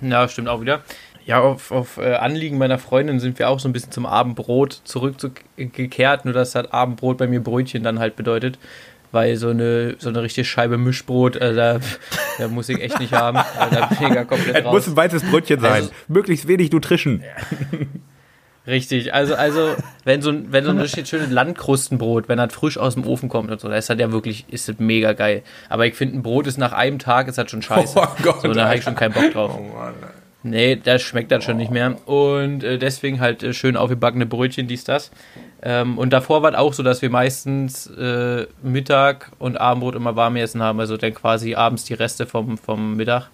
Ja, 0.00 0.28
stimmt 0.28 0.48
auch 0.48 0.60
wieder. 0.60 0.82
Ja, 1.24 1.40
auf, 1.40 1.70
auf 1.70 1.98
äh, 1.98 2.14
Anliegen 2.14 2.58
meiner 2.58 2.78
Freundin 2.78 3.20
sind 3.20 3.38
wir 3.38 3.48
auch 3.48 3.60
so 3.60 3.68
ein 3.68 3.72
bisschen 3.72 3.92
zum 3.92 4.06
Abendbrot 4.06 4.80
zurückgekehrt, 4.84 6.24
nur 6.24 6.34
dass 6.34 6.52
das 6.52 6.72
Abendbrot 6.72 7.18
bei 7.18 7.26
mir 7.28 7.40
Brötchen 7.40 7.82
dann 7.84 7.98
halt 8.00 8.16
bedeutet. 8.16 8.58
Weil 9.12 9.36
so 9.36 9.50
eine, 9.50 9.96
so 9.98 10.08
eine 10.08 10.22
richtige 10.22 10.44
Scheibe 10.46 10.78
Mischbrot, 10.78 11.36
äh, 11.36 11.54
da, 11.54 11.80
da 12.38 12.48
muss 12.48 12.68
ich 12.70 12.80
echt 12.80 12.98
nicht 12.98 13.12
haben. 13.12 13.36
Also 13.58 13.76
da 13.76 13.86
bin 13.86 14.08
ich 14.08 14.14
ja 14.14 14.24
komplett 14.24 14.64
raus. 14.64 14.88
ein 14.88 14.96
weißes 14.96 15.22
Brötchen 15.30 15.60
sein. 15.60 15.72
Also- 15.72 15.90
Möglichst 16.08 16.48
wenig 16.48 16.72
Nutrition. 16.72 17.22
Richtig, 18.66 19.12
also, 19.12 19.34
also 19.34 19.74
wenn 20.04 20.22
so 20.22 20.30
ein, 20.30 20.52
wenn 20.52 20.64
so 20.64 20.70
ein 20.70 20.78
richtig 20.78 21.08
schönes 21.08 21.30
Landkrustenbrot, 21.30 22.28
wenn 22.28 22.38
das 22.38 22.52
frisch 22.52 22.78
aus 22.78 22.94
dem 22.94 23.06
Ofen 23.06 23.28
kommt 23.28 23.50
und 23.50 23.60
so, 23.60 23.68
da 23.68 23.76
ist 23.76 23.90
das 23.90 23.98
ja 23.98 24.12
wirklich, 24.12 24.44
ist 24.48 24.68
das 24.68 24.76
mega 24.78 25.12
geil. 25.12 25.42
Aber 25.68 25.86
ich 25.86 25.94
finde, 25.94 26.18
ein 26.18 26.22
Brot 26.22 26.46
ist 26.46 26.58
nach 26.58 26.72
einem 26.72 26.98
Tag, 26.98 27.28
ist 27.28 27.38
das 27.38 27.50
schon 27.50 27.62
scheiße. 27.62 27.98
Oh 28.02 28.22
Gott, 28.22 28.42
so, 28.42 28.52
da 28.52 28.66
habe 28.66 28.76
ich 28.76 28.84
schon 28.84 28.94
keinen 28.94 29.12
Bock 29.12 29.32
drauf. 29.32 29.58
Oh 29.58 29.76
Mann. 29.76 29.94
Nee, 30.44 30.76
das 30.76 31.02
schmeckt 31.02 31.30
das 31.30 31.44
schon 31.44 31.56
nicht 31.56 31.70
mehr. 31.70 31.96
Und 32.06 32.64
äh, 32.64 32.78
deswegen 32.78 33.20
halt 33.20 33.42
äh, 33.42 33.52
schön 33.52 33.76
aufgebackene 33.76 34.26
Brötchen, 34.26 34.66
dies, 34.66 34.82
das. 34.82 35.12
Ähm, 35.62 35.98
und 35.98 36.12
davor 36.12 36.42
war 36.42 36.50
es 36.50 36.58
auch 36.58 36.72
so, 36.72 36.82
dass 36.82 37.00
wir 37.00 37.10
meistens 37.10 37.86
äh, 37.86 38.46
Mittag 38.62 39.30
und 39.38 39.60
Abendbrot 39.60 39.94
immer 39.94 40.16
warm 40.16 40.34
essen 40.36 40.60
haben. 40.60 40.80
Also 40.80 40.96
dann 40.96 41.14
quasi 41.14 41.54
abends 41.54 41.84
die 41.84 41.94
Reste 41.94 42.26
vom, 42.26 42.58
vom 42.58 42.96
Mittag. 42.96 43.30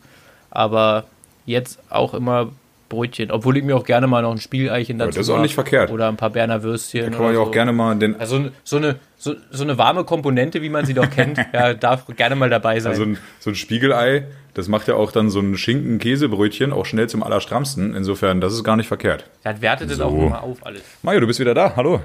Aber 0.50 1.04
jetzt 1.46 1.78
auch 1.88 2.12
immer 2.12 2.50
Brötchen. 2.88 3.30
Obwohl 3.30 3.56
ich 3.56 3.64
mir 3.64 3.76
auch 3.76 3.84
gerne 3.84 4.06
mal 4.06 4.22
noch 4.22 4.30
ein 4.32 4.38
Spiegeleichen 4.38 4.98
dazu 4.98 5.18
das 5.18 5.28
ist 5.28 5.30
auch 5.30 5.40
nicht 5.40 5.54
verkehrt. 5.54 5.90
Oder 5.90 6.08
ein 6.08 6.16
paar 6.16 6.30
Berner 6.30 6.62
Würstchen. 6.62 7.04
Da 7.04 7.10
kann 7.10 7.22
man 7.26 7.34
ja 7.34 7.40
auch 7.40 7.46
so. 7.46 7.50
gerne 7.52 7.72
mal 7.72 7.96
den, 7.96 8.18
Also 8.18 8.50
so 8.64 8.76
eine, 8.78 8.96
so, 9.16 9.34
so 9.50 9.64
eine 9.64 9.78
warme 9.78 10.04
Komponente, 10.04 10.62
wie 10.62 10.68
man 10.68 10.84
sie 10.86 10.94
doch 10.94 11.08
kennt, 11.10 11.38
ja, 11.52 11.74
darf 11.74 12.06
gerne 12.16 12.34
mal 12.36 12.50
dabei 12.50 12.80
sein. 12.80 12.90
also 12.92 13.02
ein, 13.04 13.18
so 13.40 13.50
ein 13.50 13.54
Spiegelei, 13.56 14.26
das 14.54 14.68
macht 14.68 14.88
ja 14.88 14.94
auch 14.94 15.12
dann 15.12 15.30
so 15.30 15.40
ein 15.40 15.56
Schinken-Käsebrötchen 15.56 16.72
auch 16.72 16.86
schnell 16.86 17.08
zum 17.08 17.22
Allerstrammsten. 17.22 17.94
Insofern, 17.94 18.40
das 18.40 18.52
ist 18.54 18.64
gar 18.64 18.76
nicht 18.76 18.88
verkehrt. 18.88 19.24
das 19.44 19.60
wertet 19.60 19.90
das 19.90 19.98
So. 19.98 20.04
auch 20.04 20.12
nochmal 20.12 20.40
auf 20.40 20.64
alles. 20.66 20.82
Mario, 21.02 21.20
du 21.20 21.26
bist 21.26 21.40
wieder 21.40 21.54
da. 21.54 21.74
Hallo. 21.76 22.00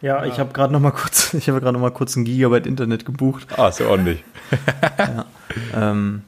Ja, 0.00 0.24
ich 0.26 0.38
habe 0.38 0.52
gerade 0.52 0.72
noch 0.72 0.78
mal 0.80 0.92
kurz, 0.92 1.34
ich 1.38 1.48
habe 1.48 1.60
gerade 1.60 1.72
noch 1.72 1.80
mal 1.80 1.90
kurz 1.90 2.14
ein 2.14 2.24
Gigabyte 2.24 2.66
Internet 2.68 3.04
gebucht. 3.04 3.48
Ah, 3.56 3.68
ist 3.68 3.80
ja 3.80 3.86
ordentlich. 3.88 4.22
Ähm, 5.74 6.22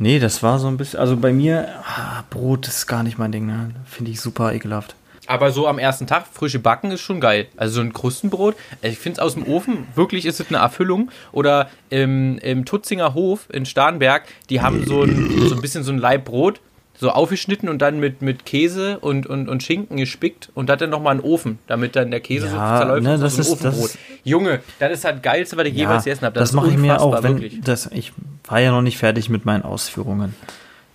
nee, 0.00 0.18
das 0.18 0.42
war 0.42 0.58
so 0.58 0.66
ein 0.66 0.76
bisschen, 0.76 0.98
also 0.98 1.16
bei 1.16 1.32
mir, 1.32 1.68
ah, 1.84 2.24
Brot 2.30 2.66
ist 2.66 2.88
gar 2.88 3.04
nicht 3.04 3.18
mein 3.18 3.30
Ding, 3.30 3.46
ne? 3.46 3.70
Finde 3.86 4.10
ich 4.10 4.20
super 4.20 4.52
ekelhaft. 4.52 4.96
Aber 5.26 5.52
so 5.52 5.68
am 5.68 5.78
ersten 5.78 6.08
Tag, 6.08 6.24
frische 6.32 6.58
Backen 6.58 6.90
ist 6.90 7.02
schon 7.02 7.20
geil. 7.20 7.46
Also 7.56 7.74
so 7.76 7.80
ein 7.82 7.92
Krustenbrot, 7.92 8.56
ich 8.82 8.98
finde 8.98 9.20
es 9.20 9.24
aus 9.24 9.34
dem 9.34 9.46
Ofen, 9.46 9.86
wirklich 9.94 10.26
ist 10.26 10.40
es 10.40 10.48
eine 10.48 10.58
Erfüllung. 10.58 11.10
Oder 11.30 11.70
im, 11.88 12.38
im 12.38 12.64
Tutzinger 12.64 13.14
Hof 13.14 13.46
in 13.52 13.64
Starnberg, 13.64 14.22
die 14.48 14.60
haben 14.60 14.84
so 14.86 15.04
ein, 15.04 15.30
so 15.48 15.54
ein 15.54 15.60
bisschen 15.60 15.84
so 15.84 15.92
ein 15.92 15.98
Laib 15.98 16.24
Brot, 16.24 16.60
so 16.98 17.10
aufgeschnitten 17.10 17.68
und 17.68 17.78
dann 17.80 18.00
mit, 18.00 18.22
mit 18.22 18.44
Käse 18.44 18.98
und, 18.98 19.26
und, 19.26 19.48
und 19.48 19.62
Schinken 19.62 19.98
gespickt 19.98 20.50
und 20.54 20.68
das 20.68 20.78
dann 20.78 20.90
nochmal 20.90 21.14
in 21.16 21.22
den 21.22 21.30
Ofen, 21.30 21.58
damit 21.68 21.94
dann 21.94 22.10
der 22.10 22.20
Käse 22.20 22.46
Ja, 22.46 22.78
so 22.78 22.82
zerläuft. 22.82 23.02
ne, 23.04 23.18
das 23.18 23.34
so 23.34 23.38
ein 23.38 23.40
ist- 23.40 23.50
das 23.64 23.74
Ofenbrot. 23.74 23.90
ist- 23.90 23.98
Junge, 24.24 24.60
das 24.80 24.92
ist 24.92 25.04
das 25.04 25.22
Geilste, 25.22 25.56
was 25.56 25.66
ich 25.66 25.74
jemals 25.74 26.04
gegessen 26.04 26.26
habe. 26.26 26.38
das 26.40 26.50
ist 26.50 26.54
mache 26.56 26.70
ich 26.70 26.76
mir 26.76 27.00
auch, 27.00 27.22
wenn 27.22 27.34
wirklich. 27.40 27.60
das, 27.62 27.86
ich 27.92 28.12
war 28.50 28.60
ja 28.60 28.70
noch 28.70 28.82
nicht 28.82 28.98
fertig 28.98 29.30
mit 29.30 29.44
meinen 29.46 29.62
Ausführungen. 29.62 30.34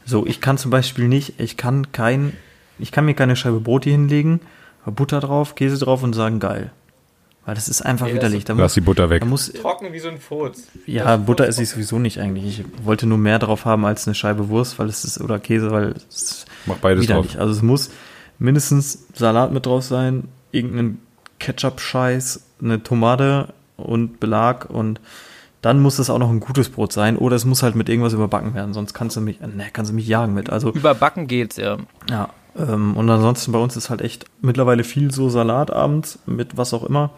So, 0.06 0.26
ich 0.28 0.40
kann 0.42 0.58
zum 0.60 0.70
Beispiel 0.72 1.08
nicht, 1.08 1.40
ich 1.40 1.58
kann 1.58 1.92
kein, 1.92 2.34
ich 2.78 2.92
kann 2.92 3.06
mir 3.06 3.16
keine 3.16 3.36
Scheibe 3.36 3.60
Brot 3.60 3.86
hier 3.86 3.94
hinlegen, 3.94 4.42
Butter 4.86 5.20
drauf, 5.20 5.56
Käse 5.56 5.78
drauf 5.84 6.04
und 6.04 6.14
sagen 6.14 6.40
geil. 6.40 6.72
Weil 7.46 7.56
das 7.56 7.70
ist 7.70 7.82
einfach 7.84 8.06
Nee, 8.08 8.14
das 8.14 8.18
widerlich. 8.22 8.40
ist- 8.40 8.50
Da 8.50 8.54
Lass 8.54 8.62
muss, 8.62 8.74
die 8.74 8.82
Butter 8.82 9.10
weg. 9.10 9.26
muss, 9.26 9.52
Trocken 9.54 9.94
wie 9.94 10.00
so 10.00 10.10
ein 10.10 10.20
Furz. 10.20 10.64
ja, 10.88 11.16
Butter 11.18 11.48
esse 11.48 11.62
ich 11.64 11.70
sowieso 11.70 11.98
nicht 12.00 12.20
eigentlich. 12.20 12.60
Ich 12.60 12.66
wollte 12.86 13.06
nur 13.08 13.18
mehr 13.20 13.38
drauf 13.40 13.66
haben 13.66 13.86
als 13.86 14.08
eine 14.08 14.16
Scheibe 14.16 14.50
Wurst, 14.50 14.78
weil 14.80 14.88
es 14.90 15.04
ist, 15.06 15.22
oder 15.22 15.40
Käse, 15.40 15.70
weil 15.72 15.94
es 16.10 16.22
ist 16.22 16.46
Mach 16.66 16.78
beides 16.78 17.04
widerlich. 17.04 17.32
drauf. 17.34 17.42
Also 17.42 17.54
es 17.54 17.62
muss 17.62 17.92
mindestens 18.40 19.06
Salat 19.14 19.52
mit 19.52 19.66
drauf 19.66 19.84
sein, 19.84 20.26
irgendein 20.52 21.00
Ketchup-Scheiß, 21.40 22.42
eine 22.62 22.82
Tomate 22.84 23.54
und 23.78 24.20
Belag 24.20 24.70
und 24.70 25.00
dann 25.66 25.82
muss 25.82 25.98
es 25.98 26.12
auch 26.12 26.20
noch 26.20 26.30
ein 26.30 26.40
gutes 26.40 26.70
Brot 26.70 26.94
sein 26.94 27.18
oder 27.18 27.36
es 27.36 27.44
muss 27.44 27.64
halt 27.64 27.76
mit 27.76 27.90
irgendwas 27.90 28.14
überbacken 28.14 28.54
werden, 28.54 28.74
sonst 28.76 28.94
kannst 28.94 29.18
du 29.18 29.22
mich, 29.22 29.40
ne, 29.40 29.66
kannst 29.74 29.90
du 29.90 29.96
mich 29.96 30.08
jagen 30.08 30.36
mit. 30.36 30.52
Also 30.52 30.72
Überbacken 30.72 31.26
geht's, 31.26 31.58
ja. 31.58 31.78
ja, 32.08 32.30
ähm, 32.56 32.96
und 32.96 33.10
ansonsten 33.10 33.52
bei 33.52 33.58
uns 33.58 33.76
ist 33.76 33.90
halt 33.90 34.02
echt 34.02 34.26
mittlerweile 34.42 34.84
viel 34.84 35.12
so 35.12 35.28
Salat 35.28 35.72
abends 35.72 36.20
mit 36.28 36.56
was 36.56 36.72
auch 36.76 36.84
immer. 36.84 37.10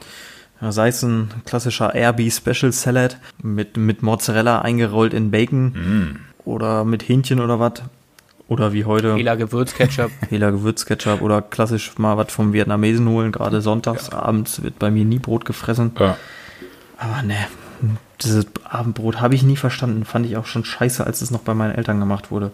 Ja, 0.61 0.71
sei 0.71 0.87
es 0.87 1.03
ein 1.03 1.29
klassischer 1.45 1.93
RB 1.93 2.31
Special 2.31 2.71
Salad 2.71 3.17
mit, 3.43 3.75
mit 3.75 4.01
Mozzarella 4.01 4.61
eingerollt 4.61 5.13
in 5.13 5.29
Bacon 5.29 6.19
oder 6.45 6.85
mit 6.85 7.07
Hähnchen 7.07 7.41
oder 7.41 7.59
was. 7.59 7.83
Oder 8.47 8.71
wie 8.71 8.85
heute 8.85 9.15
Hela 9.15 9.35
Gewürzketchup. 9.35 10.09
Hela 10.29 10.51
Gewürzketchup 10.51 11.21
oder 11.21 11.41
klassisch 11.41 11.97
mal 11.97 12.15
was 12.15 12.31
vom 12.31 12.53
Vietnamesen 12.53 13.09
holen. 13.09 13.33
Gerade 13.33 13.59
sonntags 13.59 14.09
abends 14.09 14.63
wird 14.63 14.79
bei 14.79 14.89
mir 14.89 15.03
nie 15.03 15.19
Brot 15.19 15.43
gefressen. 15.43 15.91
Ja. 15.99 16.15
Aber 16.97 17.21
ne, 17.23 17.35
dieses 18.21 18.47
Abendbrot 18.63 19.21
habe 19.21 19.35
ich 19.35 19.43
nie 19.43 19.55
verstanden. 19.55 20.05
Fand 20.05 20.25
ich 20.25 20.37
auch 20.37 20.45
schon 20.45 20.65
scheiße, 20.65 21.05
als 21.05 21.21
es 21.21 21.31
noch 21.31 21.41
bei 21.41 21.53
meinen 21.53 21.75
Eltern 21.75 21.99
gemacht 21.99 22.31
wurde. 22.31 22.51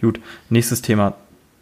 Gut, 0.00 0.20
nächstes 0.48 0.82
Thema. 0.82 1.14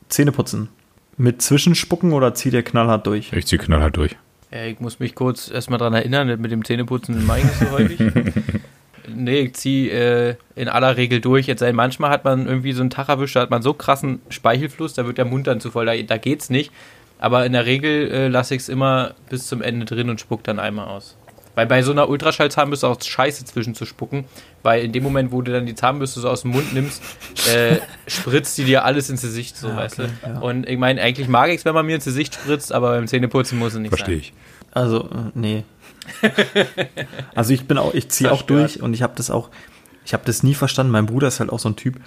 Zähne 0.08 0.32
putzen. 0.32 0.68
Mit 1.16 1.42
Zwischenspucken 1.42 2.12
oder 2.12 2.34
zieht 2.34 2.54
ihr 2.54 2.62
knallhart 2.62 3.06
durch? 3.06 3.32
Ich 3.32 3.46
zieh 3.46 3.58
knallhart 3.58 3.96
durch. 3.96 4.16
Ja, 4.50 4.64
ich 4.64 4.80
muss 4.80 5.00
mich 5.00 5.14
kurz 5.14 5.50
erstmal 5.50 5.78
dran 5.78 5.92
erinnern, 5.92 6.40
mit 6.40 6.50
dem 6.50 6.64
Zähneputzen 6.64 7.26
mache 7.26 7.40
ich 7.40 7.44
nicht 7.44 7.58
so 7.58 7.70
häufig. 7.70 8.00
nee, 9.14 9.40
ich 9.40 9.54
ziehe 9.54 9.90
äh, 9.90 10.36
in 10.54 10.68
aller 10.68 10.96
Regel 10.96 11.20
durch. 11.20 11.46
Jetzt 11.46 11.60
sei, 11.60 11.72
manchmal 11.72 12.10
hat 12.10 12.24
man 12.24 12.46
irgendwie 12.46 12.72
so 12.72 12.80
einen 12.80 12.90
Tag 12.90 13.08
erwischt, 13.08 13.36
da 13.36 13.40
hat 13.40 13.50
man 13.50 13.62
so 13.62 13.74
krassen 13.74 14.20
Speichelfluss, 14.30 14.94
da 14.94 15.06
wird 15.06 15.18
der 15.18 15.24
Mund 15.24 15.46
dann 15.46 15.60
zu 15.60 15.70
voll, 15.70 15.86
da, 15.86 15.96
da 15.96 16.16
geht's 16.16 16.50
nicht. 16.50 16.72
Aber 17.18 17.44
in 17.44 17.52
der 17.52 17.66
Regel 17.66 18.10
äh, 18.10 18.28
lasse 18.28 18.54
ich 18.54 18.62
es 18.62 18.68
immer 18.68 19.14
bis 19.28 19.48
zum 19.48 19.60
Ende 19.60 19.84
drin 19.86 20.08
und 20.08 20.20
spuck 20.20 20.44
dann 20.44 20.58
einmal 20.58 20.86
aus. 20.86 21.16
Weil 21.58 21.66
bei 21.66 21.82
so 21.82 21.90
einer 21.90 22.08
Ultraschallzahnbürste 22.08 22.86
auch 22.86 23.02
scheiße 23.02 23.44
zwischen 23.44 23.74
zu 23.74 23.84
spucken, 23.84 24.26
weil 24.62 24.84
in 24.84 24.92
dem 24.92 25.02
Moment, 25.02 25.32
wo 25.32 25.42
du 25.42 25.50
dann 25.50 25.66
die 25.66 25.74
Zahnbürste 25.74 26.20
so 26.20 26.28
aus 26.28 26.42
dem 26.42 26.52
Mund 26.52 26.72
nimmst, 26.72 27.02
äh, 27.52 27.78
spritzt 28.06 28.56
die 28.58 28.64
dir 28.64 28.84
alles 28.84 29.10
ins 29.10 29.22
Gesicht, 29.22 29.56
so 29.56 29.74
weißt 29.74 29.98
okay, 29.98 30.08
du. 30.22 30.28
ja. 30.28 30.38
Und 30.38 30.68
ich 30.68 30.78
meine, 30.78 31.02
eigentlich 31.02 31.26
mag 31.26 31.48
ich 31.48 31.56
es, 31.56 31.64
wenn 31.64 31.74
man 31.74 31.84
mir 31.84 31.96
ins 31.96 32.04
Gesicht 32.04 32.34
spritzt, 32.34 32.72
aber 32.72 32.90
beim 32.92 33.08
Zähneputzen 33.08 33.58
muss 33.58 33.74
es 33.74 33.80
nicht 33.80 33.88
Verstehe 33.88 34.18
ich. 34.18 34.32
Also, 34.70 35.10
äh, 35.10 35.32
nee. 35.34 35.64
also 37.34 37.52
ich 37.52 37.66
bin 37.66 37.76
auch, 37.76 37.92
ich 37.92 38.08
ziehe 38.08 38.30
auch 38.30 38.42
durch 38.42 38.80
und 38.80 38.94
ich 38.94 39.02
habe 39.02 39.14
das 39.16 39.28
auch, 39.28 39.50
ich 40.04 40.12
habe 40.12 40.22
das 40.26 40.44
nie 40.44 40.54
verstanden. 40.54 40.92
Mein 40.92 41.06
Bruder 41.06 41.26
ist 41.26 41.40
halt 41.40 41.50
auch 41.50 41.58
so 41.58 41.70
ein 41.70 41.74
Typ, 41.74 41.98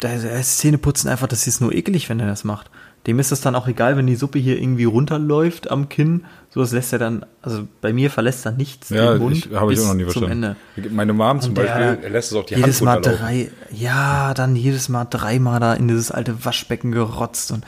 der, 0.00 0.16
der 0.16 0.38
ist 0.38 0.58
Zähneputzen 0.58 1.10
einfach, 1.10 1.26
das 1.26 1.48
ist 1.48 1.60
nur 1.60 1.74
eklig, 1.74 2.08
wenn 2.08 2.20
er 2.20 2.28
das 2.28 2.44
macht. 2.44 2.70
Dem 3.06 3.18
ist 3.18 3.32
es 3.32 3.40
dann 3.40 3.54
auch 3.54 3.66
egal, 3.66 3.96
wenn 3.96 4.06
die 4.06 4.14
Suppe 4.14 4.38
hier 4.38 4.60
irgendwie 4.60 4.84
runterläuft 4.84 5.70
am 5.70 5.88
Kinn. 5.88 6.24
So, 6.50 6.60
das 6.60 6.72
lässt 6.72 6.92
er 6.92 6.98
dann, 6.98 7.24
also 7.40 7.66
bei 7.80 7.92
mir 7.94 8.10
verlässt 8.10 8.44
er 8.44 8.52
nichts 8.52 8.90
Ja, 8.90 9.12
den 9.14 9.22
Mund 9.22 9.36
ich, 9.36 9.54
habe 9.54 9.72
ich 9.72 9.78
bis 9.78 9.84
auch 9.86 9.90
noch 9.90 9.94
nie 9.96 10.04
zum 10.06 10.12
verstanden. 10.24 10.56
Ende. 10.76 10.90
Meine 10.90 11.12
Mom 11.14 11.40
zum 11.40 11.50
Und 11.50 11.58
der 11.58 11.64
Beispiel 11.64 12.10
lässt 12.10 12.32
es 12.32 12.36
auch 12.36 12.44
die 12.44 12.56
jedes 12.56 12.82
Hand 12.84 12.84
Mal 13.06 13.16
drei, 13.16 13.50
ja, 13.70 14.34
dann 14.34 14.54
jedes 14.54 14.88
Mal 14.90 15.06
dreimal 15.08 15.60
da 15.60 15.72
in 15.74 15.88
dieses 15.88 16.10
alte 16.10 16.44
Waschbecken 16.44 16.92
gerotzt 16.92 17.52
und 17.52 17.64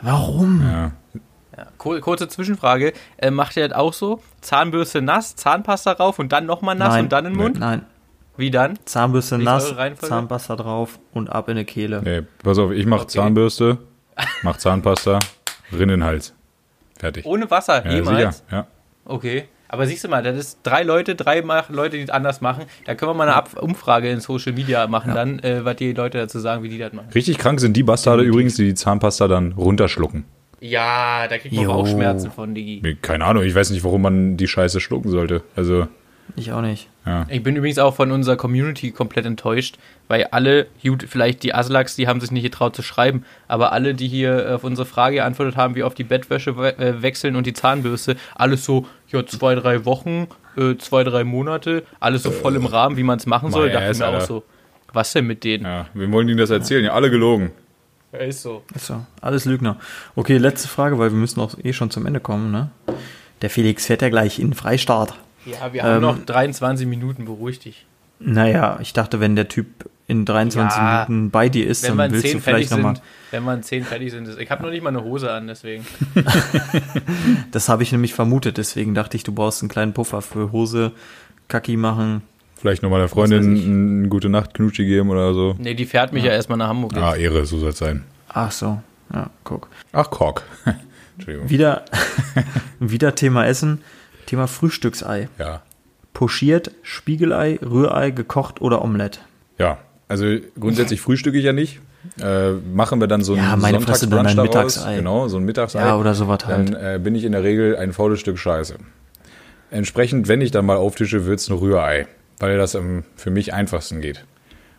warum? 0.00 0.62
Ja. 0.62 0.92
Ja, 1.56 1.66
kur- 1.76 2.00
kurze 2.00 2.28
Zwischenfrage. 2.28 2.94
Äh, 3.18 3.30
macht 3.30 3.56
ihr 3.58 3.68
das 3.68 3.76
auch 3.76 3.92
so? 3.92 4.22
Zahnbürste 4.40 5.02
nass, 5.02 5.36
Zahnpasta 5.36 5.92
rauf 5.92 6.18
und 6.18 6.32
dann 6.32 6.46
nochmal 6.46 6.76
nass 6.76 6.94
Nein. 6.94 7.04
und 7.04 7.12
dann 7.12 7.26
in 7.26 7.32
den 7.34 7.42
Mund? 7.42 7.58
Nein, 7.58 7.82
Wie 8.38 8.50
dann? 8.50 8.78
Zahnbürste 8.86 9.36
nass? 9.36 9.74
Zahnpasta 10.00 10.56
drauf 10.56 10.98
und 11.12 11.28
ab 11.30 11.50
in 11.50 11.56
die 11.58 11.64
Kehle. 11.64 12.00
Nee, 12.02 12.22
pass 12.42 12.58
auf, 12.58 12.70
ich 12.70 12.86
mache 12.86 13.02
Okay. 13.02 13.10
Zahnbürste, 13.18 13.76
mach 14.42 14.56
Zahnpasta, 14.56 15.18
Rinn 15.72 15.80
in 15.82 15.88
den 15.88 16.04
Hals. 16.04 16.34
Fertig. 16.98 17.24
Ohne 17.26 17.50
Wasser, 17.50 17.84
ja, 17.84 17.92
jemals? 17.92 18.38
sicher. 18.38 18.44
Ja. 18.50 18.66
Okay. 19.04 19.44
Aber 19.68 19.86
siehst 19.86 20.04
du 20.04 20.08
mal, 20.08 20.22
das 20.22 20.36
ist 20.36 20.58
drei 20.64 20.82
Leute, 20.82 21.14
drei 21.14 21.40
Leute, 21.70 21.96
die 21.96 22.02
es 22.02 22.10
anders 22.10 22.42
machen. 22.42 22.64
Da 22.84 22.94
können 22.94 23.10
wir 23.10 23.14
mal 23.14 23.24
eine 23.24 23.34
Ab 23.36 23.56
Umfrage 23.58 24.10
in 24.10 24.20
Social 24.20 24.52
Media 24.52 24.86
machen, 24.86 25.14
dann, 25.14 25.38
äh, 25.38 25.64
was 25.64 25.76
die 25.76 25.94
Leute 25.94 26.18
dazu 26.18 26.38
sagen, 26.40 26.62
wie 26.62 26.68
die 26.68 26.76
das 26.76 26.92
machen. 26.92 27.08
Richtig 27.14 27.38
krank 27.38 27.58
sind 27.58 27.74
die 27.74 27.82
Bastarde 27.82 28.22
übrigens, 28.22 28.54
die 28.56 28.64
die 28.64 28.74
Zahnpasta 28.74 29.28
dann 29.28 29.52
runterschlucken. 29.52 30.24
Ja, 30.60 31.26
da 31.26 31.38
kriegt 31.38 31.54
man 31.54 31.64
Jo. 31.64 31.72
auch 31.72 31.86
Schmerzen 31.88 32.30
von, 32.30 32.54
Digi. 32.54 32.96
Keine 33.00 33.24
Ahnung, 33.24 33.42
ich 33.44 33.54
weiß 33.54 33.70
nicht, 33.70 33.82
warum 33.82 34.02
man 34.02 34.36
die 34.36 34.46
Scheiße 34.46 34.78
schlucken 34.80 35.10
sollte. 35.10 35.42
Also, 35.56 35.88
Ich 36.36 36.52
auch 36.52 36.62
nicht. 36.62 36.88
ja. 37.04 37.26
Ich 37.28 37.42
bin 37.42 37.56
übrigens 37.56 37.78
auch 37.78 37.94
von 37.94 38.10
unserer 38.10 38.36
Community 38.36 38.90
komplett 38.90 39.26
enttäuscht, 39.26 39.76
weil 40.08 40.24
alle, 40.30 40.66
gut, 40.82 41.04
vielleicht 41.08 41.42
die 41.42 41.54
Aslaks, 41.54 41.94
die 41.96 42.08
haben 42.08 42.20
sich 42.20 42.30
nicht 42.30 42.42
getraut 42.42 42.74
zu 42.74 42.82
schreiben, 42.82 43.24
aber 43.48 43.72
alle, 43.72 43.94
die 43.94 44.08
hier 44.08 44.54
auf 44.54 44.64
unsere 44.64 44.86
Frage 44.86 45.16
geantwortet 45.16 45.56
haben, 45.56 45.74
wie 45.74 45.82
oft 45.82 45.98
die 45.98 46.04
Bettwäsche 46.04 46.56
we 46.56 46.78
äh, 46.78 47.02
wechseln 47.02 47.36
und 47.36 47.46
die 47.46 47.52
Zahnbürste, 47.52 48.16
alles 48.34 48.64
so, 48.64 48.86
ja, 49.08 49.26
zwei, 49.26 49.54
drei 49.54 49.84
Wochen, 49.84 50.26
äh, 50.56 50.76
zwei, 50.76 51.04
drei 51.04 51.24
Monate, 51.24 51.82
alles 52.00 52.22
so 52.22 52.30
voll 52.30 52.56
im 52.56 52.66
Rahmen, 52.66 52.96
wie 52.96 53.02
man 53.02 53.18
es 53.18 53.26
machen 53.26 53.50
soll, 53.50 53.70
dachte 53.70 53.92
ich 53.92 53.98
mir 53.98 54.08
auch 54.08 54.20
so, 54.22 54.42
was 54.92 55.12
denn 55.12 55.26
mit 55.26 55.44
denen? 55.44 55.64
ja. 55.64 55.86
Wem 55.94 56.12
wollen 56.12 56.26
die 56.26 56.36
das 56.36 56.50
erzählen? 56.50 56.84
Ja, 56.84 56.92
alle 56.92 57.10
gelogen. 57.10 57.50
Ja, 58.12 58.18
ist 58.20 58.42
so. 58.42 58.62
Ist 58.74 58.86
so, 58.86 59.04
alles 59.20 59.44
Lügner. 59.46 59.76
Okay, 60.16 60.36
letzte 60.36 60.68
Frage, 60.68 60.98
weil 60.98 61.10
wir 61.10 61.18
müssen 61.18 61.40
auch 61.40 61.56
eh 61.62 61.72
schon 61.72 61.90
zum 61.90 62.04
Ende 62.06 62.20
kommen, 62.20 62.50
ne? 62.50 62.70
Der 63.40 63.50
Felix 63.50 63.86
fährt 63.86 64.02
ja 64.02 64.08
gleich 64.10 64.38
in 64.38 64.48
den 64.48 64.54
Freistaat. 64.54 65.14
Ja, 65.46 65.72
wir 65.72 65.82
haben 65.82 65.96
Ähm, 65.96 66.00
noch 66.02 66.18
23 66.24 66.86
Minuten, 66.86 67.24
beruhig 67.24 67.58
dich. 67.58 67.86
Naja, 68.20 68.78
ich 68.80 68.92
dachte, 68.92 69.18
wenn 69.20 69.34
der 69.34 69.48
Typ 69.48 69.66
in 70.06 70.24
23 70.24 70.78
Ja, 70.78 71.04
Minuten 71.08 71.30
bei 71.30 71.48
dir 71.48 71.66
ist, 71.66 71.82
Wenn 71.82 71.96
dann 71.96 72.10
wir 72.10 72.12
willst 72.12 72.26
in 72.26 72.32
du 72.32 72.38
10 72.38 72.40
fertig 72.42 72.68
vielleicht 72.68 72.70
nochmal. 72.82 72.94
sind, 72.96 73.04
wenn 73.32 73.42
wir 73.44 73.54
in 73.54 73.62
10 73.62 73.84
fertig 73.84 74.10
sind, 74.12 74.28
ist- 74.28 74.38
ich 74.38 74.50
habe 74.50 74.62
noch 74.62 74.70
nicht 74.70 74.82
mal 74.82 74.90
eine 74.90 75.02
Hose 75.02 75.30
an, 75.30 75.46
deswegen. 75.48 75.84
Das 77.50 77.68
habe 77.68 77.82
ich 77.82 77.92
nämlich 77.92 78.14
vermutet, 78.14 78.56
deswegen 78.58 78.94
dachte 78.94 79.16
ich, 79.16 79.24
du 79.24 79.32
brauchst 79.32 79.62
einen 79.62 79.68
kleinen 79.68 79.92
Puffer 79.92 80.22
für 80.22 80.52
Hose, 80.52 80.92
Kaki 81.48 81.76
machen. 81.76 82.22
Vielleicht 82.56 82.82
nochmal 82.82 83.00
der 83.00 83.08
Freundin 83.08 84.00
eine 84.00 84.08
gute 84.08 84.28
Nacht 84.28 84.54
Knutschi 84.54 84.84
geben 84.86 85.10
oder 85.10 85.34
so. 85.34 85.54
Nee, 85.58 85.74
die 85.74 85.84
fährt 85.84 86.12
mich 86.12 86.24
ja, 86.24 86.30
erstmal 86.30 86.58
nach 86.58 86.68
Hamburg. 86.68 86.96
Ah, 86.96 87.14
Ehre, 87.16 87.44
so 87.44 87.58
soll 87.58 87.70
es 87.70 87.78
sein. 87.78 88.04
Ach 88.28 88.50
so, 88.52 88.80
ja, 89.12 89.28
guck. 89.44 89.68
Ach, 89.92 90.08
Kork. 90.10 90.44
Entschuldigung. 91.16 91.50
Wieder, 91.50 91.84
wieder 92.80 93.14
Thema 93.14 93.46
Essen, 93.46 93.82
Thema 94.26 94.46
Frühstücksei. 94.46 95.28
Ja. 95.38 95.62
Pochiert, 96.12 96.72
Spiegelei, 96.82 97.58
Rührei, 97.62 98.10
gekocht 98.10 98.60
oder 98.60 98.82
Omelette. 98.82 99.20
Ja, 99.58 99.78
also 100.08 100.26
grundsätzlich 100.58 101.00
frühstücke 101.00 101.38
ich 101.38 101.44
ja 101.44 101.52
nicht. 101.52 101.80
Äh, 102.20 102.52
machen 102.74 103.00
wir 103.00 103.06
dann 103.06 103.22
so 103.22 103.34
ein 103.34 103.38
Ja, 103.38 103.56
meine 103.56 103.80
Fresse, 103.80 104.08
dann 104.08 104.26
ein 104.26 104.34
Sonntagsbrunch 104.34 104.50
daraus. 104.50 104.76
Mittagsei. 104.76 104.96
Genau, 104.96 105.28
so 105.28 105.36
ein 105.36 105.44
Mittagsei. 105.44 105.80
Ja, 105.80 105.96
oder 105.96 106.14
sowas 106.14 106.40
halt. 106.44 106.74
Dann 106.74 106.94
äh, 106.94 106.98
bin 106.98 107.14
ich 107.14 107.24
in 107.24 107.32
der 107.32 107.44
Regel 107.44 107.76
ein 107.76 107.92
faules 107.92 108.20
Stück 108.20 108.38
Scheiße. 108.38 108.76
Entsprechend, 109.70 110.28
wenn 110.28 110.40
ich 110.40 110.50
dann 110.50 110.66
mal 110.66 110.76
auftische, 110.76 111.24
wird's 111.26 111.48
ein 111.48 111.56
Rührei, 111.56 112.06
weil 112.40 112.58
das 112.58 112.76
am 112.76 113.04
für 113.16 113.30
mich 113.30 113.54
einfachsten 113.54 114.00
geht. 114.00 114.24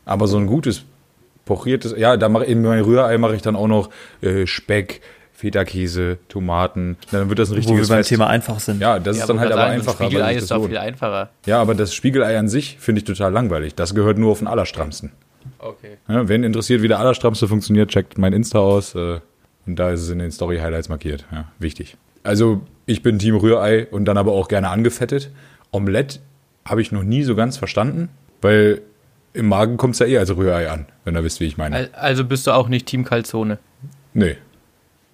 Aber 0.06 0.28
so 0.28 0.38
ein 0.38 0.48
gutes 0.48 0.84
pochiertes, 1.46 1.96
ja, 1.98 2.18
da 2.18 2.30
mache 2.30 2.46
in 2.46 2.62
mein 2.62 2.82
Rührei 2.82 3.18
mache 3.18 3.36
ich 3.36 3.42
dann 3.42 3.56
auch 3.56 3.68
noch 3.68 3.90
äh, 4.22 4.46
Speck, 4.46 5.02
Feta-Käse, 5.44 6.18
Tomaten. 6.30 6.96
Dann 7.12 7.28
wird 7.28 7.38
das 7.40 7.50
ein 7.50 7.52
Wo 7.52 7.56
wir 7.56 7.60
richtiges 7.60 7.90
beim 7.90 7.98
Fest. 8.00 8.10
Thema 8.10 8.28
einfach 8.28 8.60
sind. 8.62 8.80
Ja, 8.82 8.98
das 9.00 9.18
ist 9.18 9.28
dann 9.28 9.40
halt 9.42 9.52
aber 9.52 9.66
einfacher. 9.66 10.00
weil 10.00 10.08
Spiegelei 10.08 10.34
ist 10.36 10.42
das 10.44 10.50
doch 10.50 10.56
lohnt. 10.58 10.70
viel 10.70 10.78
einfacher. 10.78 11.30
Ja, 11.46 11.60
aber 11.62 11.76
das 11.76 11.94
Spiegelei 11.94 12.38
an 12.40 12.48
sich 12.48 12.78
finde 12.80 13.00
ich 13.00 13.06
total 13.06 13.32
langweilig. 13.34 13.76
Das 13.76 13.94
gehört 13.94 14.18
nur 14.18 14.32
auf 14.32 14.40
den 14.40 14.48
Allerstrammsten. 14.48 15.12
Okay. 15.60 15.98
Ja, 16.08 16.28
wen 16.30 16.44
interessiert, 16.44 16.82
wie 16.82 16.88
der 16.88 17.00
Allerstrammste 17.00 17.48
funktioniert, 17.50 17.90
checkt 17.90 18.18
mein 18.18 18.32
Insta 18.32 18.60
aus. 18.60 18.96
Äh, 18.96 19.20
und 19.66 19.76
da 19.78 19.92
ist 19.92 20.02
es 20.02 20.10
in 20.10 20.20
den 20.20 20.32
Story-Highlights 20.32 20.88
markiert. 20.90 21.26
Ja, 21.32 21.46
wichtig. 21.60 21.98
Also, 22.24 22.62
ich 22.86 23.04
bin 23.04 23.20
Team 23.20 23.36
Rührei 23.36 23.86
und 23.88 24.06
dann 24.06 24.18
aber 24.18 24.32
auch 24.32 24.48
gerne 24.48 24.70
angefettet. 24.70 25.30
Omelette 25.72 26.20
habe 26.66 26.82
ich 26.82 26.94
noch 26.94 27.04
nie 27.04 27.24
so 27.24 27.36
ganz 27.36 27.58
verstanden, 27.58 28.08
weil 28.42 28.82
im 29.34 29.48
Magen 29.48 29.76
kommt 29.78 29.96
es 29.96 30.00
ja 30.00 30.06
eh 30.06 30.18
als 30.20 30.34
Rührei 30.36 30.70
an, 30.70 30.86
wenn 31.04 31.16
ihr 31.18 31.24
wisst, 31.24 31.40
wie 31.42 31.46
ich 31.46 31.58
meine. 31.58 31.76
Al- 31.76 31.90
Also 31.94 32.24
bist 32.24 32.48
du 32.48 32.52
auch 32.52 32.70
nicht 32.70 32.86
Team 32.86 33.04
Calzone. 33.04 33.58
nee. 34.14 34.38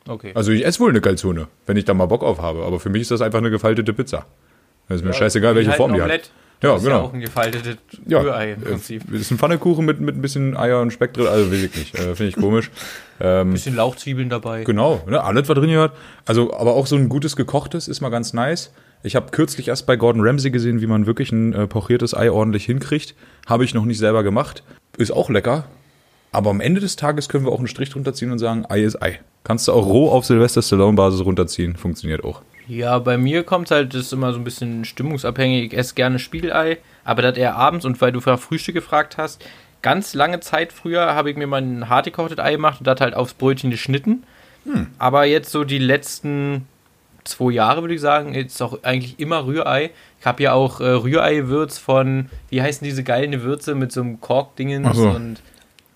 Okay. 0.08 0.32
Also, 0.36 0.52
ich 0.52 0.66
esse 0.66 0.80
wohl 0.80 0.90
eine 0.90 1.02
Calzone, 1.02 1.48
wenn 1.66 1.78
ich 1.78 1.86
da 1.86 1.94
mal 1.94 2.06
Bock 2.08 2.24
auf 2.24 2.42
habe. 2.42 2.64
Aber 2.64 2.80
für 2.80 2.90
mich 2.90 3.04
ist 3.04 3.12
das 3.12 3.22
einfach 3.22 3.40
eine 3.40 3.52
gefaltete 3.52 3.94
Pizza. 3.94 4.26
Das 4.88 4.98
ist 5.02 5.06
mir 5.06 5.14
scheißegal, 5.14 5.56
welche 5.56 5.70
halt 5.70 5.78
Form 5.78 5.94
die 5.94 6.02
hat. 6.02 6.32
Ja, 6.62 6.76
ist 6.76 6.84
genau. 6.84 6.96
Ja 6.98 7.02
auch 7.04 7.14
ein 7.14 7.22
gefaltetes 7.22 7.78
Ja, 8.06 8.20
Rührei 8.20 8.52
im 8.52 8.62
äh, 8.64 8.66
Prinzip. 8.66 9.10
ist 9.14 9.32
ein 9.32 9.38
Pfannekuchen 9.38 9.86
mit, 9.86 10.02
mit 10.02 10.18
ein 10.18 10.22
bisschen 10.22 10.58
Eier 10.58 10.82
und 10.82 10.92
Speck 10.92 11.14
drin. 11.14 11.28
Also, 11.28 11.52
weiß 11.52 11.64
ich 11.64 11.76
nicht. 11.76 11.96
Äh, 11.96 12.16
Finde 12.16 12.28
ich 12.28 12.36
komisch. 12.36 12.72
Ähm, 13.22 13.52
Bisschen 13.52 13.76
Lauchzwiebeln 13.76 14.30
dabei. 14.30 14.64
Genau, 14.64 15.02
ne, 15.06 15.22
alles 15.22 15.50
was 15.50 15.58
drin 15.58 15.70
gehört. 15.70 15.92
Also, 16.26 16.54
aber 16.54 16.76
auch 16.76 16.88
so 16.88 16.96
ein 16.96 17.10
gutes 17.10 17.36
gekochtes 17.36 17.90
ist 17.90 18.00
mal 18.00 18.08
ganz 18.08 18.32
nice. 18.32 18.72
Ich 19.04 19.18
habe 19.18 19.32
kürzlich 19.32 19.68
erst 19.68 19.86
bei 19.88 19.98
Gordon 19.98 20.26
Ramsay 20.26 20.52
gesehen, 20.52 20.80
wie 20.80 20.88
man 20.88 21.06
wirklich 21.06 21.34
ein 21.34 21.52
äh, 21.52 21.68
pochiertes 21.68 22.16
Ei 22.16 22.32
ordentlich 22.32 22.64
hinkriegt. 22.64 23.16
Habe 23.46 23.66
ich 23.66 23.74
noch 23.74 23.84
nicht 23.84 23.98
selber 23.98 24.24
gemacht. 24.24 24.64
Ist 24.96 25.12
auch 25.12 25.30
lecker. 25.30 25.66
Aber 26.32 26.50
am 26.50 26.62
Ende 26.62 26.80
des 26.80 26.96
Tages 26.96 27.30
können 27.30 27.46
wir 27.46 27.52
auch 27.52 27.60
einen 27.60 27.68
Strich 27.68 27.90
drunter 27.90 28.14
ziehen 28.14 28.32
und 28.32 28.40
sagen, 28.40 28.66
Ei 28.70 28.82
ist 28.82 29.02
Ei. 29.02 29.20
Kannst 29.44 29.68
du 29.68 29.74
auch 29.74 29.86
roh 29.86 30.12
auf 30.12 30.26
Sylvester 30.26 30.62
Stallone-Basis 30.62 31.26
runterziehen. 31.26 31.76
Funktioniert 31.76 32.24
auch. 32.24 32.42
Ja, 32.68 33.00
bei 33.00 33.18
mir 33.18 33.44
kommt 33.44 33.72
halt, 33.72 33.96
das 33.96 34.02
ist 34.02 34.14
immer 34.14 34.32
so 34.32 34.38
ein 34.38 34.44
bisschen 34.44 34.86
stimmungsabhängig. 34.86 35.74
Ich 35.74 35.78
esse 35.78 35.96
gerne 35.96 36.20
Spiegelei, 36.20 36.78
aber 37.04 37.24
das 37.24 37.36
eher 37.36 37.56
abends 37.56 37.84
und 37.84 38.00
weil 38.00 38.12
du 38.12 38.20
nach 38.24 38.40
Frühstück 38.40 38.76
gefragt 38.76 39.18
hast, 39.18 39.44
ganz 39.82 40.14
lange 40.14 40.40
Zeit 40.40 40.72
früher 40.72 41.16
habe 41.16 41.32
ich 41.32 41.38
mir 41.38 41.48
mal 41.48 41.62
ein 41.62 41.90
hart 41.90 42.06
gekochtes 42.06 42.38
Ei 42.38 42.52
gemacht 42.52 42.80
und 42.80 42.86
das 42.86 43.02
halt 43.02 43.16
aufs 43.16 43.34
Brötchen 43.34 43.72
geschnitten. 43.72 44.24
Aber 45.00 45.26
jetzt 45.26 45.52
so 45.52 45.64
die 45.64 45.80
letzten 45.80 46.68
zwei 47.24 47.52
Jahre 47.52 47.82
würde 47.82 47.94
ich 47.94 48.02
sagen, 48.02 48.34
jetzt 48.34 48.62
auch 48.62 48.84
eigentlich 48.84 49.20
immer 49.20 49.46
Rührei. 49.46 49.92
Ich 50.20 50.26
habe 50.26 50.44
ja 50.44 50.54
auch 50.54 50.80
äh, 50.80 50.90
Rührei-Würz 50.90 51.78
von, 51.78 52.30
wie 52.50 52.62
heißen 52.62 52.84
diese 52.84 53.04
geilen 53.04 53.32
Gewürze 53.32 53.76
mit 53.76 53.92
so 53.92 54.02
einem 54.02 54.20
Korkdingens 54.22 54.98
so. 54.98 55.10
und 55.10 55.42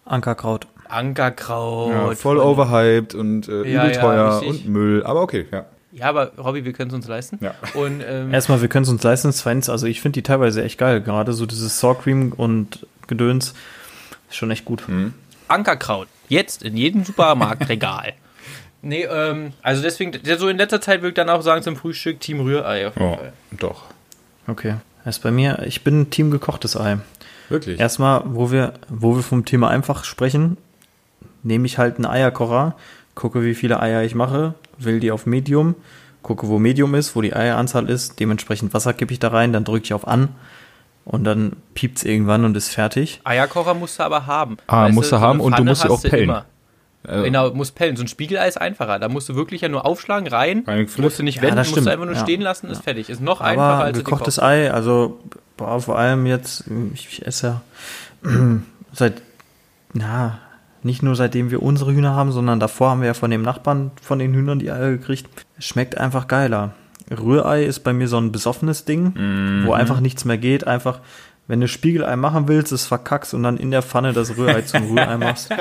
Ankerkraut. 0.05 0.67
Ankerkraut. 0.89 2.17
voll 2.17 2.37
von- 2.37 2.45
overhyped 2.45 3.15
und 3.15 3.47
äh, 3.47 3.63
Ja, 3.69 3.83
übel 3.83 3.95
ja, 3.95 4.01
teuer 4.01 4.41
richtig. 4.41 4.65
und 4.65 4.71
Müll. 4.73 5.03
Aber 5.03 5.21
okay, 5.21 5.45
ja. 5.51 5.65
Ja, 5.91 6.09
aber 6.09 6.31
Robby, 6.37 6.65
wir 6.65 6.73
können 6.73 6.89
es 6.89 6.95
uns 6.95 7.07
leisten. 7.07 7.37
Ja. 7.41 7.53
Und 7.75 8.01
ähm, 8.07 8.33
Erstmal, 8.33 8.61
wir 8.61 8.67
können 8.67 8.83
es 8.83 8.89
uns 8.89 9.03
leisten. 9.03 9.31
Zweitens, 9.31 9.69
also 9.69 9.85
ich 9.85 10.01
finde 10.01 10.13
die 10.15 10.23
teilweise 10.23 10.63
echt 10.63 10.79
geil. 10.79 11.01
Gerade 11.01 11.33
so 11.33 11.45
dieses 11.45 11.79
Sour 11.79 11.99
Cream 12.01 12.31
und 12.35 12.87
Gedöns 13.07 13.53
ist 14.29 14.35
schon 14.37 14.49
echt 14.49 14.65
gut. 14.65 14.83
Ankerkraut. 15.47 16.07
Jetzt 16.29 16.63
in 16.63 16.75
jedem 16.75 17.03
Supermarktregal. 17.05 18.13
nee, 18.81 19.03
ähm, 19.03 19.53
also 19.61 19.83
deswegen, 19.83 20.11
der- 20.13 20.37
so 20.39 20.47
in 20.47 20.57
letzter 20.57 20.81
Zeit 20.81 21.01
würde 21.01 21.09
ich 21.09 21.13
dann 21.15 21.29
auch 21.29 21.41
sagen 21.43 21.61
zum 21.61 21.75
Frühstück 21.75 22.19
Team 22.19 22.39
Rührei. 22.39 22.87
Auf 22.87 22.95
jeden 22.95 23.07
Oh, 23.07 23.15
Fall. 23.17 23.33
doch. 23.51 23.83
Okay. 24.47 24.75
Erst 25.05 25.21
bei 25.21 25.29
mir, 25.31 25.61
ich 25.67 25.83
bin 25.83 26.09
Team 26.09 26.31
gekochtes 26.31 26.75
Ei. 26.75 26.97
Wirklich. 27.49 27.79
Erstmal, 27.79 28.21
wo 28.25 28.51
wir, 28.51 28.73
wo 28.89 29.15
wir 29.15 29.23
vom 29.23 29.45
Thema 29.45 29.69
einfach 29.69 30.03
sprechen, 30.03 30.57
nehme 31.43 31.65
ich 31.65 31.77
halt 31.77 31.95
einen 31.97 32.05
Eierkocher, 32.05 32.75
gucke, 33.15 33.43
wie 33.43 33.53
viele 33.55 33.79
Eier 33.81 34.03
ich 34.03 34.15
mache, 34.15 34.53
will 34.77 34.99
die 34.99 35.11
auf 35.11 35.25
Medium, 35.25 35.75
gucke, 36.21 36.47
wo 36.47 36.57
Medium 36.59 36.95
ist, 36.95 37.15
wo 37.15 37.21
die 37.21 37.33
Eieranzahl 37.35 37.89
ist, 37.89 38.19
dementsprechend 38.19 38.73
Wasser 38.73 38.93
kippe 38.93 39.13
ich 39.13 39.19
da 39.19 39.27
rein, 39.29 39.51
dann 39.53 39.63
drücke 39.65 39.83
ich 39.85 39.93
auf 39.93 40.07
an 40.07 40.29
und 41.05 41.25
dann 41.25 41.53
piept's 41.73 42.03
irgendwann 42.03 42.45
und 42.45 42.55
ist 42.55 42.69
fertig. 42.69 43.19
Eierkocher 43.25 43.73
musst 43.73 43.99
du 43.99 44.03
aber 44.03 44.25
haben. 44.25 44.57
Ah, 44.67 44.85
Weißt 44.85 44.95
musst 44.95 45.09
so 45.09 45.17
du 45.17 45.21
haben 45.21 45.39
eine 45.39 45.43
und 45.43 45.59
du 45.59 45.63
musst 45.65 45.81
sie 45.81 45.89
auch 45.89 46.01
pellen. 46.01 46.23
immer. 46.23 46.45
Äh, 47.05 47.23
Genau, 47.23 47.51
musst 47.53 47.75
pellen. 47.75 47.97
So 47.97 48.03
ein 48.05 48.07
Spiegelei 48.07 48.47
ist 48.47 48.59
einfacher. 48.61 48.97
Da 48.99 49.09
musst 49.09 49.27
du 49.27 49.35
wirklich 49.35 49.59
ja 49.59 49.67
nur 49.67 49.85
aufschlagen, 49.85 50.25
rein, 50.29 50.63
musst 50.97 51.19
du 51.19 51.23
nicht 51.23 51.35
Ja, 51.35 51.41
wenden, 51.41 51.57
das 51.57 51.69
musst 51.71 51.85
du 51.85 51.89
einfach 51.91 52.05
nur 52.05 52.15
Ja. 52.15 52.21
stehen 52.21 52.39
lassen, 52.39 52.69
ist 52.69 52.81
fertig. 52.81 53.09
Ist 53.09 53.19
noch 53.21 53.41
einfacher 53.41 53.61
Aber 53.73 53.83
als 53.83 53.97
gekochtes 53.97 54.35
gekocht. 54.35 54.49
Ei, 54.49 54.71
also 54.71 55.19
boah, 55.57 55.79
vor 55.81 55.97
allem 55.97 56.25
jetzt, 56.25 56.65
ich, 56.93 57.07
ich 57.11 57.25
esse 57.27 57.47
ja 57.47 57.61
seit, 58.93 59.21
na, 59.93 60.39
nicht 60.81 61.01
nur 61.03 61.15
seitdem 61.15 61.51
wir 61.51 61.61
unsere 61.63 61.93
Hühner 61.93 62.13
haben, 62.15 62.31
sondern 62.31 62.59
davor 62.59 62.89
haben 62.91 63.01
wir 63.01 63.07
ja 63.07 63.13
von 63.13 63.31
dem 63.31 63.41
Nachbarn 63.41 63.91
von 64.01 64.19
den 64.19 64.33
Hühnern 64.33 64.59
die 64.59 64.71
Eier 64.71 64.91
gekriegt. 64.91 65.27
Es 65.57 65.65
schmeckt 65.65 65.97
einfach 65.97 66.27
geiler. 66.27 66.73
Rührei 67.11 67.63
ist 67.65 67.81
bei 67.81 67.93
mir 67.93 68.07
so 68.07 68.17
ein 68.17 68.31
besoffenes 68.31 68.85
Ding, 68.85 69.13
Mhm. 69.15 69.65
wo 69.65 69.73
einfach 69.73 69.99
nichts 69.99 70.25
mehr 70.25 70.37
geht. 70.37 70.65
Einfach, 70.67 70.99
wenn 71.47 71.59
du 71.61 71.67
Spiegelei 71.67 72.15
machen 72.15 72.47
willst, 72.47 72.71
es 72.71 72.85
verkackst 72.85 73.33
und 73.33 73.43
dann 73.43 73.57
in 73.57 73.71
der 73.71 73.81
Pfanne 73.81 74.13
das 74.13 74.37
Rührei 74.37 74.61
zum 74.61 74.83
Rührei 74.97 75.17
machst. 75.17 75.49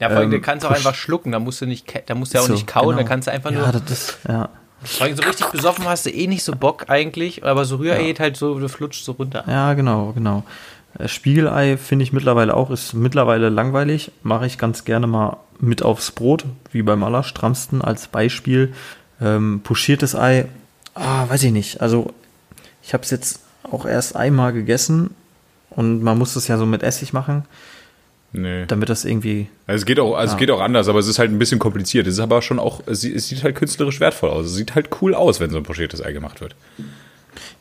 Ja, 0.00 0.08
vor 0.08 0.18
allem, 0.18 0.24
Ähm, 0.24 0.30
du 0.32 0.40
kannst 0.40 0.66
auch 0.66 0.70
einfach 0.72 0.94
schlucken, 0.96 1.30
da 1.30 1.38
musst 1.38 1.60
du 1.60 1.66
nicht, 1.66 1.86
da 2.06 2.14
musst 2.16 2.34
du 2.34 2.38
ja 2.38 2.42
auch 2.42 2.48
So, 2.48 2.54
nicht 2.54 2.66
kauen, 2.66 2.90
da 2.96 3.02
genau. 3.02 3.08
kannst 3.08 3.28
du 3.28 3.32
einfach 3.32 3.52
ja, 3.52 3.58
nur. 3.58 3.72
das 3.72 3.90
ist, 3.90 4.18
ja. 4.28 4.48
Vor 4.84 5.06
allem 5.06 5.16
so 5.16 5.22
richtig 5.22 5.46
besoffen 5.46 5.84
hast 5.84 6.06
du 6.06 6.10
eh 6.10 6.26
nicht 6.26 6.42
so 6.42 6.52
Bock 6.52 6.86
eigentlich, 6.88 7.44
aber 7.44 7.64
so 7.64 7.76
Rührei 7.76 8.02
geht 8.04 8.20
halt 8.20 8.36
so, 8.36 8.58
du 8.58 8.68
flutscht 8.68 9.04
so 9.04 9.12
runter. 9.12 9.44
Ja, 9.46 9.74
genau, 9.74 10.12
genau. 10.12 10.44
Äh, 10.98 11.08
Spiegelei 11.08 11.76
finde 11.76 12.02
ich 12.02 12.12
mittlerweile 12.12 12.54
auch, 12.54 12.70
ist 12.70 12.94
mittlerweile 12.94 13.48
langweilig. 13.48 14.10
Mache 14.22 14.46
ich 14.46 14.58
ganz 14.58 14.84
gerne 14.84 15.06
mal 15.06 15.36
mit 15.58 15.82
aufs 15.82 16.10
Brot, 16.10 16.44
wie 16.72 16.82
beim 16.82 17.02
Allerstrammsten 17.04 17.82
als 17.82 18.08
Beispiel. 18.08 18.74
Ähm, 19.20 19.60
pochiertes 19.62 20.14
Ei, 20.14 20.46
ah, 20.94 21.28
weiß 21.28 21.44
ich 21.44 21.52
nicht. 21.52 21.80
Also, 21.80 22.12
ich 22.82 22.92
habe 22.92 23.04
es 23.04 23.10
jetzt 23.10 23.40
auch 23.70 23.86
erst 23.86 24.16
einmal 24.16 24.52
gegessen 24.52 25.14
und 25.70 26.02
man 26.02 26.18
muss 26.18 26.34
das 26.34 26.48
ja 26.48 26.58
so 26.58 26.66
mit 26.66 26.82
Essig 26.82 27.12
machen, 27.12 27.44
nee. 28.32 28.66
damit 28.66 28.88
das 28.88 29.04
irgendwie. 29.04 29.48
Also 29.66 29.82
es 29.82 29.86
geht 29.86 30.00
auch, 30.00 30.14
also 30.16 30.34
es 30.34 30.38
geht 30.38 30.50
auch 30.50 30.60
anders, 30.60 30.88
aber 30.88 30.98
es 30.98 31.06
ist 31.06 31.18
halt 31.18 31.30
ein 31.30 31.38
bisschen 31.38 31.58
kompliziert. 31.58 32.06
Es 32.06 32.14
ist 32.14 32.20
aber 32.20 32.42
schon 32.42 32.58
auch, 32.58 32.82
es 32.86 33.00
sieht, 33.00 33.44
halt 33.44 33.54
künstlerisch 33.56 34.00
wertvoll 34.00 34.30
aus. 34.30 34.46
Es 34.46 34.54
sieht 34.54 34.74
halt 34.74 34.88
cool 35.00 35.14
aus, 35.14 35.40
wenn 35.40 35.50
so 35.50 35.56
ein 35.58 35.62
pochiertes 35.62 36.04
Ei 36.04 36.12
gemacht 36.12 36.40
wird. 36.40 36.54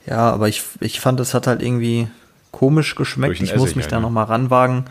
Ja, 0.06 0.32
aber 0.32 0.48
ich, 0.48 0.64
ich 0.80 1.00
fand, 1.00 1.20
es 1.20 1.34
hat 1.34 1.48
halt 1.48 1.62
irgendwie 1.62 2.08
komisch 2.52 2.96
geschmeckt. 2.96 3.42
Ich 3.42 3.56
muss 3.56 3.76
mich 3.76 3.86
halt, 3.86 3.94
da 3.94 3.98
ne? 3.98 4.04
nochmal 4.04 4.26
ranwagen. 4.26 4.86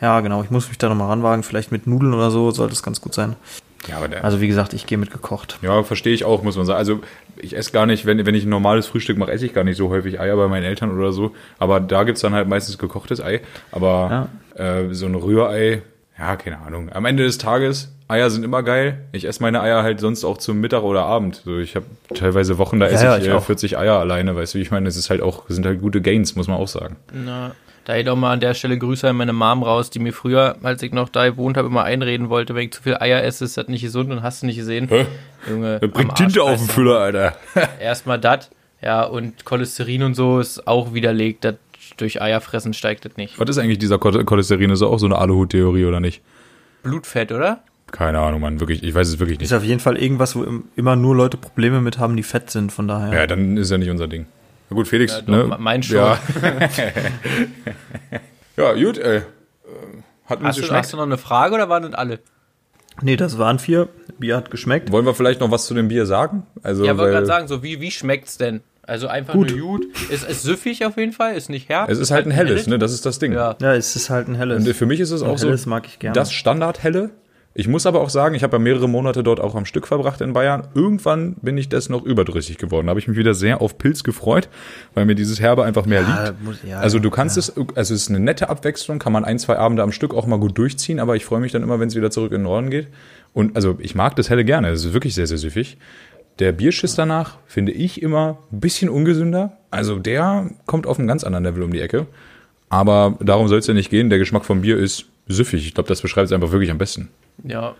Ja, 0.00 0.20
genau, 0.20 0.42
ich 0.42 0.50
muss 0.50 0.68
mich 0.68 0.78
da 0.78 0.88
nochmal 0.88 1.08
ranwagen. 1.08 1.42
Vielleicht 1.42 1.72
mit 1.72 1.86
Nudeln 1.86 2.14
oder 2.14 2.30
so 2.30 2.50
sollte 2.50 2.74
es 2.74 2.82
ganz 2.82 3.00
gut 3.00 3.14
sein. 3.14 3.36
Ja, 3.88 3.98
aber 3.98 4.08
der, 4.08 4.24
Also 4.24 4.40
wie 4.40 4.48
gesagt, 4.48 4.72
ich 4.72 4.86
gehe 4.86 4.98
mit 4.98 5.10
gekocht. 5.10 5.58
ja, 5.62 5.82
verstehe 5.82 6.14
ich 6.14 6.24
auch, 6.24 6.42
muss 6.42 6.56
man 6.56 6.66
sagen. 6.66 6.78
Also 6.78 7.00
ich 7.36 7.56
esse 7.56 7.72
gar 7.72 7.86
nicht, 7.86 8.06
wenn, 8.06 8.24
wenn 8.26 8.34
ich 8.34 8.44
ein 8.44 8.48
normales 8.50 8.86
Frühstück 8.86 9.18
mache, 9.18 9.32
esse 9.32 9.46
ich 9.46 9.54
gar 9.54 9.64
nicht 9.64 9.76
so 9.76 9.90
häufig 9.90 10.18
Eier 10.20 10.36
bei 10.36 10.48
meinen 10.48 10.64
Eltern 10.64 10.96
oder 10.96 11.12
so. 11.12 11.34
Aber 11.58 11.80
da 11.80 12.04
gibt's 12.04 12.20
dann 12.20 12.34
halt 12.34 12.48
meistens 12.48 12.78
gekochtes 12.78 13.20
Ei. 13.20 13.40
Aber 13.72 14.28
äh, 14.54 14.92
so 14.92 15.06
ein 15.06 15.14
Rührei, 15.14 15.82
ja, 16.18 16.36
keine 16.36 16.58
Ahnung. 16.58 16.90
Am 16.92 17.04
Ende 17.04 17.24
des 17.24 17.38
Tages, 17.38 17.92
Eier 18.08 18.30
sind 18.30 18.44
immer 18.44 18.62
geil. 18.62 19.00
Ich 19.12 19.26
esse 19.26 19.42
meine 19.42 19.60
Eier 19.60 19.82
halt 19.82 20.00
sonst 20.00 20.24
auch 20.24 20.38
zum 20.38 20.60
Mittag 20.60 20.82
oder 20.82 21.04
Abend. 21.04 21.42
So, 21.44 21.58
ich 21.58 21.74
habe 21.76 21.86
teilweise 22.14 22.56
Wochen, 22.58 22.78
da 22.80 22.86
esse 22.86 23.04
ja, 23.04 23.16
ich, 23.16 23.24
ich 23.24 23.28
äh, 23.30 23.32
auch. 23.32 23.44
40 23.44 23.76
Eier 23.78 23.98
alleine, 23.98 24.34
weißt 24.36 24.54
du, 24.54 24.58
wie 24.58 24.62
ich 24.62 24.70
meine, 24.70 24.88
es 24.88 24.96
ist 24.96 25.10
halt 25.10 25.20
auch, 25.20 25.44
sind 25.48 25.66
halt 25.66 25.80
gute 25.80 26.00
Gains, 26.00 26.36
muss 26.36 26.46
man 26.46 26.56
auch 26.56 26.68
sagen. 26.68 26.96
Na, 27.12 27.52
da 27.86 27.94
hätte 27.94 28.12
auch 28.12 28.16
mal 28.16 28.32
an 28.32 28.40
der 28.40 28.52
Stelle 28.52 28.76
Grüße 28.76 29.08
an 29.08 29.16
meine 29.16 29.32
Mom 29.32 29.62
raus, 29.62 29.88
die 29.90 29.98
mir 30.00 30.12
früher, 30.12 30.56
als 30.62 30.82
ich 30.82 30.92
noch 30.92 31.08
da 31.08 31.26
gewohnt 31.26 31.56
habe, 31.56 31.68
immer 31.68 31.84
einreden 31.84 32.28
wollte, 32.28 32.54
wenn 32.54 32.64
ich 32.64 32.72
zu 32.72 32.82
viel 32.82 32.96
Eier 32.98 33.22
esse, 33.24 33.44
ist 33.46 33.56
das 33.56 33.68
nicht 33.68 33.80
gesund 33.82 34.10
und 34.10 34.22
hast 34.22 34.42
du 34.42 34.46
nicht 34.46 34.56
gesehen. 34.58 34.88
Hä? 34.88 35.06
Junge, 35.48 35.78
Bringt 35.78 36.14
Tinte 36.16 36.42
auf 36.42 36.58
den. 36.58 36.68
Füller, 36.68 36.98
Alter. 36.98 37.34
Erstmal 37.80 38.18
das, 38.20 38.50
ja, 38.82 39.04
und 39.04 39.44
Cholesterin 39.46 40.02
und 40.02 40.14
so 40.14 40.38
ist 40.40 40.66
auch 40.68 40.92
widerlegt, 40.92 41.44
dass 41.44 41.54
durch 41.96 42.20
Eierfressen 42.20 42.74
steigt 42.74 43.04
das 43.04 43.16
nicht. 43.16 43.38
Was 43.38 43.48
ist 43.48 43.58
eigentlich 43.58 43.78
dieser 43.78 43.96
Chol- 43.96 44.24
Cholesterin? 44.24 44.70
Ist 44.70 44.82
das 44.82 44.88
auch 44.88 44.98
so 44.98 45.06
eine 45.06 45.16
Aluhut-Theorie 45.16 45.84
oder 45.86 46.00
nicht? 46.00 46.20
Blutfett, 46.82 47.32
oder? 47.32 47.60
Keine 47.92 48.18
Ahnung, 48.18 48.40
Mann, 48.40 48.58
wirklich, 48.58 48.82
ich 48.82 48.94
weiß 48.94 49.06
es 49.08 49.18
wirklich 49.20 49.38
nicht. 49.38 49.46
Ist 49.50 49.56
auf 49.56 49.62
jeden 49.62 49.78
Fall 49.80 49.96
irgendwas, 49.96 50.34
wo 50.34 50.42
im- 50.42 50.64
immer 50.74 50.96
nur 50.96 51.14
Leute 51.14 51.36
Probleme 51.36 51.80
mit 51.80 51.98
haben, 51.98 52.16
die 52.16 52.24
fett 52.24 52.50
sind. 52.50 52.72
Von 52.72 52.88
daher. 52.88 53.12
Ja, 53.16 53.26
dann 53.28 53.56
ist 53.56 53.70
ja 53.70 53.78
nicht 53.78 53.90
unser 53.90 54.08
Ding. 54.08 54.26
Na 54.70 54.74
gut, 54.74 54.88
Felix, 54.88 55.12
Ja, 55.12 55.20
doch, 55.20 55.28
ne? 55.28 55.44
me- 55.44 55.56
mein 55.58 55.82
schon. 55.82 55.96
Ja, 55.96 56.18
ja 58.56 58.72
gut, 58.74 58.98
ey. 58.98 59.18
Äh, 59.18 59.22
Hat 60.26 60.38
uns 60.40 60.48
Hast 60.48 60.58
du, 60.68 60.72
hast 60.74 60.92
du 60.92 60.96
noch 60.96 61.04
eine 61.04 61.18
Frage 61.18 61.54
oder 61.54 61.68
waren 61.68 61.84
das 61.84 61.94
alle? 61.94 62.18
Nee, 63.02 63.16
das 63.16 63.36
waren 63.38 63.58
vier. 63.58 63.88
Bier 64.18 64.36
hat 64.36 64.50
geschmeckt. 64.50 64.90
Wollen 64.90 65.04
wir 65.04 65.14
vielleicht 65.14 65.40
noch 65.40 65.50
was 65.50 65.66
zu 65.66 65.74
dem 65.74 65.88
Bier 65.88 66.06
sagen? 66.06 66.44
Also, 66.62 66.84
Ja, 66.84 66.96
wollte 66.96 67.12
gerade 67.12 67.26
sagen, 67.26 67.46
so 67.48 67.62
wie, 67.62 67.80
wie 67.80 67.90
schmeckt's 67.90 68.38
denn? 68.38 68.62
Also 68.82 69.08
einfach 69.08 69.34
Gut. 69.34 69.50
nur 69.50 69.78
gut. 69.80 69.86
Ist, 70.10 70.26
ist 70.28 70.42
süffig 70.44 70.84
auf 70.86 70.96
jeden 70.96 71.12
Fall, 71.12 71.34
ist 71.36 71.50
nicht 71.50 71.68
herb. 71.68 71.90
es 71.90 71.98
ist 71.98 72.10
halt 72.12 72.24
ein 72.26 72.30
helles, 72.30 72.66
ne? 72.68 72.78
Das 72.78 72.92
ist 72.92 73.04
das 73.04 73.18
Ding. 73.18 73.32
Ja. 73.32 73.56
Ja, 73.60 73.74
es 73.74 73.96
ist 73.96 74.10
halt 74.10 74.28
ein 74.28 74.34
helles. 74.36 74.64
Und 74.64 74.74
für 74.74 74.86
mich 74.86 75.00
ist 75.00 75.10
es 75.10 75.22
auch 75.22 75.32
Und 75.32 75.38
so 75.38 75.48
helles 75.48 75.66
mag 75.66 75.86
ich 75.86 75.98
gerne. 75.98 76.14
das 76.14 76.32
Standardhelle, 76.32 77.10
Ich 77.58 77.68
muss 77.68 77.86
aber 77.86 78.02
auch 78.02 78.10
sagen, 78.10 78.34
ich 78.34 78.42
habe 78.42 78.56
ja 78.56 78.58
mehrere 78.62 78.86
Monate 78.86 79.22
dort 79.22 79.40
auch 79.40 79.54
am 79.54 79.64
Stück 79.64 79.86
verbracht 79.86 80.20
in 80.20 80.34
Bayern. 80.34 80.68
Irgendwann 80.74 81.36
bin 81.40 81.56
ich 81.56 81.70
das 81.70 81.88
noch 81.88 82.04
überdrüssig 82.04 82.58
geworden. 82.58 82.86
Da 82.86 82.90
habe 82.90 83.00
ich 83.00 83.08
mich 83.08 83.16
wieder 83.16 83.32
sehr 83.32 83.62
auf 83.62 83.78
Pilz 83.78 84.04
gefreut, 84.04 84.50
weil 84.92 85.06
mir 85.06 85.14
dieses 85.14 85.40
Herbe 85.40 85.64
einfach 85.64 85.86
mehr 85.86 86.02
Ja, 86.02 86.24
liegt. 86.28 86.44
muss- 86.44 86.58
ja, 86.68 86.80
also 86.80 86.98
du 86.98 87.08
kannst 87.08 87.36
ja. 87.36 87.40
es, 87.40 87.56
also 87.56 87.94
es 87.94 88.02
ist 88.02 88.10
eine 88.10 88.20
nette 88.20 88.50
Abwechslung, 88.50 88.98
kann 88.98 89.12
man 89.14 89.24
ein, 89.24 89.38
zwei 89.38 89.56
Abende 89.56 89.82
am 89.82 89.90
Stück 89.92 90.12
auch 90.12 90.26
mal 90.26 90.38
gut 90.38 90.58
durchziehen, 90.58 91.00
aber 91.00 91.16
ich 91.16 91.24
freue 91.24 91.40
mich 91.40 91.50
dann 91.52 91.62
immer, 91.62 91.80
wenn 91.80 91.88
es 91.88 91.94
wieder 91.96 92.10
zurück 92.10 92.32
in 92.32 92.40
den 92.40 92.44
Norden 92.44 92.68
geht. 92.68 92.88
Und 93.32 93.56
also 93.56 93.78
ich 93.80 93.94
mag 93.94 94.16
das 94.16 94.28
helle 94.28 94.44
gerne, 94.44 94.68
es 94.68 94.84
ist 94.84 94.92
wirklich 94.92 95.14
sehr, 95.14 95.26
sehr 95.26 95.38
süffig. 95.38 95.78
Der 96.38 96.52
Bierschiss 96.52 96.94
danach 96.94 97.38
finde 97.46 97.72
ich 97.72 98.02
immer 98.02 98.36
ein 98.52 98.60
bisschen 98.60 98.90
ungesünder. 98.90 99.56
Also 99.70 99.98
der 99.98 100.50
kommt 100.66 100.86
auf 100.86 100.98
einem 100.98 101.08
ganz 101.08 101.24
anderen 101.24 101.44
Level 101.44 101.62
um 101.62 101.72
die 101.72 101.80
Ecke. 101.80 102.06
Aber 102.68 103.16
darum 103.20 103.48
soll 103.48 103.60
es 103.60 103.66
ja 103.66 103.72
nicht 103.72 103.88
gehen. 103.88 104.10
Der 104.10 104.18
Geschmack 104.18 104.44
vom 104.44 104.60
Bier 104.60 104.76
ist 104.76 105.06
süffig. 105.26 105.66
Ich 105.66 105.72
glaube, 105.72 105.88
das 105.88 106.02
beschreibt 106.02 106.26
es 106.26 106.32
einfach 106.32 106.52
wirklich 106.52 106.70
am 106.70 106.76
besten. 106.76 107.08
Ja. 107.42 107.74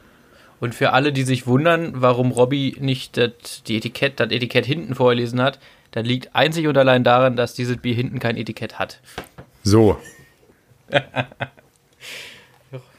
Und 0.59 0.74
für 0.74 0.92
alle, 0.92 1.12
die 1.12 1.24
sich 1.24 1.46
wundern, 1.46 1.92
warum 1.96 2.30
Robby 2.30 2.76
nicht 2.80 3.16
das, 3.16 3.62
die 3.66 3.76
Etikett, 3.76 4.20
das 4.20 4.30
Etikett 4.30 4.64
hinten 4.64 4.94
vorgelesen 4.94 5.42
hat, 5.42 5.59
das 5.90 6.07
liegt 6.07 6.34
einzig 6.34 6.66
und 6.66 6.78
allein 6.78 7.04
daran, 7.04 7.36
dass 7.36 7.54
dieses 7.54 7.76
Bier 7.76 7.94
hinten 7.94 8.18
kein 8.18 8.36
Etikett 8.36 8.78
hat. 8.78 9.00
So, 9.62 9.98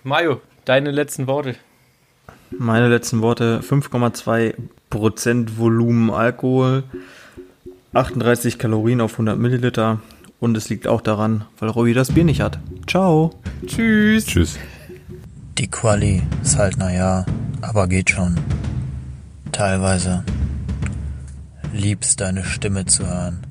Mario, 0.04 0.42
deine 0.66 0.92
letzten 0.92 1.28
Worte. 1.28 1.56
Meine 2.52 2.90
letzten 2.90 3.22
Worte: 3.22 3.62
5,2% 3.62 5.58
Volumen 5.58 6.10
Alkohol, 6.10 6.84
38 7.94 8.60
Kalorien 8.60 9.02
auf 9.02 9.14
100 9.14 9.38
Milliliter. 9.38 10.02
Und 10.40 10.56
es 10.56 10.70
liegt 10.70 10.88
auch 10.88 11.02
daran, 11.02 11.46
weil 11.58 11.70
Robby 11.70 11.96
das 11.96 12.14
Bier 12.14 12.24
nicht 12.24 12.42
hat. 12.42 12.60
Ciao. 12.86 13.32
Tschüss. 13.66 14.28
tschüss. 14.28 14.60
Die 15.58 15.68
Quali 15.68 16.22
ist 16.44 16.56
halt 16.58 16.78
naja, 16.78 17.26
aber 17.62 17.88
geht 17.88 18.12
schon. 18.12 18.40
Teilweise. 19.52 20.24
Liebst 21.74 22.22
deine 22.22 22.44
Stimme 22.44 22.86
zu 22.86 23.08
hören. 23.08 23.42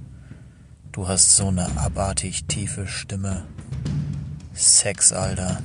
Du 0.93 1.09
hast 1.09 1.35
so 1.35 1.49
eine 1.49 1.67
abartig 1.77 2.45
tiefe 2.45 2.87
Stimme. 2.87 3.43
Sex, 4.55 5.13
Alter. 5.13 5.59